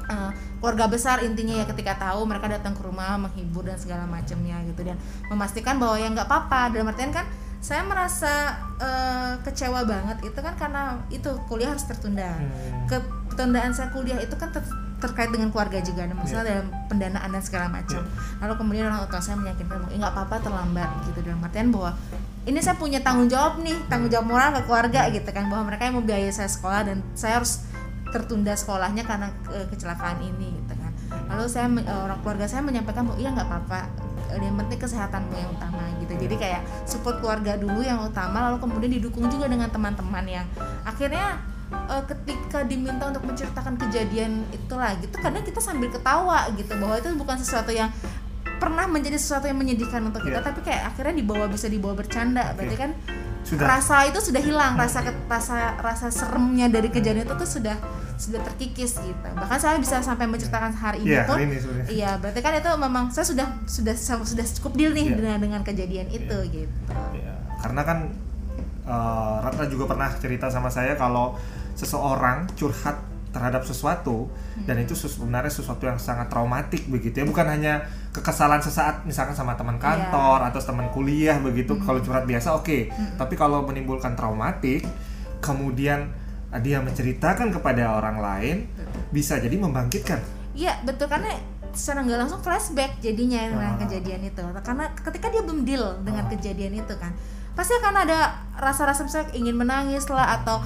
eh, 0.06 0.30
keluarga 0.62 0.86
besar 0.86 1.26
intinya 1.26 1.58
ya 1.58 1.66
ketika 1.66 1.98
tahu 1.98 2.22
mereka 2.22 2.46
datang 2.46 2.78
ke 2.78 2.82
rumah 2.86 3.18
menghibur 3.18 3.66
dan 3.66 3.78
segala 3.82 4.06
macamnya 4.06 4.62
gitu. 4.70 4.86
Dan 4.86 4.94
memastikan 5.26 5.82
bahwa 5.82 5.98
ya 5.98 6.06
nggak 6.06 6.28
apa-apa. 6.30 6.70
Dalam 6.70 6.86
artian 6.94 7.10
kan 7.10 7.26
saya 7.58 7.82
merasa 7.82 8.54
eh, 8.78 9.32
kecewa 9.42 9.82
banget 9.82 10.22
itu 10.22 10.38
kan 10.38 10.54
karena 10.54 10.82
itu 11.08 11.30
kuliah 11.46 11.70
harus 11.70 11.84
tertunda. 11.84 12.38
Hmm. 12.38 12.86
ketundaan 13.28 13.70
saya 13.70 13.90
kuliah 13.90 14.18
itu 14.18 14.34
kan 14.34 14.50
ter- 14.50 14.66
terkait 14.98 15.30
dengan 15.30 15.46
keluarga 15.48 15.78
juga 15.78 16.02
ada 16.02 16.10
masalah 16.10 16.42
Iya. 16.42 16.50
dalam 16.58 16.66
pendanaan 16.88 17.30
dan 17.30 17.38
segala 17.38 17.66
macam. 17.68 18.02
Lalu 18.38 18.54
kemudian 18.56 18.84
orang 18.88 19.06
tua 19.06 19.22
saya 19.22 19.38
meyakinkan 19.38 19.78
bahwa 19.78 19.90
"Eh, 19.90 19.98
nggak 19.98 20.10
apa-apa 20.12 20.36
terlambat 20.40 20.90
gitu 21.06 21.18
dalam 21.22 21.38
artian 21.40 21.70
bahwa 21.70 21.90
ini 22.42 22.58
saya 22.58 22.74
punya 22.74 22.98
tanggung 22.98 23.28
jawab 23.28 23.58
nih 23.58 23.78
tanggung 23.86 24.08
jawab 24.08 24.26
moral 24.26 24.50
ke 24.52 24.62
keluarga 24.64 25.06
gitu 25.08 25.28
kan 25.28 25.46
bahwa 25.46 25.70
mereka 25.70 25.82
yang 25.84 25.96
membiayai 25.96 26.32
saya 26.32 26.50
sekolah 26.50 26.82
dan 26.82 26.98
saya 27.14 27.38
harus 27.38 27.62
tertunda 28.08 28.50
sekolahnya 28.52 29.04
karena 29.04 29.28
eh, 29.48 29.66
kecelakaan 29.68 30.18
ini 30.18 30.50
gitu 30.56 30.74
kan. 30.74 30.90
Lalu 31.28 31.44
saya 31.46 31.66
eh, 31.68 32.00
orang 32.00 32.18
keluarga 32.18 32.46
saya 32.46 32.62
menyampaikan 32.62 33.06
bahwa 33.06 33.18
iya 33.18 33.30
nggak 33.30 33.46
apa-apa 33.46 33.80
yang 34.36 34.56
penting 34.56 34.78
kesehatanmu 34.78 35.32
yang 35.32 35.50
utama 35.50 35.82
gitu. 35.98 36.12
Jadi 36.14 36.34
kayak 36.36 36.62
support 36.84 37.20
keluarga 37.20 37.56
dulu 37.56 37.80
yang 37.80 38.00
utama 38.02 38.50
lalu 38.50 38.60
kemudian 38.60 38.92
didukung 39.00 39.26
juga 39.28 39.48
dengan 39.48 39.68
teman-teman 39.68 40.24
yang 40.24 40.46
akhirnya 40.84 41.40
eh, 41.72 42.02
ketika 42.04 42.64
diminta 42.64 43.08
untuk 43.08 43.24
menceritakan 43.24 43.76
kejadian 43.76 44.44
itu 44.50 44.74
lagi 44.74 45.04
tuh 45.08 45.20
kadang 45.20 45.44
kita 45.44 45.60
sambil 45.60 45.88
ketawa 45.88 46.48
gitu 46.56 46.72
bahwa 46.76 46.96
itu 46.96 47.08
bukan 47.16 47.36
sesuatu 47.36 47.72
yang 47.72 47.88
pernah 48.58 48.90
menjadi 48.90 49.14
sesuatu 49.14 49.46
yang 49.46 49.54
menyedihkan 49.54 50.02
untuk 50.02 50.26
kita 50.26 50.42
Iya. 50.42 50.46
tapi 50.50 50.60
kayak 50.66 50.82
akhirnya 50.92 51.14
dibawa 51.14 51.46
bisa 51.46 51.70
dibawa 51.70 51.94
bercanda. 51.94 52.52
Berarti 52.58 52.76
kan 52.76 52.90
Sudah. 53.46 53.64
rasa 53.78 54.04
itu 54.04 54.18
sudah 54.20 54.42
hilang 54.42 54.74
rasa 54.76 55.00
rasa 55.30 55.78
rasa 55.78 56.10
seremnya 56.10 56.68
dari 56.68 56.90
kejadian 56.90 57.24
itu 57.24 57.34
tuh 57.38 57.48
sudah 57.48 57.76
sudah 58.18 58.42
terkikis 58.42 58.98
gitu. 58.98 59.14
Bahkan 59.30 59.56
saya 59.56 59.78
bisa 59.78 60.02
sampai 60.02 60.26
menceritakan 60.26 60.74
hari 60.74 61.06
ini 61.06 61.14
Iya, 61.14 61.22
pun 61.24 61.38
hari 61.38 61.46
ini 61.46 61.56
sebenarnya. 61.56 61.86
iya 61.88 62.10
berarti 62.18 62.40
kan 62.42 62.52
itu 62.52 62.70
memang 62.74 63.04
saya 63.08 63.22
sudah 63.24 63.46
sudah 63.64 63.94
sudah 63.96 64.44
cukup 64.58 64.72
deal 64.74 64.90
nih 64.90 65.06
Iya. 65.06 65.16
dengan 65.16 65.38
dengan 65.38 65.60
kejadian 65.62 66.06
itu 66.10 66.36
gitu. 66.50 66.74
Ya, 67.14 67.34
karena 67.62 67.82
kan 67.82 67.98
eh, 68.84 69.36
Ratna 69.40 69.64
juga 69.66 69.84
pernah 69.86 70.10
cerita 70.12 70.50
sama 70.50 70.66
saya 70.66 70.92
kalau 70.94 71.38
seseorang 71.72 72.50
curhat 72.52 72.98
terhadap 73.28 73.60
sesuatu 73.60 74.24
dan 74.64 74.80
itu 74.80 74.96
sebenarnya 74.96 75.52
sesuatu 75.52 75.84
yang 75.84 76.00
sangat 76.00 76.26
traumatik 76.26 76.88
begitu 76.88 77.22
ya. 77.22 77.26
Bukan 77.28 77.46
hanya 77.46 77.84
kekesalan 78.10 78.58
sesaat 78.58 79.04
misalkan 79.04 79.36
sama 79.36 79.54
teman 79.54 79.76
kantor 79.76 80.42
atau 80.42 80.58
teman 80.58 80.88
kuliah 80.90 81.38
begitu. 81.38 81.76
Kalau 81.78 82.00
curhat 82.00 82.24
biasa 82.24 82.56
oke. 82.56 82.88
Tapi 83.14 83.34
kalau 83.36 83.62
menimbulkan 83.62 84.16
traumatik 84.16 84.82
kemudian 85.38 86.10
dia 86.56 86.80
menceritakan 86.80 87.52
kepada 87.52 88.00
orang 88.00 88.16
lain 88.16 88.56
bisa 89.12 89.36
jadi 89.36 89.52
membangkitkan. 89.60 90.20
Iya 90.56 90.80
betul 90.82 91.12
karena 91.12 91.36
secara 91.76 92.00
nggak 92.02 92.18
langsung 92.24 92.40
flashback 92.40 92.98
jadinya 93.04 93.44
dengan 93.52 93.72
Ah. 93.76 93.78
kejadian 93.84 94.20
itu. 94.24 94.42
Karena 94.64 94.84
ketika 94.96 95.28
dia 95.28 95.42
belum 95.44 95.68
deal 95.68 96.00
dengan 96.00 96.24
Ah. 96.24 96.30
kejadian 96.32 96.72
itu 96.80 96.94
kan 96.96 97.12
pasti 97.52 97.74
akan 97.74 98.06
ada 98.06 98.48
rasa-rasa 98.54 99.02
misalnya 99.02 99.34
ingin 99.34 99.58
menangis 99.58 100.06
lah 100.06 100.38
atau 100.38 100.62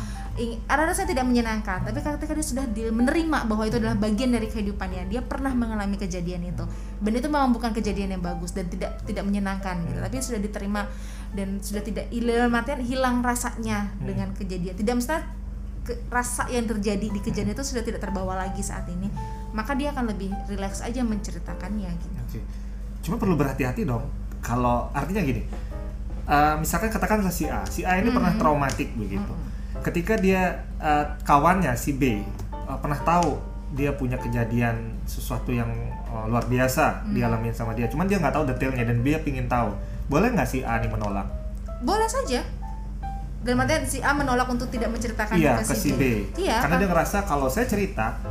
ada 0.64 0.88
rasa 0.88 1.04
yang 1.04 1.10
tidak 1.12 1.26
menyenangkan. 1.28 1.84
Tapi 1.84 1.98
ketika 2.00 2.32
dia 2.32 2.46
sudah 2.46 2.64
deal 2.72 2.88
menerima 2.88 3.44
bahwa 3.44 3.68
itu 3.68 3.76
adalah 3.76 3.98
bagian 3.98 4.32
dari 4.32 4.48
kehidupannya 4.48 5.12
dia 5.12 5.20
pernah 5.20 5.52
mengalami 5.52 6.00
kejadian 6.00 6.48
itu. 6.48 6.64
Dan 7.04 7.12
itu 7.12 7.28
memang 7.28 7.52
bukan 7.52 7.74
kejadian 7.76 8.16
yang 8.16 8.22
bagus 8.24 8.56
dan 8.56 8.70
tidak 8.70 9.02
tidak 9.04 9.28
menyenangkan 9.28 9.84
gitu. 9.84 9.98
Tapi 10.00 10.14
sudah 10.24 10.40
diterima 10.40 10.88
dan 11.36 11.60
sudah 11.60 11.84
tidak 11.84 12.08
dalam 12.08 12.52
artian 12.54 12.80
hilang 12.80 13.20
rasanya 13.20 13.92
hmm. 13.92 14.06
dengan 14.08 14.28
kejadian. 14.32 14.72
Tidak 14.72 14.94
mesti 14.96 15.41
ke, 15.82 15.98
rasa 16.08 16.46
yang 16.48 16.66
terjadi 16.66 17.06
di 17.10 17.20
kejadian 17.20 17.54
itu 17.54 17.64
sudah 17.66 17.82
tidak 17.82 18.00
terbawa 18.02 18.38
lagi 18.38 18.62
saat 18.62 18.86
ini 18.88 19.10
maka 19.52 19.76
dia 19.76 19.92
akan 19.92 20.10
lebih 20.14 20.32
rileks 20.48 20.80
aja 20.80 21.04
menceritakannya 21.04 21.90
gitu. 21.92 22.16
Oke. 22.24 22.40
Cuma 23.04 23.20
perlu 23.20 23.34
berhati-hati 23.36 23.84
dong 23.84 24.06
kalau 24.42 24.90
artinya 24.90 25.22
gini 25.22 25.46
uh, 26.26 26.58
misalkan 26.58 26.90
katakan 26.90 27.22
si 27.30 27.46
A 27.46 27.62
si 27.70 27.86
A 27.86 27.96
ini 27.96 28.10
-hmm. 28.10 28.16
pernah 28.18 28.32
traumatik 28.36 28.90
begitu 28.98 29.32
-hmm. 29.32 29.82
ketika 29.86 30.18
dia 30.18 30.66
uh, 30.82 31.16
kawannya 31.22 31.72
si 31.78 31.94
B 31.94 32.20
uh, 32.66 32.76
pernah 32.82 32.98
tahu 33.00 33.38
dia 33.72 33.96
punya 33.96 34.20
kejadian 34.20 35.00
sesuatu 35.08 35.48
yang 35.48 35.70
uh, 36.12 36.28
luar 36.28 36.44
biasa 36.44 37.08
mm. 37.08 37.16
dialami 37.16 37.48
sama 37.56 37.72
dia 37.72 37.88
cuman 37.88 38.04
dia 38.04 38.20
nggak 38.20 38.34
tahu 38.36 38.44
detailnya 38.44 38.84
dan 38.84 39.00
dia 39.00 39.16
pingin 39.22 39.48
tahu 39.48 39.72
boleh 40.12 40.28
nggak 40.28 40.44
si 40.44 40.60
A 40.60 40.76
ini 40.82 40.92
menolak 40.92 41.24
boleh 41.80 42.04
saja 42.04 42.44
dan 43.42 43.58
artian 43.58 43.82
si 43.90 43.98
A 43.98 44.14
menolak 44.14 44.46
untuk 44.46 44.70
tidak 44.70 44.94
menceritakan 44.94 45.34
iya, 45.34 45.58
ke, 45.58 45.74
si 45.74 45.90
B. 45.94 45.98
B. 45.98 46.02
Iya, 46.46 46.62
Karena 46.62 46.78
kan? 46.78 46.82
dia 46.82 46.88
ngerasa 46.94 47.18
kalau 47.26 47.50
saya 47.50 47.66
cerita 47.66 48.22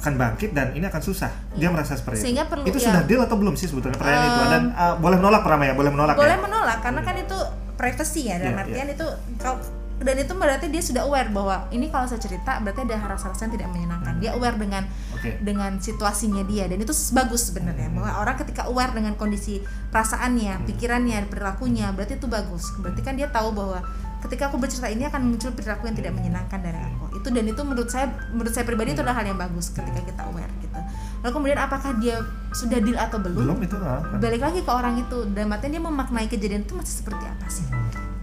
akan 0.00 0.12
bangkit 0.16 0.56
dan 0.56 0.72
ini 0.72 0.88
akan 0.88 1.02
susah. 1.04 1.28
Dia 1.52 1.68
ya. 1.68 1.70
merasa 1.70 1.92
seperti 1.92 2.24
Sehingga 2.24 2.48
itu. 2.48 2.52
Perlu, 2.56 2.64
itu 2.64 2.78
ya. 2.80 2.86
sudah 2.88 3.02
deal 3.04 3.20
atau 3.20 3.36
belum 3.36 3.54
sih 3.54 3.68
sebetulnya 3.68 4.00
pertanyaan 4.00 4.24
um, 4.24 4.32
itu? 4.32 4.42
Dan 4.48 4.62
uh, 4.72 4.94
boleh 4.96 5.16
menolak 5.20 5.40
pertama 5.44 5.62
ya, 5.68 5.74
boleh 5.76 5.92
menolak. 5.92 6.14
Boleh 6.16 6.36
ya? 6.36 6.40
menolak 6.40 6.78
karena 6.80 7.00
kan 7.04 7.14
itu 7.20 7.38
privacy 7.76 8.28
ya 8.28 8.36
dalam 8.40 8.56
yeah, 8.56 8.64
artian 8.64 8.86
yeah. 8.88 8.96
itu 8.96 9.06
kalau 9.40 9.56
dan 10.00 10.16
itu 10.16 10.32
berarti 10.32 10.66
dia 10.72 10.80
sudah 10.80 11.04
aware 11.04 11.28
bahwa 11.28 11.68
ini 11.68 11.92
kalau 11.92 12.08
saya 12.08 12.16
cerita 12.16 12.56
berarti 12.64 12.88
ada 12.88 12.96
rasa-rasa 13.04 13.44
yang 13.44 13.52
tidak 13.60 13.68
menyenangkan. 13.68 14.16
Hmm. 14.16 14.22
Dia 14.24 14.30
aware 14.32 14.56
dengan 14.56 14.88
okay. 15.12 15.36
dengan 15.44 15.76
situasinya 15.76 16.40
dia 16.48 16.64
dan 16.72 16.80
itu 16.80 16.96
bagus 17.12 17.52
sebenarnya 17.52 17.92
hmm. 17.92 17.96
bahwa 18.00 18.10
orang 18.24 18.36
ketika 18.40 18.64
aware 18.72 18.96
dengan 18.96 19.12
kondisi 19.20 19.60
perasaannya, 19.92 20.64
hmm. 20.64 20.66
pikirannya, 20.72 21.28
perilakunya 21.28 21.92
berarti 21.92 22.16
itu 22.16 22.28
bagus. 22.32 22.64
Berarti 22.80 23.00
kan 23.04 23.20
dia 23.20 23.28
tahu 23.28 23.52
bahwa 23.52 23.84
ketika 24.20 24.52
aku 24.52 24.60
bercerita 24.60 24.88
ini 24.92 25.08
akan 25.08 25.32
muncul 25.32 25.50
perilaku 25.56 25.88
yang 25.88 25.96
tidak 25.96 26.12
menyenangkan 26.12 26.60
dari 26.60 26.76
aku. 26.76 27.20
Itu 27.20 27.28
dan 27.32 27.44
itu 27.48 27.62
menurut 27.64 27.88
saya 27.88 28.06
menurut 28.30 28.52
saya 28.52 28.64
pribadi 28.68 28.92
itu 28.92 29.00
adalah 29.00 29.16
hal 29.20 29.26
yang 29.32 29.40
bagus 29.40 29.72
ketika 29.72 30.00
kita 30.04 30.22
aware 30.28 30.52
gitu. 30.60 30.78
Lalu 31.20 31.32
kemudian 31.36 31.58
apakah 31.60 31.90
dia 32.00 32.16
sudah 32.52 32.78
deal 32.80 32.96
atau 32.96 33.18
belum? 33.20 33.44
Belum 33.44 33.58
itu 33.64 33.76
lah 33.76 34.04
kan. 34.04 34.20
balik 34.20 34.40
lagi 34.44 34.60
ke 34.64 34.72
orang 34.72 34.94
itu 35.00 35.18
dan 35.32 35.44
matanya 35.48 35.80
dia 35.80 35.82
memaknai 35.84 36.26
kejadian 36.28 36.64
itu 36.64 36.72
masih 36.76 36.94
seperti 37.04 37.24
apa 37.24 37.46
sih? 37.48 37.66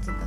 Gitu. 0.05 0.25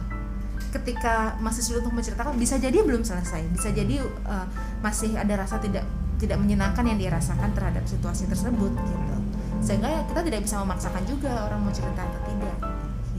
Ketika 0.71 1.39
masih 1.43 1.63
sulit 1.67 1.83
untuk 1.83 1.99
menceritakan 1.99 2.35
bisa 2.39 2.59
jadi 2.59 2.79
belum 2.83 3.03
selesai. 3.03 3.43
Bisa 3.51 3.75
jadi 3.75 4.03
uh, 4.27 4.47
masih 4.83 5.19
ada 5.19 5.35
rasa 5.39 5.59
tidak 5.59 5.87
tidak 6.21 6.37
menyenangkan 6.37 6.85
yang 6.85 6.99
dia 7.01 7.11
rasakan 7.11 7.51
terhadap 7.55 7.87
situasi 7.87 8.27
tersebut 8.27 8.71
gitu. 8.75 9.17
Sehingga 9.63 9.89
ya 9.91 10.01
kita 10.07 10.21
tidak 10.27 10.41
bisa 10.47 10.63
memaksakan 10.63 11.03
juga 11.07 11.47
orang 11.47 11.59
mau 11.63 11.73
cerita 11.75 12.01
atau 12.03 12.21
tidak 12.27 12.57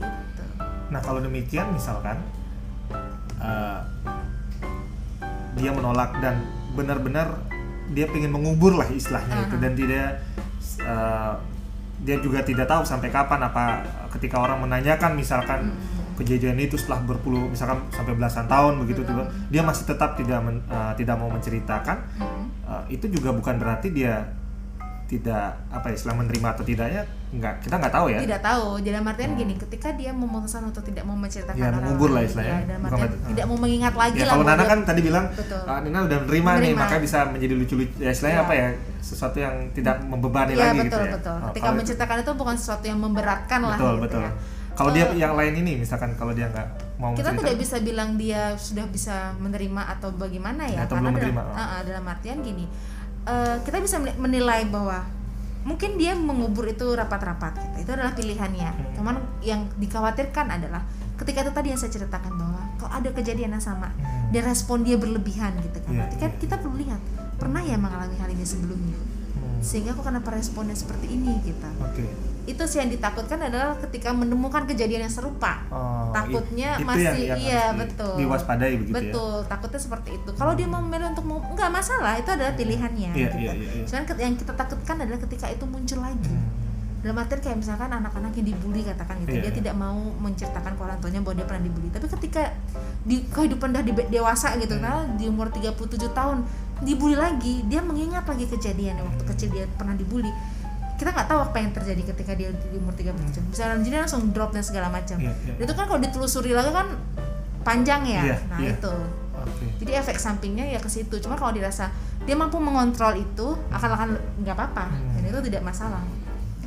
gitu. 0.00 0.44
Nah 0.92 1.00
kalau 1.00 1.20
demikian 1.24 1.72
misalkan 1.72 2.20
uh, 3.42 3.80
dia 5.58 5.70
menolak 5.74 6.16
dan 6.22 6.40
benar-benar 6.72 7.36
dia 7.92 8.08
ingin 8.08 8.32
mengubur 8.32 8.72
lah 8.78 8.88
istilahnya 8.88 9.34
uh 9.36 9.40
-huh. 9.44 9.48
itu 9.50 9.56
dan 9.60 9.72
tidak 9.76 10.06
uh, 10.86 11.34
dia 12.02 12.18
juga 12.18 12.42
tidak 12.42 12.66
tahu 12.66 12.82
sampai 12.82 13.14
kapan 13.14 13.46
apa 13.46 13.86
ketika 14.18 14.42
orang 14.42 14.66
menanyakan 14.66 15.14
misalkan 15.14 15.70
hmm. 15.70 16.18
kejadian 16.18 16.58
itu 16.58 16.74
setelah 16.74 16.98
berpuluh 17.06 17.46
misalkan 17.46 17.86
sampai 17.94 18.18
belasan 18.18 18.50
tahun 18.50 18.82
begitu 18.82 19.06
juga 19.06 19.30
dia 19.48 19.62
masih 19.62 19.86
tetap 19.86 20.18
tidak 20.18 20.42
men, 20.42 20.58
uh, 20.66 20.90
tidak 20.98 21.14
mau 21.14 21.30
menceritakan 21.30 22.02
hmm. 22.18 22.44
uh, 22.66 22.84
itu 22.90 23.06
juga 23.06 23.30
bukan 23.30 23.54
berarti 23.54 23.94
dia 23.94 24.34
tidak 25.12 25.60
apa 25.68 25.92
ya 25.92 25.94
istilah 26.00 26.16
menerima 26.16 26.48
atau 26.56 26.64
tidaknya 26.64 27.04
nggak 27.36 27.68
kita 27.68 27.74
nggak 27.76 27.92
tahu 27.92 28.06
ya 28.08 28.18
tidak 28.24 28.40
tahu 28.40 28.80
jadi 28.80 28.96
artian 29.04 29.32
hmm. 29.36 29.40
gini 29.44 29.54
ketika 29.60 29.88
dia 29.92 30.08
memutuskan 30.16 30.72
untuk 30.72 30.80
tidak 30.88 31.04
mau 31.04 31.12
menceritakan 31.20 31.60
ya, 31.60 31.68
orang 31.68 31.84
mengubur 31.84 32.10
lah 32.16 32.22
istilahnya 32.24 32.56
ya, 32.56 32.64
dalam 32.72 32.82
artian 32.88 33.10
uh. 33.12 33.28
tidak 33.28 33.44
mau 33.44 33.58
mengingat 33.60 33.94
lagi 33.96 34.16
ya, 34.16 34.24
lah 34.24 34.32
kalau 34.32 34.44
Nana 34.48 34.64
kan 34.64 34.78
tadi 34.88 35.00
bilang 35.04 35.24
uh, 35.28 35.80
Nina 35.84 35.98
udah 36.08 36.18
menerima, 36.24 36.50
menerima 36.56 36.64
nih 36.64 36.72
maka 36.72 36.94
bisa 36.96 37.18
menjadi 37.28 37.54
lucu-lucu 37.60 37.92
ya 38.00 38.08
istilahnya 38.08 38.40
ya. 38.40 38.44
apa 38.48 38.52
ya 38.56 38.66
sesuatu 39.04 39.36
yang 39.36 39.54
tidak 39.76 39.96
membebani 40.00 40.52
ya, 40.56 40.72
lagi 40.72 40.78
betul, 40.80 40.88
gitu 40.88 40.96
ya 40.96 41.12
betul 41.20 41.36
oh, 41.36 41.48
ketika 41.52 41.68
menceritakan 41.76 42.16
itu 42.24 42.32
bukan 42.32 42.56
sesuatu 42.56 42.84
yang 42.88 43.00
memberatkan 43.04 43.60
betul, 43.60 43.68
lah 43.68 43.76
gitu 43.76 44.00
betul. 44.08 44.22
ya 44.24 44.32
kalau 44.72 44.88
uh, 44.88 44.94
dia 44.96 45.04
yang 45.12 45.36
lain 45.36 45.54
ini 45.60 45.72
misalkan 45.84 46.16
kalau 46.16 46.32
dia 46.32 46.48
nggak 46.48 46.68
mau 46.96 47.12
kita 47.12 47.36
tidak 47.36 47.56
bisa 47.60 47.76
bilang 47.84 48.16
dia 48.16 48.56
sudah 48.56 48.88
bisa 48.88 49.36
menerima 49.36 49.92
atau 49.92 50.08
bagaimana 50.16 50.64
ya, 50.64 50.88
atau 50.88 50.96
karena 50.96 51.12
dalam, 51.12 51.36
oh. 51.36 51.52
uh, 51.52 51.80
dalam 51.84 52.04
artian 52.08 52.40
gini 52.40 52.64
uh, 53.26 53.56
kita 53.62 53.78
bisa 53.82 53.96
menilai 53.98 54.66
bahwa 54.68 55.04
mungkin 55.62 55.94
dia 55.94 56.18
mengubur 56.18 56.66
itu 56.66 56.90
rapat-rapat 56.90 57.54
gitu. 57.54 57.86
itu 57.86 57.90
adalah 57.94 58.12
pilihannya 58.18 58.70
hmm. 58.70 58.92
cuman 58.98 59.14
yang 59.46 59.70
dikhawatirkan 59.78 60.50
adalah 60.50 60.82
ketika 61.14 61.46
itu 61.46 61.52
tadi 61.54 61.68
yang 61.70 61.78
saya 61.78 61.92
ceritakan 61.94 62.34
bahwa 62.34 62.60
kalau 62.82 62.92
ada 62.98 63.10
kejadian 63.14 63.54
yang 63.54 63.62
sama 63.62 63.94
hmm. 63.94 64.34
dan 64.34 64.42
respon 64.42 64.82
dia 64.82 64.98
berlebihan 64.98 65.54
gitu 65.62 65.78
kan 65.86 65.92
yeah, 65.94 66.10
kan 66.18 66.34
yeah. 66.34 66.40
kita 66.42 66.58
perlu 66.58 66.82
lihat 66.82 66.98
pernah 67.38 67.62
ya 67.62 67.78
mengalami 67.78 68.18
hal 68.18 68.30
ini 68.34 68.42
sebelumnya 68.42 68.98
hmm. 68.98 69.62
sehingga 69.62 69.94
kok 69.94 70.02
kenapa 70.02 70.34
responnya 70.34 70.74
seperti 70.74 71.14
ini 71.14 71.38
gitu 71.46 71.70
okay 71.78 72.31
itu 72.42 72.62
sih 72.66 72.82
yang 72.82 72.90
ditakutkan 72.90 73.38
adalah 73.38 73.78
ketika 73.86 74.10
menemukan 74.10 74.66
kejadian 74.66 75.06
yang 75.06 75.14
serupa 75.14 75.62
oh, 75.70 76.10
takutnya 76.10 76.74
itu 76.74 76.86
masih 76.90 77.06
yang, 77.06 77.18
yang 77.22 77.38
iya 77.38 77.64
betul 77.70 78.18
diwaspadai 78.18 78.74
begitu 78.82 78.94
ya? 78.94 78.98
betul 78.98 79.34
ya? 79.38 79.46
takutnya 79.46 79.80
seperti 79.80 80.10
itu 80.18 80.30
kalau 80.34 80.52
dia 80.58 80.66
mau 80.66 80.82
memilih 80.82 81.14
untuk 81.14 81.22
nggak 81.22 81.70
masalah 81.70 82.18
itu 82.18 82.30
adalah 82.34 82.52
pilihannya 82.58 83.12
yeah, 83.14 83.30
gitu. 83.30 83.36
yeah, 83.38 83.54
yeah, 83.54 83.72
yeah. 83.78 83.86
cuman 83.86 84.02
yang 84.18 84.34
kita 84.34 84.52
takutkan 84.58 84.96
adalah 84.98 85.20
ketika 85.22 85.46
itu 85.54 85.64
muncul 85.70 85.98
lagi 86.02 86.30
hmm. 86.34 86.46
dalam 87.06 87.16
arti 87.22 87.34
kayak 87.38 87.58
misalkan 87.62 87.90
anak-anak 87.94 88.32
yang 88.34 88.46
dibully 88.50 88.80
katakan 88.82 89.14
gitu 89.22 89.34
yeah, 89.38 89.42
dia 89.46 89.46
yeah. 89.46 89.58
tidak 89.62 89.74
mau 89.78 89.98
menceritakan 90.18 90.72
ke 90.74 90.80
orang 90.82 90.98
tuanya 90.98 91.20
bahwa 91.22 91.34
dia 91.38 91.46
pernah 91.46 91.62
dibully 91.62 91.88
tapi 91.94 92.06
ketika 92.10 92.42
di 93.06 93.16
kehidupan 93.30 93.70
dah 93.70 93.82
di, 93.86 93.92
dewasa 94.10 94.58
gitu 94.58 94.74
hmm. 94.74 94.82
nah 94.82 95.06
di 95.14 95.30
umur 95.30 95.46
37 95.46 95.78
tahun 96.10 96.42
dibully 96.82 97.14
lagi 97.14 97.62
dia 97.70 97.78
mengingat 97.78 98.26
lagi 98.26 98.50
kejadian 98.50 98.98
waktu 98.98 99.22
kecil 99.30 99.48
dia 99.54 99.70
pernah 99.78 99.94
dibully 99.94 100.34
kita 101.02 101.10
nggak 101.10 101.28
tahu 101.34 101.40
apa 101.42 101.56
yang 101.58 101.70
terjadi 101.74 102.02
ketika 102.14 102.32
dia 102.38 102.54
di 102.54 102.78
umur 102.78 102.94
30 102.94 103.10
tahun 103.10 103.44
misalnya 103.50 103.82
jadi 103.82 103.96
langsung 104.06 104.30
drop 104.30 104.54
dan 104.54 104.62
segala 104.62 104.86
macam 104.86 105.18
yeah, 105.18 105.34
yeah. 105.42 105.58
itu 105.58 105.72
kan 105.74 105.90
kalau 105.90 105.98
ditelusuri 105.98 106.54
lagi 106.54 106.70
kan 106.70 106.94
panjang 107.66 108.06
ya 108.06 108.22
yeah, 108.22 108.38
nah 108.46 108.62
yeah. 108.62 108.78
itu 108.78 108.94
okay. 109.34 109.68
jadi 109.82 109.98
efek 109.98 110.22
sampingnya 110.22 110.70
ya 110.70 110.78
ke 110.78 110.86
situ 110.86 111.18
cuma 111.18 111.34
kalau 111.34 111.50
dirasa 111.50 111.90
dia 112.22 112.38
mampu 112.38 112.62
mengontrol 112.62 113.18
itu 113.18 113.58
akan 113.74 113.90
akan 113.98 114.08
nggak 114.46 114.54
apa-apa 114.54 114.94
hmm. 114.94 115.10
dan 115.18 115.22
itu 115.26 115.40
tidak 115.50 115.62
masalah 115.66 116.06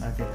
oke 0.03 0.19
okay. 0.19 0.27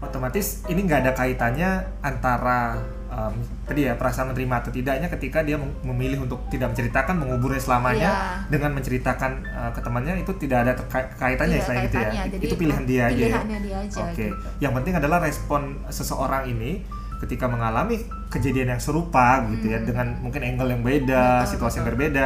otomatis 0.00 0.64
ini 0.72 0.88
nggak 0.88 1.04
ada 1.04 1.12
kaitannya 1.12 1.70
antara 2.00 2.80
um, 3.18 3.34
tadi 3.66 3.90
ya 3.90 3.98
perasaan 3.98 4.30
menerima 4.32 4.54
atau 4.62 4.70
tidaknya 4.70 5.08
ketika 5.10 5.42
dia 5.42 5.58
memilih 5.58 6.24
untuk 6.24 6.46
tidak 6.48 6.72
menceritakan 6.72 7.18
menguburnya 7.18 7.60
selamanya 7.60 8.10
yeah. 8.10 8.36
dengan 8.46 8.70
menceritakan 8.78 9.42
uh, 9.50 9.70
ke 9.74 9.80
temannya 9.82 10.14
itu 10.22 10.32
tidak 10.38 10.58
ada 10.64 10.72
kaitannya 11.18 11.58
yeah, 11.58 11.66
selain 11.66 11.82
itu 11.90 11.96
ya 11.98 12.10
Jadi 12.30 12.44
itu 12.46 12.54
pilihan 12.54 12.84
dia 12.86 13.02
aja 13.10 13.24
ya 13.26 13.40
oke 13.42 13.90
okay. 14.14 14.30
gitu. 14.30 14.46
yang 14.62 14.72
penting 14.78 14.94
adalah 14.94 15.18
respon 15.18 15.82
seseorang 15.90 16.46
ini 16.46 16.86
ketika 17.18 17.50
mengalami 17.50 17.98
kejadian 18.30 18.78
yang 18.78 18.82
serupa 18.82 19.42
gitu 19.50 19.74
ya 19.74 19.82
hmm. 19.82 19.86
dengan 19.90 20.06
mungkin 20.22 20.38
angle 20.46 20.70
yang 20.70 20.82
beda 20.86 21.42
betul, 21.42 21.50
situasi 21.58 21.66
betul. 21.66 21.78
yang 21.82 21.86
berbeda 21.90 22.24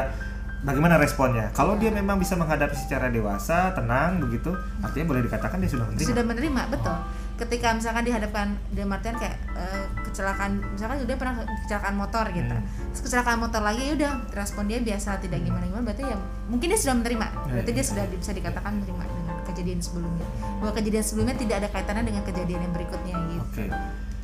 bagaimana 0.62 0.94
responnya 1.00 1.48
kalau 1.57 1.81
dia 1.81 1.88
memang 1.88 2.20
bisa 2.20 2.37
menghadapi 2.37 2.76
secara 2.76 3.09
dewasa 3.09 3.72
tenang 3.72 4.20
begitu 4.20 4.52
artinya 4.85 5.16
boleh 5.16 5.24
dikatakan 5.24 5.59
dia 5.64 5.70
sudah 5.72 5.88
menerima 5.88 6.11
sudah 6.12 6.24
menerima 6.28 6.62
betul 6.76 6.92
oh 6.92 7.21
ketika 7.42 7.74
misalkan 7.74 8.07
dihadapkan 8.07 8.46
dia 8.70 8.87
Martin 8.87 9.18
kayak 9.18 9.37
uh, 9.59 9.85
kecelakaan 10.07 10.62
misalkan 10.72 11.02
udah 11.02 11.16
pernah 11.18 11.35
kecelakaan 11.66 11.94
motor 11.98 12.24
gitu 12.31 12.55
hmm. 12.55 12.94
kecelakaan 12.94 13.38
motor 13.42 13.61
lagi 13.64 13.83
ya 13.83 13.92
udah 13.98 14.12
respon 14.31 14.70
dia 14.70 14.78
biasa 14.78 15.18
tidak 15.18 15.42
gimana 15.42 15.64
gimana 15.66 15.83
berarti 15.83 16.05
ya 16.07 16.16
mungkin 16.46 16.66
dia 16.70 16.78
sudah 16.78 16.94
menerima 17.02 17.26
ya, 17.26 17.52
berarti 17.59 17.70
dia 17.74 17.83
ya. 17.83 17.88
sudah 17.90 18.05
bisa 18.14 18.33
dikatakan 18.37 18.70
menerima 18.78 19.02
dengan 19.11 19.37
kejadian 19.48 19.81
sebelumnya 19.83 20.26
bahwa 20.62 20.72
kejadian 20.78 21.05
sebelumnya 21.05 21.37
tidak 21.37 21.57
ada 21.64 21.68
kaitannya 21.74 22.05
dengan 22.07 22.22
kejadian 22.22 22.61
yang 22.62 22.72
berikutnya 22.72 23.16
gitu 23.18 23.44
okay. 23.50 23.68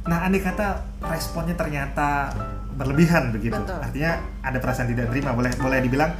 nah 0.06 0.18
andai 0.22 0.40
kata 0.40 0.66
responnya 1.02 1.54
ternyata 1.58 2.30
berlebihan 2.78 3.34
begitu 3.34 3.58
Betul. 3.58 3.82
artinya 3.82 4.12
ada 4.46 4.58
perasaan 4.62 4.88
tidak 4.94 5.10
menerima 5.10 5.30
boleh 5.34 5.52
boleh 5.58 5.78
dibilang 5.82 6.12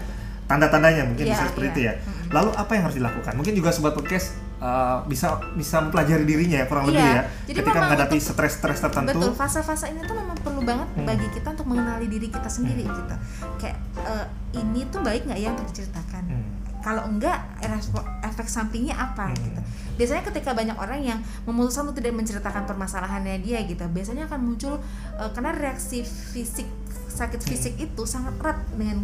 tanda-tandanya 0.51 1.05
mungkin 1.07 1.29
ya, 1.29 1.37
bisa 1.37 1.45
seperti 1.53 1.69
ya. 1.69 1.71
itu 1.71 1.81
ya 1.87 1.93
lalu 2.35 2.51
apa 2.57 2.71
yang 2.75 2.83
harus 2.89 2.97
dilakukan 2.97 3.33
mungkin 3.37 3.55
juga 3.55 3.71
sobat 3.71 3.95
podcast 3.95 4.48
uh, 4.59 5.03
bisa 5.07 5.39
bisa 5.55 5.83
mempelajari 5.83 6.25
dirinya 6.27 6.63
ya 6.63 6.67
kurang 6.67 6.91
iya. 6.91 6.93
lebih 6.93 7.07
ya 7.09 7.23
Jadi 7.49 7.57
ketika 7.63 7.79
menghadapi 7.83 8.17
stres-stres 8.19 8.79
tertentu 8.83 9.19
betul 9.19 9.33
fase-fase 9.35 9.87
ini 9.91 10.01
tuh 10.05 10.17
memang 10.19 10.39
perlu 10.43 10.61
banget 10.63 10.89
hmm. 10.95 11.07
bagi 11.07 11.27
kita 11.35 11.49
untuk 11.55 11.67
mengenali 11.71 12.07
diri 12.11 12.29
kita 12.31 12.51
sendiri 12.51 12.85
hmm. 12.85 12.95
gitu 12.95 13.15
kayak 13.63 13.79
uh, 14.03 14.27
ini 14.55 14.87
tuh 14.91 15.01
baik 15.03 15.27
nggak 15.27 15.41
ya 15.41 15.49
untuk 15.55 15.67
diceritakan 15.71 16.23
hmm. 16.27 16.49
kalau 16.83 17.03
enggak 17.07 17.39
efek 18.27 18.47
sampingnya 18.47 18.95
apa 18.99 19.31
hmm. 19.31 19.39
gitu 19.39 19.61
biasanya 19.99 20.23
ketika 20.31 20.55
banyak 20.55 20.79
orang 20.79 21.01
yang 21.03 21.19
memutuskan 21.43 21.91
untuk 21.91 21.99
tidak 21.99 22.15
menceritakan 22.15 22.71
permasalahannya 22.71 23.43
dia 23.43 23.67
gitu 23.67 23.83
biasanya 23.91 24.31
akan 24.31 24.41
muncul 24.47 24.79
uh, 25.19 25.31
karena 25.35 25.51
reaksi 25.55 26.07
fisik 26.07 26.71
sakit 27.11 27.43
fisik 27.43 27.75
hmm. 27.75 27.87
itu 27.91 28.03
sangat 28.07 28.35
erat 28.39 28.63
dengan 28.79 29.03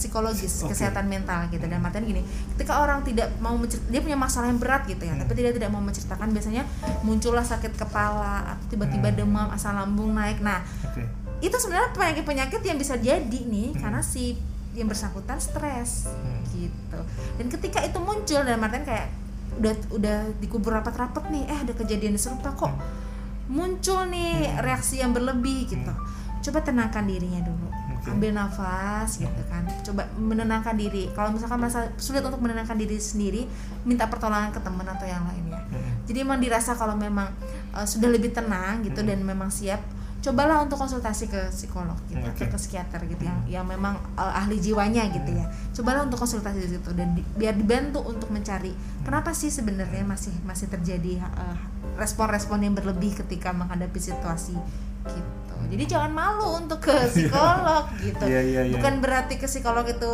psikologis 0.00 0.64
okay. 0.64 0.72
kesehatan 0.72 1.04
mental 1.04 1.44
gitu 1.52 1.60
dan 1.68 1.84
artian 1.84 2.08
gini 2.08 2.24
ketika 2.56 2.80
orang 2.80 3.04
tidak 3.04 3.28
mau 3.44 3.52
dia 3.92 4.00
punya 4.00 4.16
masalah 4.16 4.48
yang 4.48 4.56
berat 4.56 4.88
gitu 4.88 5.04
ya 5.04 5.12
hmm. 5.12 5.28
tapi 5.28 5.44
dia 5.44 5.52
tidak 5.52 5.68
mau 5.68 5.84
menceritakan 5.84 6.32
biasanya 6.32 6.64
muncullah 7.04 7.44
sakit 7.44 7.76
kepala 7.76 8.56
tiba-tiba 8.72 9.12
hmm. 9.12 9.16
demam 9.20 9.48
asam 9.52 9.76
lambung 9.76 10.16
naik 10.16 10.40
nah 10.40 10.64
okay. 10.80 11.04
itu 11.44 11.52
sebenarnya 11.60 11.92
penyakit 11.92 12.24
penyakit 12.24 12.60
yang 12.64 12.80
bisa 12.80 12.96
jadi 12.96 13.40
nih 13.44 13.76
hmm. 13.76 13.80
karena 13.84 14.00
si 14.00 14.40
yang 14.72 14.88
bersangkutan 14.88 15.36
stres 15.36 16.08
hmm. 16.08 16.40
gitu 16.56 17.00
dan 17.36 17.46
ketika 17.52 17.84
itu 17.84 18.00
muncul 18.00 18.40
dan 18.40 18.56
artian 18.56 18.88
kayak 18.88 19.12
udah 19.60 19.74
udah 19.92 20.18
dikubur 20.40 20.72
rapat-rapat 20.72 21.28
nih 21.28 21.44
eh 21.44 21.58
ada 21.60 21.72
kejadian 21.76 22.16
serupa 22.16 22.56
kok 22.56 22.72
hmm. 22.72 22.80
muncul 23.52 24.08
nih 24.08 24.48
hmm. 24.48 24.64
reaksi 24.64 25.02
yang 25.02 25.12
berlebih 25.12 25.68
gitu 25.68 25.92
hmm. 25.92 26.40
coba 26.40 26.58
tenangkan 26.64 27.04
dirinya 27.04 27.44
dulu 27.44 27.79
okay. 28.00 28.16
ambil 28.16 28.32
nafas 28.32 29.20
gitu 29.20 29.42
kan 29.52 29.68
coba 29.84 30.08
menenangkan 30.16 30.74
diri 30.74 31.12
kalau 31.12 31.30
misalkan 31.36 31.60
merasa 31.60 31.92
sulit 32.00 32.24
untuk 32.24 32.40
menenangkan 32.40 32.74
diri 32.80 32.96
sendiri 32.96 33.44
minta 33.84 34.08
pertolongan 34.08 34.50
ke 34.50 34.60
teman 34.64 34.88
atau 34.88 35.04
yang 35.04 35.22
lainnya 35.28 35.60
hmm. 35.68 36.08
jadi 36.08 36.24
emang 36.24 36.40
dirasa 36.40 36.72
kalau 36.74 36.96
memang 36.96 37.28
uh, 37.76 37.84
sudah 37.84 38.08
lebih 38.08 38.32
tenang 38.32 38.80
gitu 38.80 39.04
hmm. 39.04 39.08
dan 39.12 39.18
memang 39.20 39.52
siap 39.52 39.80
cobalah 40.20 40.60
untuk 40.60 40.76
konsultasi 40.76 41.32
ke 41.32 41.48
psikolog 41.48 41.96
gitu 42.12 42.20
okay. 42.20 42.44
atau 42.44 42.52
ke 42.52 42.56
psikiater 42.60 43.00
gitu 43.08 43.24
yang 43.24 43.40
yang 43.48 43.64
memang 43.64 43.96
uh, 44.20 44.36
ahli 44.36 44.60
jiwanya 44.60 45.08
gitu 45.08 45.32
ya 45.32 45.48
cobalah 45.72 46.04
untuk 46.04 46.20
konsultasi 46.20 46.60
di 46.60 46.70
situ 46.76 46.90
dan 46.92 47.16
di, 47.16 47.24
biar 47.40 47.56
dibantu 47.56 48.04
untuk 48.04 48.28
mencari 48.28 48.76
kenapa 49.00 49.32
sih 49.32 49.48
sebenarnya 49.48 50.04
masih 50.04 50.36
masih 50.44 50.68
terjadi 50.68 51.24
respon 51.24 51.40
eh, 51.40 51.56
respon-respon 51.96 52.58
yang 52.60 52.74
berlebih 52.76 53.16
ketika 53.16 53.56
menghadapi 53.56 53.96
situasi 53.96 54.52
gitu 55.08 55.39
jadi 55.68 55.84
jangan 55.86 56.10
malu 56.14 56.48
untuk 56.62 56.80
ke 56.80 56.94
psikolog 57.10 57.84
gitu. 58.06 58.24
Yeah, 58.24 58.42
yeah, 58.42 58.62
yeah. 58.64 58.74
bukan 58.78 59.04
berarti 59.04 59.36
ke 59.36 59.46
psikolog 59.50 59.84
itu 59.84 60.12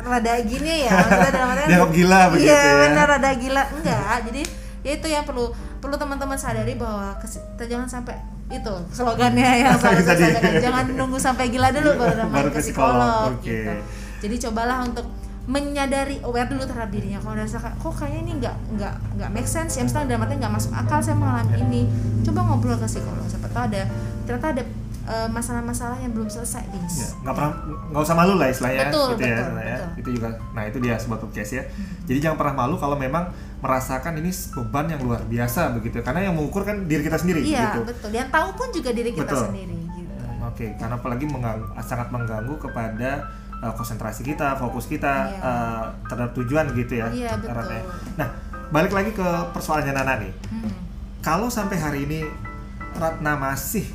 rada 0.00 0.34
gini 0.42 0.88
ya. 0.88 0.92
Maksudnya 0.96 1.30
dalam 1.32 1.48
artian 1.54 1.90
gila 1.92 2.20
begitu 2.32 2.48
iya, 2.48 2.62
ya. 2.62 2.74
benar 2.88 3.06
rada 3.06 3.30
gila. 3.36 3.62
Enggak. 3.76 4.16
Jadi 4.30 4.42
ya 4.80 4.90
itu 4.96 5.06
yang 5.12 5.24
perlu 5.28 5.52
perlu 5.80 5.96
teman-teman 5.96 6.36
sadari 6.40 6.74
bahwa 6.76 7.16
jangan 7.60 7.88
sampai 7.88 8.16
itu 8.50 8.74
slogannya 8.90 9.62
yang 9.62 9.78
selalu 9.78 10.02
saya 10.02 10.16
sampaikan 10.34 10.52
jangan 10.58 10.84
nunggu 10.98 11.18
sampai 11.22 11.44
gila 11.54 11.70
dulu 11.70 11.90
baru 12.02 12.26
main 12.34 12.50
ke 12.50 12.58
psikolog 12.58 13.30
okay. 13.38 13.46
gitu. 13.46 13.72
Jadi 14.20 14.34
cobalah 14.48 14.84
untuk 14.84 15.06
menyadari 15.48 16.20
aware 16.20 16.48
dulu 16.48 16.62
terhadap 16.68 16.92
dirinya 16.92 17.18
kalau 17.24 17.36
rasa 17.40 17.56
kok 17.60 17.94
kayaknya 17.96 18.20
ini 18.28 18.32
nggak 18.44 18.56
nggak 18.76 18.94
nggak 19.16 19.30
make 19.32 19.48
sense 19.48 19.80
ya 19.80 19.82
misalnya 19.88 20.14
dalam 20.14 20.28
artinya 20.28 20.40
nggak 20.46 20.54
masuk 20.60 20.72
akal 20.76 21.00
saya 21.00 21.16
mengalami 21.16 21.54
ini 21.64 21.80
coba 22.20 22.40
ngobrol 22.44 22.76
ke 22.76 22.86
psikolog 22.86 23.24
siapa 23.24 23.48
tahu 23.48 23.64
ada 23.72 23.82
ternyata 24.28 24.46
ada 24.52 24.62
uh, 25.10 25.28
masalah-masalah 25.32 25.98
yang 25.98 26.12
belum 26.12 26.28
selesai 26.28 26.62
guys 26.70 26.96
ya, 26.96 27.08
nggak 27.24 27.34
pernah 27.34 27.52
nggak 27.90 28.02
usah 28.04 28.16
malu 28.16 28.34
lah 28.36 28.48
istilahnya 28.52 28.86
betul, 28.92 29.08
gitu 29.16 29.22
ya, 29.24 29.36
betul, 29.36 29.56
ya 29.56 29.76
betul. 29.76 29.90
itu 29.98 30.08
juga 30.20 30.28
nah 30.52 30.62
itu 30.68 30.78
dia 30.78 30.94
sebuah 31.00 31.18
case 31.32 31.52
ya 31.56 31.64
hmm. 31.64 32.06
jadi 32.06 32.18
jangan 32.28 32.36
pernah 32.36 32.54
malu 32.54 32.74
kalau 32.76 32.96
memang 33.00 33.24
merasakan 33.60 34.12
ini 34.20 34.30
beban 34.30 34.86
yang 34.88 35.00
luar 35.04 35.20
biasa 35.26 35.60
begitu 35.76 36.00
karena 36.00 36.20
yang 36.30 36.34
mengukur 36.36 36.64
kan 36.64 36.84
diri 36.84 37.02
kita 37.04 37.16
sendiri 37.20 37.44
iya 37.44 37.74
gitu. 37.76 37.88
betul 37.88 38.10
yang 38.12 38.28
tahu 38.28 38.48
pun 38.56 38.68
juga 38.72 38.90
diri 38.92 39.10
kita 39.12 39.32
betul. 39.32 39.44
sendiri 39.50 39.78
gitu 39.98 40.12
oke 40.40 40.56
okay. 40.56 40.70
karena 40.76 40.94
apalagi 40.96 41.24
mengganggu, 41.28 41.66
sangat 41.84 42.08
mengganggu 42.12 42.54
kepada 42.56 43.39
uh, 43.62 43.72
konsentrasi 43.76 44.24
kita 44.24 44.56
fokus 44.56 44.88
kita 44.88 45.30
iya. 45.30 45.40
uh, 45.40 45.84
terhadap 46.08 46.32
tujuan 46.36 46.72
gitu 46.74 47.00
ya 47.00 47.08
iya, 47.12 47.32
betul. 47.36 47.54
nah 48.16 48.28
balik 48.70 48.92
lagi 48.94 49.10
ke 49.12 49.28
persoalannya 49.52 49.92
Nana 49.92 50.14
nih 50.20 50.32
hmm. 50.32 50.72
kalau 51.20 51.52
sampai 51.52 51.76
hari 51.76 52.06
ini 52.08 52.20
Ratna 52.96 53.38
masih 53.38 53.86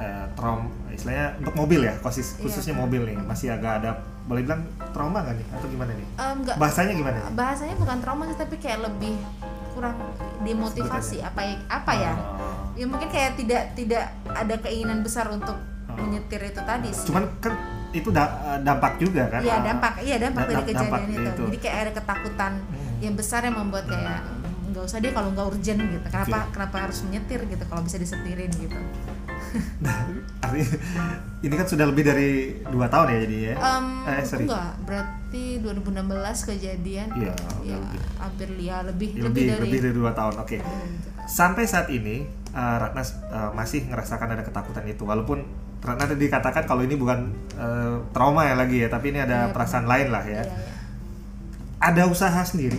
uh, 0.00 0.26
trauma 0.38 0.70
istilahnya 0.92 1.38
untuk 1.38 1.54
mobil 1.54 1.80
ya 1.86 1.94
khusus 2.02 2.36
iya. 2.38 2.42
khususnya 2.48 2.74
mobil 2.74 3.02
nih 3.06 3.16
masih 3.22 3.54
agak 3.54 3.82
ada 3.82 3.90
boleh 4.28 4.44
bilang 4.44 4.66
trauma 4.92 5.24
gak 5.24 5.40
nih 5.40 5.46
atau 5.56 5.68
gimana 5.70 5.92
nih 5.94 6.06
um, 6.20 6.34
enggak, 6.42 6.56
bahasanya 6.60 6.92
gimana 6.98 7.18
bahasanya 7.32 7.74
bukan 7.80 7.98
trauma 8.02 8.22
sih 8.28 8.36
tapi 8.36 8.56
kayak 8.60 8.80
lebih 8.84 9.14
kurang 9.72 9.96
dimotivasi 10.42 11.22
apa 11.22 11.40
ya 11.46 11.54
apa 11.70 11.92
ya 11.94 12.12
oh. 12.18 12.74
ya 12.74 12.84
mungkin 12.90 13.08
kayak 13.08 13.38
tidak 13.38 13.62
tidak 13.78 14.04
ada 14.26 14.54
keinginan 14.58 15.00
besar 15.06 15.30
untuk 15.30 15.54
oh. 15.54 15.94
menyetir 15.96 16.42
itu 16.44 16.60
tadi 16.66 16.90
sih 16.90 17.06
cuman 17.08 17.24
kan 17.38 17.54
itu 17.88 18.08
da 18.12 18.58
dampak 18.60 19.00
juga 19.00 19.32
kan 19.32 19.40
iya 19.40 19.56
dampak 19.64 19.92
iya 20.04 20.16
dampak 20.20 20.44
da 20.44 20.50
dari 20.52 20.64
kejadian 20.68 20.84
dampak 20.92 21.00
itu. 21.08 21.20
itu 21.24 21.42
jadi 21.48 21.58
kayak 21.58 21.76
ada 21.80 21.92
ketakutan 21.96 22.52
hmm. 22.60 22.96
yang 23.00 23.14
besar 23.16 23.40
yang 23.48 23.56
membuat 23.56 23.84
kayak 23.88 24.20
nggak 24.68 24.84
usah 24.84 24.98
deh 25.00 25.12
kalau 25.16 25.28
nggak 25.32 25.46
urgent 25.48 25.80
gitu 25.80 26.06
kenapa 26.12 26.38
okay. 26.44 26.52
kenapa 26.52 26.76
harus 26.84 26.98
menyetir 27.08 27.40
gitu 27.48 27.64
kalau 27.64 27.82
bisa 27.82 27.96
disetirin 27.96 28.52
gitu 28.52 28.78
nah, 29.84 29.96
ini 31.40 31.54
kan 31.54 31.66
sudah 31.66 31.86
lebih 31.88 32.04
dari 32.04 32.60
dua 32.68 32.86
tahun 32.90 33.06
ya 33.14 33.18
jadi 33.24 33.36
ya? 33.36 33.54
Um, 33.56 33.86
eh, 34.06 34.22
sorry. 34.26 34.44
enggak 34.46 34.72
berarti 34.84 35.44
2016 35.64 36.48
kejadian. 36.54 37.08
Iya, 37.14 37.34
ya, 37.64 37.76
ya 37.76 37.78
hampir 38.20 38.48
ya 38.58 38.76
lebih 38.84 39.18
lebih, 39.18 39.24
lebih 39.28 39.44
dari 39.48 39.62
lebih 39.66 39.78
dari 39.84 39.94
dua 39.94 40.10
tahun 40.12 40.34
oke. 40.42 40.48
Okay. 40.48 40.60
sampai 41.28 41.68
saat 41.68 41.92
ini 41.92 42.24
uh, 42.56 42.76
Ratna 42.80 43.04
uh, 43.04 43.50
masih 43.52 43.84
ngerasakan 43.84 44.32
ada 44.32 44.42
ketakutan 44.44 44.84
itu 44.88 45.04
walaupun 45.04 45.44
Ratna 45.84 46.08
tadi 46.08 46.24
dikatakan 46.24 46.64
kalau 46.64 46.80
ini 46.80 46.96
bukan 46.96 47.28
uh, 47.60 48.00
trauma 48.16 48.48
ya 48.48 48.56
lagi 48.56 48.80
ya 48.80 48.88
tapi 48.88 49.12
ini 49.12 49.20
ada 49.20 49.46
ya, 49.46 49.52
perasaan 49.52 49.84
lain 49.84 50.08
lah 50.08 50.24
ya. 50.24 50.40
ya, 50.40 50.48
ya 50.48 50.78
ada 51.78 52.10
usaha 52.10 52.42
sendiri 52.42 52.78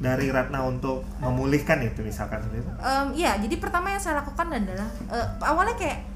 dari 0.00 0.32
Ratna 0.32 0.64
untuk 0.64 1.06
memulihkan 1.20 1.78
itu 1.84 2.00
misalkan 2.02 2.42
Um, 2.80 3.12
iya, 3.12 3.36
jadi 3.36 3.60
pertama 3.60 3.92
yang 3.92 4.00
saya 4.00 4.24
lakukan 4.24 4.48
adalah 4.48 4.88
uh, 5.12 5.28
awalnya 5.44 5.76
kayak 5.76 6.08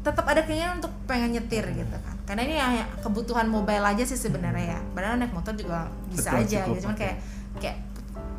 tetap 0.00 0.24
ada 0.24 0.40
keinginan 0.48 0.80
untuk 0.80 0.92
pengen 1.04 1.36
nyetir 1.36 1.64
gitu 1.76 1.96
kan. 2.00 2.16
Karena 2.24 2.42
ini 2.48 2.54
ya 2.56 2.88
kebutuhan 3.04 3.46
mobile 3.52 3.84
aja 3.84 4.04
sih 4.06 4.16
sebenarnya 4.16 4.76
ya. 4.76 4.80
Padahal 4.96 5.20
naik 5.20 5.32
motor 5.36 5.52
juga 5.52 5.92
bisa 6.08 6.32
betul, 6.32 6.40
aja 6.46 6.58
cukup, 6.64 6.72
gitu. 6.72 6.82
Cuman 6.88 6.96
kayak 6.96 7.16
kayak 7.60 7.76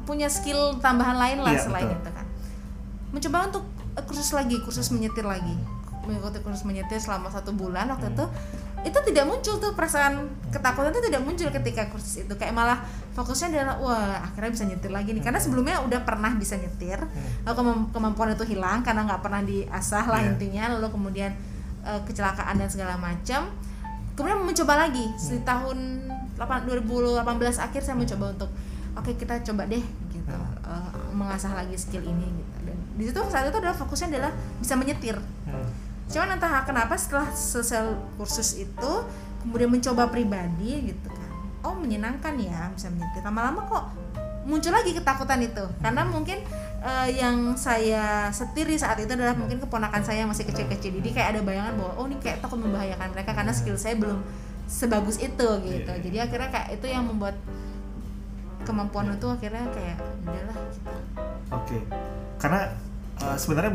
punya 0.09 0.27
skill 0.27 0.81
tambahan 0.81 1.17
lain 1.17 1.37
lah 1.45 1.53
iya, 1.53 1.61
selain 1.61 1.85
betul. 1.85 2.01
itu 2.01 2.09
kan. 2.17 2.25
Mencoba 3.11 3.37
untuk 3.53 3.63
kursus 4.09 4.29
lagi, 4.33 4.57
kursus 4.65 4.89
menyetir 4.89 5.21
lagi. 5.21 5.53
Mengikuti 6.01 6.41
kursus 6.41 6.65
menyetir 6.65 6.97
selama 6.97 7.29
satu 7.29 7.53
bulan 7.53 7.93
waktu 7.93 8.09
hmm. 8.09 8.15
itu 8.17 8.25
itu 8.81 8.99
tidak 9.13 9.29
muncul 9.29 9.61
tuh 9.61 9.77
perasaan 9.77 10.25
ketakutan 10.49 10.89
itu 10.89 11.01
tidak 11.05 11.21
muncul 11.21 11.47
ketika 11.53 11.85
kursus 11.93 12.25
itu 12.25 12.33
kayak 12.33 12.49
malah 12.49 12.81
fokusnya 13.13 13.53
adalah 13.53 13.77
wah 13.77 14.17
akhirnya 14.25 14.49
bisa 14.57 14.65
nyetir 14.65 14.89
lagi 14.89 15.13
nih 15.13 15.21
karena 15.21 15.37
hmm. 15.37 15.45
sebelumnya 15.45 15.77
udah 15.85 16.01
pernah 16.01 16.33
bisa 16.33 16.57
nyetir 16.57 16.97
hmm. 16.97 17.45
lalu 17.45 17.85
kemampuan 17.93 18.33
itu 18.33 18.41
hilang 18.49 18.81
karena 18.81 19.05
nggak 19.05 19.21
pernah 19.21 19.45
diasah 19.45 20.05
lah 20.09 20.25
yeah. 20.25 20.31
intinya 20.33 20.63
lalu 20.73 20.89
kemudian 20.89 21.31
uh, 21.85 22.01
kecelakaan 22.05 22.57
dan 22.57 22.69
segala 22.69 22.95
macam. 22.97 23.51
Kemudian 24.17 24.43
mencoba 24.43 24.87
lagi. 24.87 25.05
Hmm. 25.07 25.29
di 25.31 25.39
tahun 25.41 25.77
2018 26.37 27.21
akhir 27.57 27.81
saya 27.85 27.95
mencoba 27.95 28.25
untuk 28.33 28.49
oke 28.97 29.07
okay, 29.07 29.13
kita 29.15 29.39
coba 29.51 29.69
deh 29.69 29.83
gitu. 30.11 30.37
Uh, 30.65 30.91
mengasah 31.13 31.53
lagi 31.53 31.75
skill 31.77 32.03
ini 32.03 32.27
gitu. 32.27 32.57
Dan 32.65 32.77
di 32.97 33.03
situ 33.07 33.19
saat 33.29 33.49
itu 33.49 33.57
adalah 33.57 33.75
fokusnya 33.77 34.07
adalah 34.17 34.31
bisa 34.59 34.73
menyetir. 34.75 35.17
Cuman 36.11 36.35
entah 36.35 36.67
kenapa 36.67 36.99
setelah 36.99 37.31
selesai 37.31 37.87
kursus 38.19 38.59
itu 38.59 38.91
kemudian 39.41 39.71
mencoba 39.71 40.11
pribadi 40.11 40.91
gitu 40.91 41.07
kan. 41.07 41.31
Oh 41.63 41.73
menyenangkan 41.77 42.35
ya 42.35 42.67
bisa 42.75 42.91
menyetir. 42.91 43.23
Lama-lama 43.23 43.63
kok 43.63 43.83
muncul 44.41 44.73
lagi 44.73 44.91
ketakutan 44.97 45.39
itu 45.45 45.65
karena 45.81 46.01
mungkin 46.07 46.41
uh, 46.81 47.07
yang 47.09 47.53
saya 47.53 48.33
setiri 48.33 48.73
saat 48.73 48.97
itu 48.97 49.11
adalah 49.13 49.37
mungkin 49.37 49.61
keponakan 49.61 50.01
saya 50.01 50.25
masih 50.25 50.49
kecil-kecil 50.49 50.97
jadi 51.01 51.09
kayak 51.13 51.27
ada 51.37 51.41
bayangan 51.45 51.73
bahwa 51.77 51.91
oh 52.01 52.05
ini 52.09 52.17
kayak 52.17 52.41
takut 52.41 52.57
membahayakan 52.57 53.13
mereka 53.13 53.31
karena 53.37 53.53
skill 53.53 53.77
saya 53.77 53.95
belum 53.97 54.19
sebagus 54.65 55.21
itu 55.21 55.49
gitu 55.67 55.91
iya, 55.91 55.99
iya. 55.99 56.03
jadi 56.03 56.17
akhirnya 56.25 56.49
kayak 56.49 56.67
itu 56.79 56.85
yang 56.89 57.03
membuat 57.05 57.35
kemampuan 58.63 59.13
itu 59.13 59.27
akhirnya 59.29 59.65
kayak 59.73 59.97
udahlah 60.25 60.57
gitu. 60.73 60.91
oke 61.51 61.65
okay. 61.65 61.81
karena 62.37 62.61
uh, 63.21 63.37
sebenarnya 63.37 63.73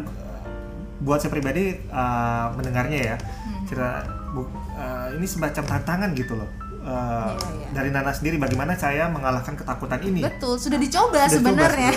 buat 1.02 1.20
saya 1.20 1.30
pribadi 1.30 1.76
uh, 1.92 2.56
mendengarnya 2.56 3.14
ya 3.14 3.16
hmm. 3.20 3.64
cerita 3.68 4.08
bu, 4.32 4.48
uh, 4.74 5.12
ini 5.12 5.26
semacam 5.28 5.64
tantangan 5.68 6.10
gitu 6.16 6.32
loh 6.34 6.48
Uh, 6.86 7.34
yeah, 7.34 7.66
yeah. 7.66 7.70
dari 7.74 7.90
Nana 7.90 8.14
sendiri 8.14 8.38
bagaimana 8.38 8.78
saya 8.78 9.10
mengalahkan 9.10 9.58
ketakutan 9.58 9.98
ini 10.06 10.22
betul 10.22 10.54
sudah 10.54 10.78
dicoba 10.78 11.26
sudah 11.26 11.34
sebenarnya 11.34 11.90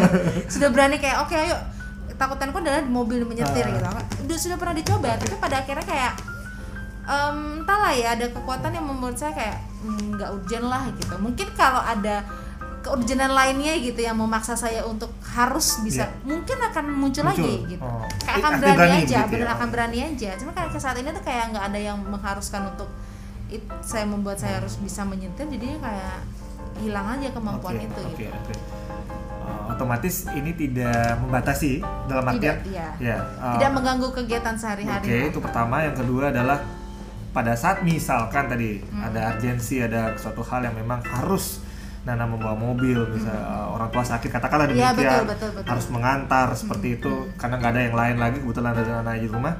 sudah 0.54 0.68
berani 0.70 1.02
kayak 1.02 1.26
oke 1.26 1.34
okay, 1.34 1.50
ayo 1.50 1.58
ketakutanku 2.06 2.62
adalah 2.62 2.78
di 2.86 2.90
mobil 2.90 3.26
menyetir 3.26 3.66
uh. 3.66 3.74
gitu 3.74 3.88
udah 4.30 4.38
sudah 4.38 4.56
pernah 4.62 4.74
dicoba 4.78 5.18
tapi 5.18 5.34
pada 5.42 5.66
akhirnya 5.66 5.82
kayak 5.82 6.12
um, 7.08 7.66
entahlah 7.66 7.92
ya 7.98 8.14
ada 8.14 8.26
kekuatan 8.30 8.70
yang 8.78 8.86
membuat 8.86 9.16
saya 9.18 9.32
kayak 9.34 9.58
mm, 9.82 10.18
nggak 10.18 10.30
mm, 10.30 10.36
urgent 10.38 10.66
lah 10.70 10.82
gitu 10.94 11.14
mungkin 11.18 11.48
kalau 11.58 11.82
ada 11.82 12.22
keurgenan 12.78 13.34
lainnya 13.34 13.74
gitu 13.82 14.00
yang 14.00 14.14
memaksa 14.14 14.54
saya 14.54 14.86
untuk 14.86 15.10
harus 15.34 15.82
bisa 15.82 16.06
yeah. 16.06 16.22
mungkin 16.24 16.56
akan 16.62 16.84
muncul, 16.94 17.26
muncul. 17.26 17.42
lagi 17.42 17.74
gitu 17.74 17.82
oh. 17.82 18.06
kayak 18.22 18.36
akan 18.38 18.52
berani, 18.62 18.78
berani 18.78 18.96
aja 19.02 19.18
gitu 19.26 19.44
ya. 19.44 19.50
akan 19.50 19.68
berani 19.74 19.98
aja 20.14 20.30
cuma 20.38 20.50
kayak 20.54 20.70
saat 20.78 20.96
ini 21.02 21.10
tuh 21.10 21.24
kayak 21.26 21.44
nggak 21.50 21.64
ada 21.74 21.78
yang 21.78 21.98
mengharuskan 22.06 22.70
untuk 22.70 22.88
it, 23.48 23.64
saya 23.80 24.04
membuat 24.04 24.36
saya 24.40 24.60
harus 24.60 24.76
bisa 24.80 25.02
menyetir 25.04 25.48
jadinya 25.48 25.78
kayak 25.88 26.18
hilang 26.78 27.06
aja 27.18 27.28
kemampuan 27.34 27.74
okay, 27.80 27.86
itu 27.88 28.02
okay, 28.04 28.28
gitu 28.28 28.38
okay. 28.38 28.58
Uh, 29.48 29.72
otomatis 29.72 30.28
ini 30.36 30.52
tidak 30.52 31.16
membatasi 31.24 31.80
dalam 32.04 32.24
artian 32.28 32.60
tidak, 32.60 32.68
iya. 32.68 32.88
ya 33.00 33.16
uh, 33.40 33.56
tidak 33.56 33.70
mengganggu 33.72 34.08
kegiatan 34.12 34.54
sehari-hari 34.60 35.04
oke 35.04 35.08
okay, 35.08 35.22
itu 35.32 35.38
pertama 35.40 35.76
yang 35.88 35.96
kedua 35.96 36.28
adalah 36.28 36.58
pada 37.32 37.52
saat 37.56 37.84
misalkan 37.84 38.48
tadi 38.48 38.80
hmm. 38.80 39.08
ada 39.08 39.36
urgensi 39.36 39.80
ada 39.80 40.16
suatu 40.16 40.44
hal 40.44 40.68
yang 40.68 40.76
memang 40.76 41.00
harus 41.04 41.64
Nana 42.06 42.24
membawa 42.24 42.56
mobil 42.56 43.04
bisa 43.12 43.28
hmm. 43.28 43.74
orang 43.76 43.88
tua 43.92 44.04
sakit 44.04 44.30
katakanlah 44.32 44.66
iya, 44.72 44.92
demikian 44.92 44.96
ya, 44.96 45.24
betul, 45.24 45.28
betul, 45.28 45.50
betul. 45.60 45.70
harus 45.70 45.86
mengantar 45.92 46.48
seperti 46.56 46.88
hmm. 46.88 46.96
itu 47.00 47.12
karena 47.36 47.54
nggak 47.60 47.72
ada 47.72 47.82
yang 47.84 47.96
lain 47.96 48.16
lagi 48.16 48.38
kebetulan 48.40 48.72
ada 48.72 48.82
Nana 49.00 49.12
di 49.16 49.28
rumah 49.28 49.54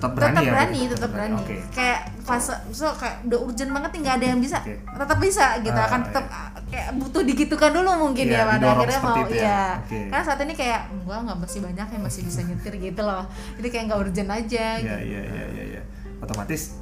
tetap 0.00 0.16
berani 0.16 0.32
tetap 0.32 0.44
ya 0.48 0.52
berani 0.56 0.80
tetap, 0.80 0.96
tetap 0.96 1.10
berani 1.12 1.36
okay. 1.44 1.60
kayak 1.76 2.00
fase 2.24 2.54
so 2.72 2.88
kayak 2.96 3.16
udah 3.28 3.38
urgent 3.44 3.70
banget 3.76 3.90
nih 3.92 4.00
nggak 4.00 4.16
ada 4.16 4.26
yang 4.32 4.40
bisa 4.40 4.58
okay. 4.64 4.76
tetap 4.80 5.18
bisa 5.20 5.46
gitu 5.60 5.76
ah, 5.76 5.86
akan 5.92 6.00
tetap 6.08 6.24
iya. 6.24 6.40
kayak 6.72 6.88
butuh 6.96 7.22
digitukan 7.28 7.70
dulu 7.76 7.90
mungkin 8.08 8.24
ya, 8.32 8.40
ya 8.40 8.44
pada 8.48 8.66
akhirnya 8.72 9.00
mau 9.04 9.16
ya, 9.20 9.28
ya. 9.28 9.64
Okay. 9.84 10.04
karena 10.08 10.24
saat 10.24 10.40
ini 10.40 10.54
kayak 10.56 10.80
gua 11.04 11.16
nggak 11.20 11.38
masih 11.44 11.60
banyak 11.60 11.86
yang 11.92 12.02
masih 12.02 12.20
bisa 12.24 12.40
nyetir 12.40 12.74
gitu 12.80 13.02
loh 13.04 13.24
jadi 13.60 13.68
kayak 13.68 13.84
nggak 13.92 14.00
urgent 14.00 14.30
aja 14.32 14.66
iya 14.80 14.96
gitu. 14.96 15.12
iya 15.12 15.20
iya 15.20 15.44
iya 15.52 15.64
ya. 15.76 15.82
otomatis 16.24 16.80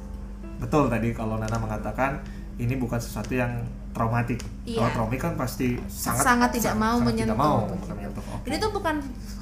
betul 0.63 0.87
tadi 0.87 1.11
kalau 1.11 1.35
Nana 1.35 1.59
mengatakan 1.59 2.23
ini 2.59 2.75
bukan 2.75 2.99
sesuatu 2.99 3.31
yang 3.31 3.63
traumatik. 3.95 4.39
Iya. 4.67 4.83
Kalau 4.83 4.89
traumatik 4.93 5.21
kan 5.23 5.33
pasti 5.39 5.79
sangat 5.87 6.23
sangat 6.27 6.49
tidak 6.53 6.75
sangat, 6.75 6.83
mau 6.83 6.97
sangat 6.99 7.07
menyentuh. 7.07 7.35
Tidak 7.35 7.39
mau 7.39 7.95
menyentuh. 7.95 8.23
Okay. 8.23 8.47
Ini 8.51 8.55
tuh 8.59 8.71
bukan 8.75 8.95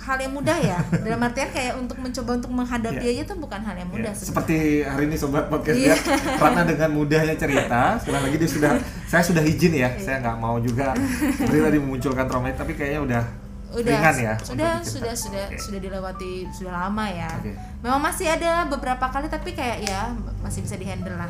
hal 0.08 0.18
yang 0.24 0.34
mudah 0.34 0.58
ya. 0.64 0.80
Dalam 1.06 1.20
artian 1.20 1.50
kayak 1.52 1.74
untuk 1.76 2.00
mencoba 2.00 2.32
untuk 2.40 2.52
menghadapi 2.56 3.04
yeah. 3.04 3.14
aja 3.20 3.24
tuh 3.28 3.38
bukan 3.44 3.60
hal 3.60 3.76
yang 3.76 3.90
mudah. 3.92 4.14
Yeah. 4.16 4.28
Seperti 4.32 4.58
hari 4.88 5.04
ini 5.12 5.16
sobat 5.20 5.52
podcast 5.52 5.76
yeah. 5.76 6.00
ya, 6.00 6.40
karena 6.40 6.62
dengan 6.64 6.90
mudahnya 6.96 7.36
cerita, 7.36 8.00
sekali 8.00 8.20
lagi 8.24 8.36
dia 8.40 8.50
sudah, 8.50 8.72
saya 9.12 9.24
sudah 9.28 9.44
izin 9.44 9.76
ya, 9.76 9.92
yeah. 9.92 9.92
saya 10.00 10.18
nggak 10.24 10.38
mau 10.40 10.56
juga 10.64 10.96
tadi 11.68 11.78
memunculkan 11.84 12.26
traumatik, 12.32 12.56
tapi 12.56 12.74
kayaknya 12.80 13.02
udah 13.04 13.24
udah 13.68 14.00
ringan 14.00 14.16
ya 14.16 14.34
sudah 14.40 14.80
sudah 14.80 15.12
sudah 15.12 15.46
okay. 15.52 15.60
sudah 15.60 15.80
dilewati 15.84 16.48
sudah 16.56 16.88
lama 16.88 17.04
ya 17.12 17.28
okay. 17.28 17.52
memang 17.84 18.00
masih 18.00 18.32
ada 18.32 18.64
beberapa 18.64 19.12
kali 19.12 19.28
tapi 19.28 19.52
kayak 19.52 19.84
ya 19.84 20.16
masih 20.40 20.64
bisa 20.64 20.80
dihandle 20.80 21.20
lah 21.20 21.28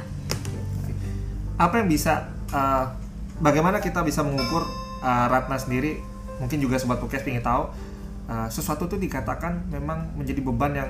apa 1.57 1.81
yang 1.81 1.89
bisa 1.89 2.29
uh, 2.53 2.93
bagaimana 3.41 3.81
kita 3.81 4.05
bisa 4.05 4.21
mengukur 4.21 4.61
uh, 5.01 5.25
Ratna 5.33 5.57
sendiri 5.57 5.97
mungkin 6.37 6.61
juga 6.61 6.77
sobat 6.77 7.01
podcast 7.01 7.25
ingin 7.25 7.41
tahu 7.41 7.73
uh, 8.27 8.47
sesuatu 8.51 8.85
itu 8.87 8.99
dikatakan 9.09 9.71
memang 9.71 10.13
menjadi 10.15 10.39
beban 10.43 10.73
yang 10.75 10.89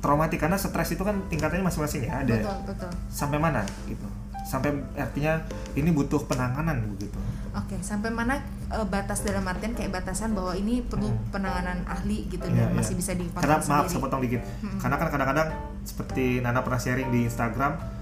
traumatik 0.00 0.38
karena 0.38 0.60
stres 0.60 0.92
itu 0.92 1.02
kan 1.02 1.18
tingkatannya 1.32 1.64
masing-masing 1.64 2.06
ya 2.06 2.22
ada 2.22 2.36
betul, 2.36 2.56
betul. 2.68 2.90
sampai 3.10 3.38
mana 3.40 3.64
gitu 3.88 4.06
sampai 4.46 4.70
artinya 4.94 5.42
ini 5.74 5.90
butuh 5.90 6.22
penanganan 6.30 6.78
begitu 6.94 7.18
oke 7.56 7.66
okay, 7.66 7.80
sampai 7.82 8.14
mana 8.14 8.38
uh, 8.70 8.86
batas 8.86 9.26
dalam 9.26 9.42
artian 9.42 9.74
kayak 9.74 9.90
batasan 9.90 10.36
bahwa 10.38 10.54
ini 10.54 10.86
perlu 10.86 11.10
hmm. 11.10 11.34
penanganan 11.34 11.82
ahli 11.88 12.30
gitu 12.30 12.46
yeah, 12.46 12.70
dan 12.70 12.70
yeah. 12.70 12.78
masih 12.78 12.94
bisa 12.94 13.18
dikontrol 13.18 13.42
karena 13.42 13.66
maaf 13.66 13.90
saya 13.90 14.00
potong 14.04 14.22
dikit 14.22 14.46
hmm. 14.62 14.78
karena 14.78 14.96
kan 15.00 15.08
kadang-kadang 15.10 15.48
seperti 15.82 16.38
Nana 16.38 16.62
pernah 16.62 16.78
sharing 16.78 17.10
di 17.10 17.26
Instagram 17.26 17.96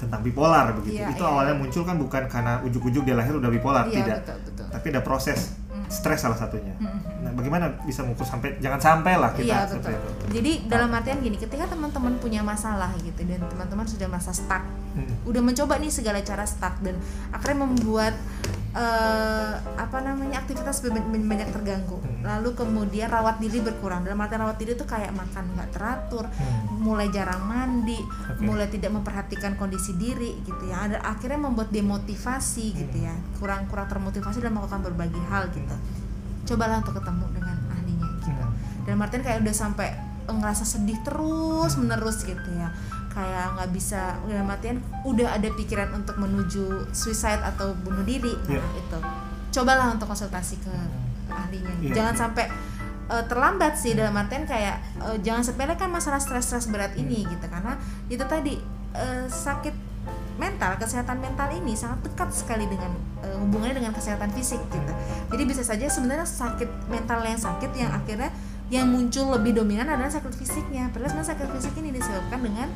tentang 0.00 0.24
bipolar 0.24 0.72
begitu. 0.80 1.04
Yeah, 1.04 1.12
itu 1.12 1.20
yeah. 1.20 1.28
awalnya 1.28 1.54
muncul 1.60 1.84
kan 1.84 2.00
bukan 2.00 2.24
karena 2.32 2.64
ujuk-ujuk 2.64 3.04
dia 3.04 3.12
lahir 3.12 3.36
udah 3.36 3.52
bipolar, 3.52 3.84
yeah, 3.92 4.00
tidak. 4.00 4.24
Betul, 4.24 4.38
betul. 4.48 4.66
Tapi 4.72 4.86
ada 4.96 5.00
proses. 5.04 5.59
Stres 5.90 6.22
salah 6.22 6.38
satunya. 6.38 6.72
Mm 6.78 6.86
-hmm. 6.86 7.00
Nah, 7.26 7.32
bagaimana 7.34 7.66
bisa 7.82 8.06
mengukur 8.06 8.24
sampai 8.24 8.56
jangan 8.62 8.80
sampai 8.80 9.18
lah 9.18 9.34
kita 9.34 9.50
yeah, 9.50 9.66
betul. 9.66 9.90
itu. 9.90 10.10
Jadi 10.40 10.52
nah. 10.64 10.68
dalam 10.78 10.90
artian 10.94 11.18
gini, 11.18 11.36
ketika 11.36 11.66
teman-teman 11.66 12.14
punya 12.22 12.40
masalah 12.46 12.94
gitu 13.02 13.20
dan 13.26 13.42
teman-teman 13.42 13.84
sudah 13.84 14.06
merasa 14.06 14.30
stuck, 14.30 14.62
mm. 14.94 15.26
udah 15.26 15.42
mencoba 15.42 15.76
nih 15.82 15.90
segala 15.90 16.22
cara 16.22 16.46
stuck 16.46 16.78
dan 16.80 16.94
akhirnya 17.34 17.66
membuat 17.66 18.14
uh, 18.74 19.52
apa 19.74 19.98
namanya 20.02 20.42
aktivitas 20.42 20.82
banyak 20.84 21.48
terganggu 21.50 21.98
hmm. 21.98 22.22
lalu 22.22 22.54
kemudian 22.54 23.10
rawat 23.10 23.42
diri 23.42 23.58
berkurang 23.62 24.06
dalam 24.06 24.18
arti 24.22 24.34
rawat 24.38 24.56
diri 24.58 24.78
itu 24.78 24.86
kayak 24.86 25.10
makan 25.14 25.44
nggak 25.58 25.70
teratur 25.74 26.26
hmm. 26.26 26.78
mulai 26.78 27.10
jarang 27.10 27.42
mandi 27.46 27.98
okay. 27.98 28.42
mulai 28.42 28.70
tidak 28.70 28.94
memperhatikan 28.94 29.58
kondisi 29.58 29.94
diri 29.98 30.38
gitu 30.46 30.62
ya 30.70 30.86
ada 30.86 30.98
akhirnya 31.02 31.50
membuat 31.50 31.74
demotivasi 31.74 32.66
hmm. 32.70 32.76
gitu 32.86 32.96
ya 33.02 33.14
kurang 33.42 33.66
kurang 33.66 33.90
termotivasi 33.90 34.38
dalam 34.38 34.58
melakukan 34.58 34.82
berbagai 34.86 35.22
hal 35.30 35.50
gitu 35.50 35.76
cobalah 36.54 36.82
untuk 36.82 36.98
ketemu 36.98 37.26
dengan 37.34 37.56
ahlinya 37.74 38.08
gitu 38.22 38.30
hmm. 38.30 38.86
dalam 38.86 38.98
artian 39.02 39.22
kayak 39.26 39.38
udah 39.42 39.56
sampai 39.56 39.88
ngerasa 40.30 40.62
sedih 40.62 40.98
terus 41.02 41.74
menerus 41.74 42.22
gitu 42.22 42.50
ya 42.54 42.70
kayak 43.10 43.58
nggak 43.58 43.70
bisa 43.74 44.16
udah 44.24 44.40
matian 44.46 44.78
udah 45.02 45.34
ada 45.34 45.50
pikiran 45.52 45.90
untuk 45.92 46.16
menuju 46.16 46.94
suicide 46.94 47.42
atau 47.42 47.74
bunuh 47.82 48.06
diri. 48.06 48.32
Nah 48.46 48.56
yeah. 48.56 48.80
itu. 48.80 48.98
Cobalah 49.50 49.90
untuk 49.90 50.06
konsultasi 50.06 50.62
ke 50.62 50.74
ahlinya. 51.30 51.74
Yeah. 51.82 51.94
jangan 51.94 52.14
sampai 52.14 52.46
uh, 53.10 53.24
terlambat 53.26 53.74
sih 53.74 53.98
dalam 53.98 54.14
artian 54.14 54.46
kayak 54.46 54.78
uh, 55.02 55.18
jangan 55.20 55.42
sepelekan 55.42 55.90
masalah 55.90 56.22
stres-stres 56.22 56.70
berat 56.70 56.94
ini 56.94 57.26
hmm. 57.26 57.30
gitu. 57.34 57.46
Karena 57.50 57.74
itu 58.06 58.24
tadi 58.24 58.54
uh, 58.94 59.26
sakit 59.26 59.90
mental 60.40 60.72
kesehatan 60.80 61.20
mental 61.20 61.52
ini 61.52 61.76
sangat 61.76 62.00
dekat 62.00 62.32
sekali 62.32 62.64
dengan 62.64 62.96
uh, 63.20 63.36
hubungannya 63.44 63.82
dengan 63.82 63.92
kesehatan 63.92 64.32
fisik 64.32 64.62
gitu. 64.70 64.92
Jadi 65.34 65.42
bisa 65.44 65.60
saja 65.66 65.84
sebenarnya 65.90 66.24
sakit 66.24 66.88
mental 66.88 67.20
yang 67.26 67.36
sakit 67.36 67.70
yang 67.76 67.92
akhirnya 67.92 68.32
yang 68.70 68.86
muncul 68.86 69.34
lebih 69.34 69.58
dominan 69.58 69.84
adalah 69.84 70.08
sakit 70.08 70.30
fisiknya. 70.32 70.88
Padahal 70.94 71.12
sebenarnya 71.12 71.30
sakit 71.34 71.48
fisik 71.58 71.74
ini 71.82 71.90
disebabkan 71.90 72.40
dengan 72.40 72.68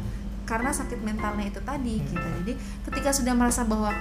karena 0.45 0.71
sakit 0.71 1.01
mentalnya 1.01 1.49
itu 1.49 1.61
tadi 1.65 2.01
hmm. 2.01 2.07
gitu 2.13 2.29
jadi 2.45 2.53
ketika 2.89 3.11
sudah 3.13 3.35
merasa 3.37 3.65
bahwa 3.65 3.93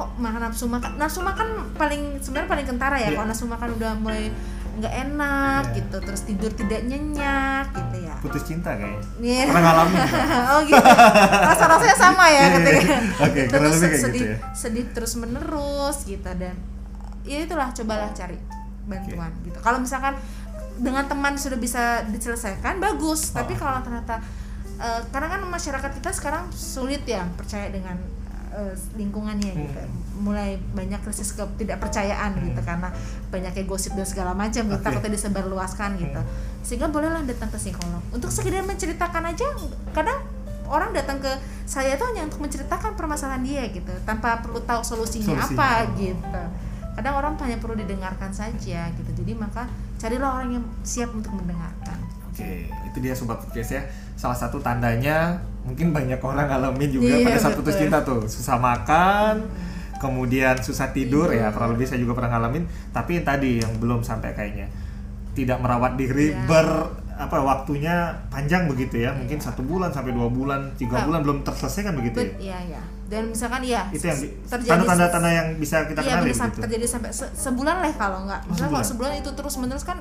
kok 0.00 0.10
makan 0.16 0.40
nafsu 0.48 0.64
makan 0.64 0.90
nafsu 0.96 1.20
makan 1.20 1.48
paling 1.76 2.16
sebenarnya 2.24 2.48
paling 2.48 2.66
kentara 2.66 2.96
ya 2.96 3.12
yeah. 3.12 3.20
kalau 3.20 3.28
nafsu 3.28 3.44
makan 3.44 3.68
udah 3.76 3.92
mulai 4.00 4.32
nggak 4.80 4.94
enak 4.96 5.62
yeah. 5.68 5.76
gitu 5.76 5.96
terus 6.00 6.20
tidur 6.24 6.52
tidak 6.56 6.80
nyenyak 6.88 7.68
gitu 7.76 7.96
ya 8.08 8.16
putus 8.24 8.48
cinta 8.48 8.80
kayaknya 8.80 9.04
yeah. 9.20 9.44
pernah 9.44 9.62
ngalamin 9.68 10.00
oh 10.56 10.60
gitu 10.64 10.88
rasa 11.44 11.64
rasanya 11.68 11.96
sama 12.00 12.24
ya 12.32 12.36
yeah, 12.40 12.48
ketika 12.56 12.80
okay, 13.28 13.44
terus 13.52 13.72
sedih 13.76 14.00
gitu 14.00 14.24
ya. 14.24 14.36
sedih 14.56 14.84
terus 14.96 15.12
menerus 15.20 15.96
gitu 16.08 16.30
dan 16.32 16.56
ya 17.28 17.44
itulah 17.44 17.68
cobalah 17.68 18.08
cari 18.16 18.40
bantuan 18.88 19.28
okay. 19.36 19.52
gitu 19.52 19.58
kalau 19.60 19.78
misalkan 19.84 20.16
dengan 20.80 21.04
teman 21.04 21.36
sudah 21.36 21.60
bisa 21.60 22.08
diselesaikan 22.08 22.80
bagus 22.80 23.36
oh. 23.36 23.44
tapi 23.44 23.52
kalau 23.52 23.84
ternyata 23.84 24.24
uh, 24.80 25.00
karena 25.12 25.28
kan 25.28 25.40
masyarakat 25.46 25.90
kita 26.00 26.10
sekarang 26.10 26.48
sulit 26.50 27.04
ya 27.04 27.28
percaya 27.36 27.68
dengan 27.68 28.00
uh, 28.50 28.74
lingkungannya 28.96 29.52
hmm. 29.52 29.60
gitu 29.68 29.80
mulai 30.20 30.60
banyak 30.76 31.00
krisis 31.00 31.32
ketidakpercayaan 31.32 32.36
hmm. 32.36 32.44
gitu 32.52 32.60
karena 32.64 32.88
banyaknya 33.32 33.64
gosip 33.64 33.92
dan 33.96 34.04
segala 34.08 34.32
macam 34.36 34.68
gitu 34.68 34.76
okay. 34.76 34.84
takutnya 34.84 35.12
disebarluaskan 35.16 35.90
gitu 35.96 36.20
hmm. 36.20 36.64
sehingga 36.64 36.88
bolehlah 36.88 37.24
datang 37.24 37.48
ke 37.52 37.58
psikolog 37.60 38.02
untuk 38.12 38.28
sekedar 38.32 38.64
menceritakan 38.64 39.32
aja 39.32 39.46
kadang 39.96 40.20
orang 40.70 40.94
datang 40.94 41.18
ke 41.18 41.32
saya 41.66 41.98
tuh 41.98 42.14
hanya 42.14 42.30
untuk 42.30 42.46
menceritakan 42.46 42.94
permasalahan 42.94 43.42
dia 43.42 43.66
gitu 43.74 43.90
tanpa 44.06 44.38
perlu 44.38 44.62
tahu 44.62 44.82
solusinya, 44.86 45.34
solusinya. 45.38 45.58
apa 45.58 45.70
gitu 45.98 46.42
kadang 46.94 47.14
orang 47.16 47.34
hanya 47.42 47.58
perlu 47.58 47.74
didengarkan 47.78 48.30
saja 48.34 48.90
gitu 48.92 49.10
jadi 49.24 49.32
maka 49.34 49.66
carilah 49.96 50.40
orang 50.40 50.60
yang 50.60 50.64
siap 50.82 51.10
untuk 51.14 51.32
mendengarkan 51.32 51.99
Oke, 52.40 52.88
itu 52.88 52.98
dia 53.04 53.12
sobat 53.12 53.38
podcast 53.44 53.70
ya. 53.76 53.82
Salah 54.16 54.36
satu 54.36 54.56
tandanya 54.64 55.36
mungkin 55.64 55.92
banyak 55.92 56.20
orang 56.24 56.48
ngalamin 56.48 56.88
juga 56.88 57.12
iya, 57.20 57.26
pada 57.28 57.38
saat 57.38 57.54
putus 57.56 57.76
cinta 57.76 58.00
tuh, 58.00 58.24
susah 58.24 58.56
makan, 58.56 59.44
kemudian 60.00 60.56
susah 60.64 60.88
tidur 60.96 61.28
iya. 61.30 61.48
ya, 61.48 61.54
kurang 61.54 61.76
lebih 61.76 61.84
saya 61.84 62.00
juga 62.00 62.16
pernah 62.16 62.40
ngalamin. 62.40 62.64
Tapi 62.90 63.20
yang 63.20 63.26
tadi 63.28 63.50
yang 63.60 63.72
belum 63.76 64.00
sampai 64.00 64.32
kayaknya 64.32 64.72
tidak 65.36 65.60
merawat 65.60 65.94
diri 65.94 66.32
iya. 66.34 66.48
ber 66.48 66.68
apa 67.20 67.36
waktunya 67.44 68.16
panjang 68.32 68.64
begitu 68.64 69.04
ya, 69.04 69.12
mungkin 69.12 69.36
iya. 69.36 69.44
satu 69.44 69.60
bulan 69.60 69.92
sampai 69.92 70.16
dua 70.16 70.32
bulan, 70.32 70.72
tiga 70.80 71.04
nah, 71.04 71.04
bulan 71.04 71.20
belum 71.20 71.38
terselesaikan 71.44 71.92
begitu 72.00 72.16
ya. 72.16 72.32
Iya, 72.40 72.58
iya. 72.72 72.82
Dan 73.10 73.34
misalkan 73.34 73.60
iya, 73.66 73.84
itu 73.92 74.06
yang 74.64 74.86
tanda-tanda 74.86 75.28
yang 75.28 75.48
bisa 75.60 75.84
kita 75.84 76.00
iya, 76.00 76.22
kenali 76.22 76.32
gitu. 76.32 76.60
terjadi 76.64 76.86
sampai 76.88 77.10
se 77.12 77.26
sebulan 77.36 77.84
lah 77.84 77.92
kalau 77.98 78.24
nggak. 78.24 78.40
Misalnya 78.48 78.70
kalau 78.80 78.86
sebulan 78.86 79.12
itu 79.20 79.30
terus 79.36 79.54
menerus 79.60 79.84
kan 79.84 79.98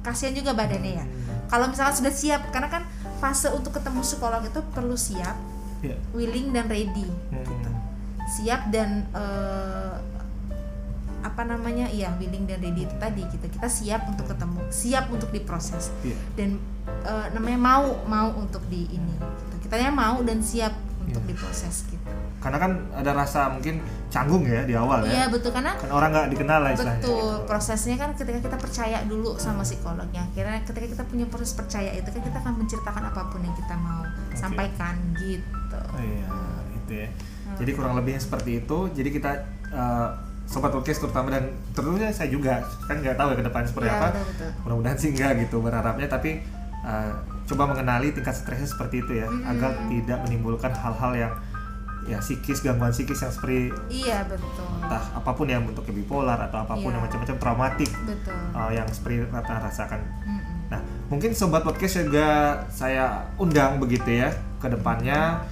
kasihan 0.00 0.34
juga 0.34 0.56
badannya 0.56 0.92
ya. 0.98 1.04
Hmm 1.50 1.58
kalau 1.58 1.66
misalnya 1.66 1.94
sudah 1.98 2.14
siap 2.14 2.42
karena 2.54 2.70
kan 2.70 2.82
fase 3.18 3.50
untuk 3.50 3.74
ketemu 3.74 4.06
psikolog 4.06 4.42
itu 4.46 4.62
perlu 4.70 4.94
siap 4.94 5.34
yeah. 5.82 5.98
willing 6.14 6.54
dan 6.54 6.70
ready 6.70 7.10
hmm. 7.10 7.42
gitu 7.42 7.70
siap 8.30 8.70
dan 8.70 9.10
uh, 9.10 9.98
apa 11.20 11.42
namanya 11.44 11.90
iya 11.90 12.14
willing 12.16 12.46
dan 12.46 12.62
ready 12.62 12.86
itu 12.86 12.96
tadi 12.96 13.26
gitu 13.28 13.46
kita 13.50 13.66
siap 13.68 14.06
untuk 14.08 14.30
ketemu 14.30 14.62
siap 14.70 15.10
untuk 15.10 15.28
diproses 15.34 15.90
yeah. 16.06 16.16
dan 16.38 16.62
uh, 17.04 17.26
namanya 17.34 17.58
mau 17.58 17.98
mau 18.06 18.30
untuk 18.38 18.62
di 18.70 18.86
ini 18.88 19.14
gitu. 19.18 19.66
kitanya 19.66 19.90
mau 19.90 20.22
dan 20.22 20.40
siap 20.40 20.72
untuk 21.02 21.20
yeah. 21.26 21.30
diproses 21.34 21.82
gitu 21.90 21.99
karena 22.40 22.56
kan 22.56 22.72
ada 22.96 23.12
rasa 23.12 23.52
mungkin 23.52 23.84
canggung 24.08 24.48
ya 24.48 24.64
di 24.64 24.72
awal 24.72 25.04
ya. 25.04 25.12
Iya 25.12 25.24
betul 25.28 25.52
karena 25.52 25.76
kan 25.76 25.92
orang 25.92 26.08
nggak 26.08 26.26
dikenal 26.32 26.58
lah 26.64 26.70
istilahnya. 26.72 27.04
Betul 27.04 27.20
gitu. 27.20 27.46
prosesnya 27.46 27.96
kan 28.00 28.10
ketika 28.16 28.38
kita 28.48 28.56
percaya 28.56 28.98
dulu 29.04 29.36
sama 29.36 29.60
psikolognya. 29.60 30.24
Akhirnya 30.24 30.64
ketika 30.64 30.86
kita 30.88 31.04
punya 31.04 31.26
proses 31.28 31.52
percaya 31.52 31.92
itu 31.92 32.08
kan 32.08 32.22
kita 32.24 32.38
akan 32.40 32.54
menceritakan 32.56 33.02
apa 33.12 33.22
pun 33.28 33.40
yang 33.44 33.52
kita 33.52 33.74
mau 33.76 34.00
okay. 34.02 34.36
sampaikan 34.40 34.94
gitu. 35.20 35.80
Oh, 35.92 36.00
iya 36.00 36.28
itu 36.80 36.92
ya. 37.06 37.08
Hmm. 37.12 37.56
Jadi 37.60 37.70
kurang 37.76 37.92
lebihnya 38.00 38.20
seperti 38.24 38.50
itu. 38.64 38.78
Jadi 38.90 39.08
kita 39.12 39.30
uh, 39.76 40.08
sobat 40.48 40.72
podcast 40.72 40.98
terutama 41.04 41.28
dan 41.30 41.52
tentunya 41.76 42.08
saya 42.10 42.32
juga 42.32 42.64
kan 42.88 42.98
nggak 42.98 43.14
tahu 43.20 43.28
ya 43.30 43.36
ke 43.36 43.44
depan 43.46 43.62
seperti 43.68 43.88
ya, 43.92 44.00
apa. 44.00 44.08
Mudah-mudahan 44.64 44.96
sih 44.96 45.12
enggak 45.12 45.44
gitu 45.44 45.60
berharapnya 45.60 46.08
tapi 46.08 46.40
uh, 46.88 47.12
coba 47.46 47.68
mengenali 47.68 48.16
tingkat 48.16 48.32
stresnya 48.32 48.64
seperti 48.66 49.04
itu 49.04 49.12
ya 49.20 49.28
mm 49.28 49.36
-hmm. 49.36 49.50
agar 49.52 49.72
tidak 49.92 50.18
menimbulkan 50.24 50.72
hal-hal 50.72 51.12
yang 51.12 51.32
ya 52.10 52.18
psikis 52.18 52.66
gangguan 52.66 52.90
psikis 52.90 53.22
yang 53.22 53.32
seperti 53.32 53.70
iya 53.86 54.26
betul 54.26 54.66
entah 54.82 55.04
apa 55.14 55.30
pun 55.30 55.46
yang 55.46 55.62
bentuk 55.62 55.86
bipolar 55.94 56.36
atau 56.50 56.66
apa 56.66 56.74
pun 56.74 56.90
iya. 56.90 56.98
yang 56.98 57.02
macam-macam 57.06 57.36
traumatik 57.38 57.90
betul. 58.02 58.34
Uh, 58.50 58.70
yang 58.74 58.88
seperti 58.90 59.22
Ratna 59.30 59.62
rasakan 59.62 60.00
mm 60.02 60.26
-hmm. 60.26 60.54
nah 60.74 60.80
mungkin 61.06 61.30
sobat 61.30 61.62
podcast 61.62 62.02
juga 62.10 62.58
saya 62.66 63.30
undang 63.38 63.78
begitu 63.78 64.10
ya 64.10 64.34
ke 64.58 64.66
depannya 64.66 65.46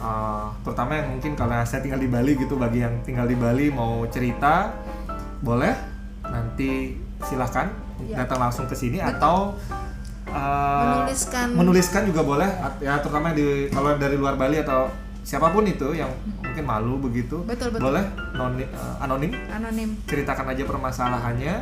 uh, 0.00 0.48
terutama 0.64 0.98
yang 0.98 1.08
mungkin 1.12 1.36
kalau 1.36 1.60
saya 1.68 1.84
tinggal 1.84 2.00
di 2.00 2.08
Bali 2.08 2.32
gitu 2.34 2.56
bagi 2.56 2.80
yang 2.82 3.04
tinggal 3.04 3.28
di 3.28 3.36
Bali 3.36 3.68
mau 3.68 4.04
cerita 4.08 4.72
boleh 5.44 5.74
nanti 6.24 6.96
silahkan 7.24 7.70
ya. 8.04 8.24
datang 8.24 8.48
langsung 8.48 8.66
ke 8.66 8.74
sini 8.74 8.98
Betul. 9.00 9.12
atau 9.16 9.36
uh, 10.30 11.04
menuliskan 11.04 11.46
menuliskan 11.54 12.02
juga 12.06 12.22
boleh 12.22 12.50
ya 12.82 13.00
terutama 13.00 13.32
di 13.34 13.70
kalau 13.72 13.96
dari 13.96 14.16
luar 14.18 14.38
Bali 14.38 14.60
atau 14.60 15.07
siapa 15.28 15.52
pun 15.52 15.60
itu 15.68 15.92
yang 15.92 16.08
mungkin 16.40 16.64
malu 16.64 16.96
begitu 17.04 17.44
betul, 17.44 17.68
betul. 17.68 17.92
boleh 17.92 18.00
noni, 18.32 18.64
uh, 18.72 19.04
anonim 19.04 19.36
anonim 19.52 19.92
ceritakan 20.08 20.56
aja 20.56 20.64
permasalahannya 20.64 21.54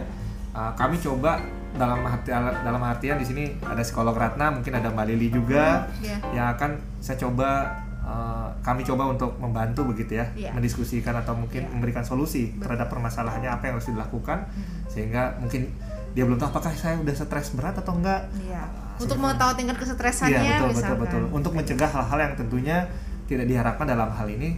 uh, 0.55 0.71
kami 0.79 1.03
coba 1.03 1.43
dalam 1.75 2.07
hati 2.07 2.31
dalam 2.63 2.79
artian 2.79 3.19
di 3.19 3.27
sini 3.27 3.45
ada 3.67 3.83
psikolog 3.83 4.15
Ratna 4.15 4.55
mungkin 4.55 4.71
ada 4.71 4.87
Mbak 4.95 5.07
Lili 5.11 5.29
juga 5.35 5.91
yeah. 5.99 6.23
yang 6.31 6.47
akan 6.55 6.79
saya 7.03 7.19
coba 7.19 7.83
uh, 8.07 8.49
kami 8.63 8.87
coba 8.87 9.11
untuk 9.11 9.35
membantu 9.43 9.83
begitu 9.91 10.23
ya 10.23 10.31
yeah. 10.39 10.55
mendiskusikan 10.55 11.19
atau 11.19 11.35
mungkin 11.35 11.67
yeah. 11.67 11.73
memberikan 11.75 12.07
solusi 12.07 12.55
Betul. 12.55 12.71
terhadap 12.71 12.87
permasalahannya 12.87 13.51
apa 13.51 13.67
yang 13.67 13.75
harus 13.83 13.91
dilakukan 13.91 14.47
hmm. 14.47 14.87
sehingga 14.87 15.43
mungkin 15.43 15.75
dia 16.15 16.25
belum 16.25 16.39
tahu 16.39 16.49
apakah 16.55 16.73
saya 16.73 16.97
udah 17.03 17.13
stres 17.13 17.53
berat 17.53 17.77
atau 17.77 17.99
enggak 17.99 18.31
yeah. 18.47 18.65
uh, 18.97 19.03
untuk 19.03 19.19
mengetahui 19.19 19.59
tingkat 19.59 19.77
kesestresannya 19.83 20.39
yeah, 20.39 20.63
betul, 20.63 20.79
betul 20.79 20.97
betul 21.03 21.23
untuk 21.35 21.53
mencegah 21.53 21.91
hal-hal 21.91 22.19
yang 22.31 22.35
tentunya 22.39 22.79
tidak 23.27 23.47
diharapkan 23.51 23.87
dalam 23.87 24.11
hal 24.11 24.27
ini 24.31 24.57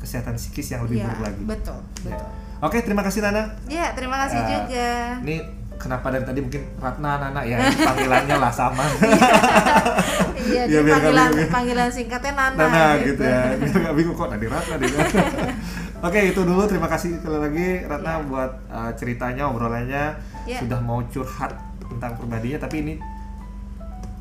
kesehatan 0.00 0.36
psikis 0.36 0.72
yang 0.72 0.84
lebih 0.88 1.00
yeah, 1.00 1.06
buruk 1.08 1.20
lagi 1.24 1.42
betul 1.44 1.80
betul 2.04 2.28
yeah. 2.28 2.48
Oke, 2.60 2.84
terima 2.84 3.00
kasih 3.00 3.24
Nana. 3.24 3.56
Iya, 3.72 3.96
terima 3.96 4.20
kasih 4.20 4.36
uh, 4.36 4.44
juga. 4.44 4.88
Ini 5.24 5.36
kenapa 5.80 6.12
dari 6.12 6.28
tadi 6.28 6.44
mungkin 6.44 6.60
Ratna 6.76 7.16
Nana 7.16 7.40
ya 7.40 7.56
panggilannya 7.72 8.36
lah 8.36 8.52
sama. 8.52 8.84
iya, 10.44 10.68
ya, 10.68 10.84
biar 10.84 11.00
panggilan 11.00 11.28
bingung. 11.32 11.48
panggilan 11.48 11.88
singkatnya 11.88 12.32
Nana. 12.36 12.60
Nana 12.60 12.84
gitu, 13.00 13.16
gitu 13.16 13.22
ya. 13.24 13.56
Biar 13.56 13.76
nggak 13.80 13.96
bingung 13.96 14.12
kok 14.12 14.28
Nadi 14.28 14.46
Ratna 14.52 14.74
deh. 14.76 14.88
Oke, 16.06 16.20
itu 16.28 16.40
dulu 16.44 16.62
terima 16.68 16.88
kasih 16.92 17.16
sekali 17.16 17.38
lagi 17.40 17.68
Ratna 17.88 18.12
yeah. 18.12 18.28
buat 18.28 18.52
uh, 18.68 18.92
ceritanya, 18.92 19.48
obrolannya 19.48 20.04
yeah. 20.44 20.60
sudah 20.60 20.84
mau 20.84 21.00
curhat 21.08 21.56
tentang 21.88 22.12
pribadinya 22.20 22.60
tapi 22.60 22.84
ini 22.84 22.94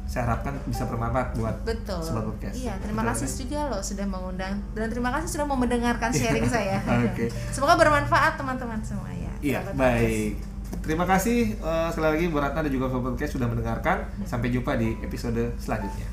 saya 0.10 0.26
harapkan 0.26 0.58
bisa 0.66 0.90
bermanfaat 0.90 1.38
buat 1.38 1.56
Betul. 1.62 2.02
sobat 2.02 2.26
podcast. 2.26 2.58
Iya, 2.58 2.74
terima 2.82 3.06
Betul, 3.06 3.30
kasih 3.30 3.46
juga 3.46 3.60
loh 3.70 3.82
sudah 3.86 4.06
mengundang 4.10 4.54
dan 4.74 4.90
terima 4.90 5.14
kasih 5.14 5.30
sudah 5.38 5.46
mau 5.46 5.54
mendengarkan 5.54 6.10
sharing 6.10 6.50
saya. 6.50 6.82
Oke. 6.90 7.14
Okay. 7.14 7.28
Semoga 7.54 7.78
bermanfaat 7.78 8.42
teman-teman 8.42 8.82
semua 8.82 9.14
ya. 9.14 9.30
Iya, 9.38 9.60
baik. 9.78 10.42
Terima 10.82 11.06
kasih 11.06 11.62
uh, 11.62 11.94
sekali 11.94 12.08
lagi 12.18 12.26
Bu 12.34 12.42
Ratna 12.42 12.66
dan 12.66 12.74
juga 12.74 12.90
sobat 12.90 13.14
podcast 13.14 13.38
sudah 13.38 13.46
mendengarkan. 13.46 14.10
Sampai 14.26 14.50
jumpa 14.50 14.74
di 14.82 14.98
episode 15.06 15.54
selanjutnya. 15.62 16.10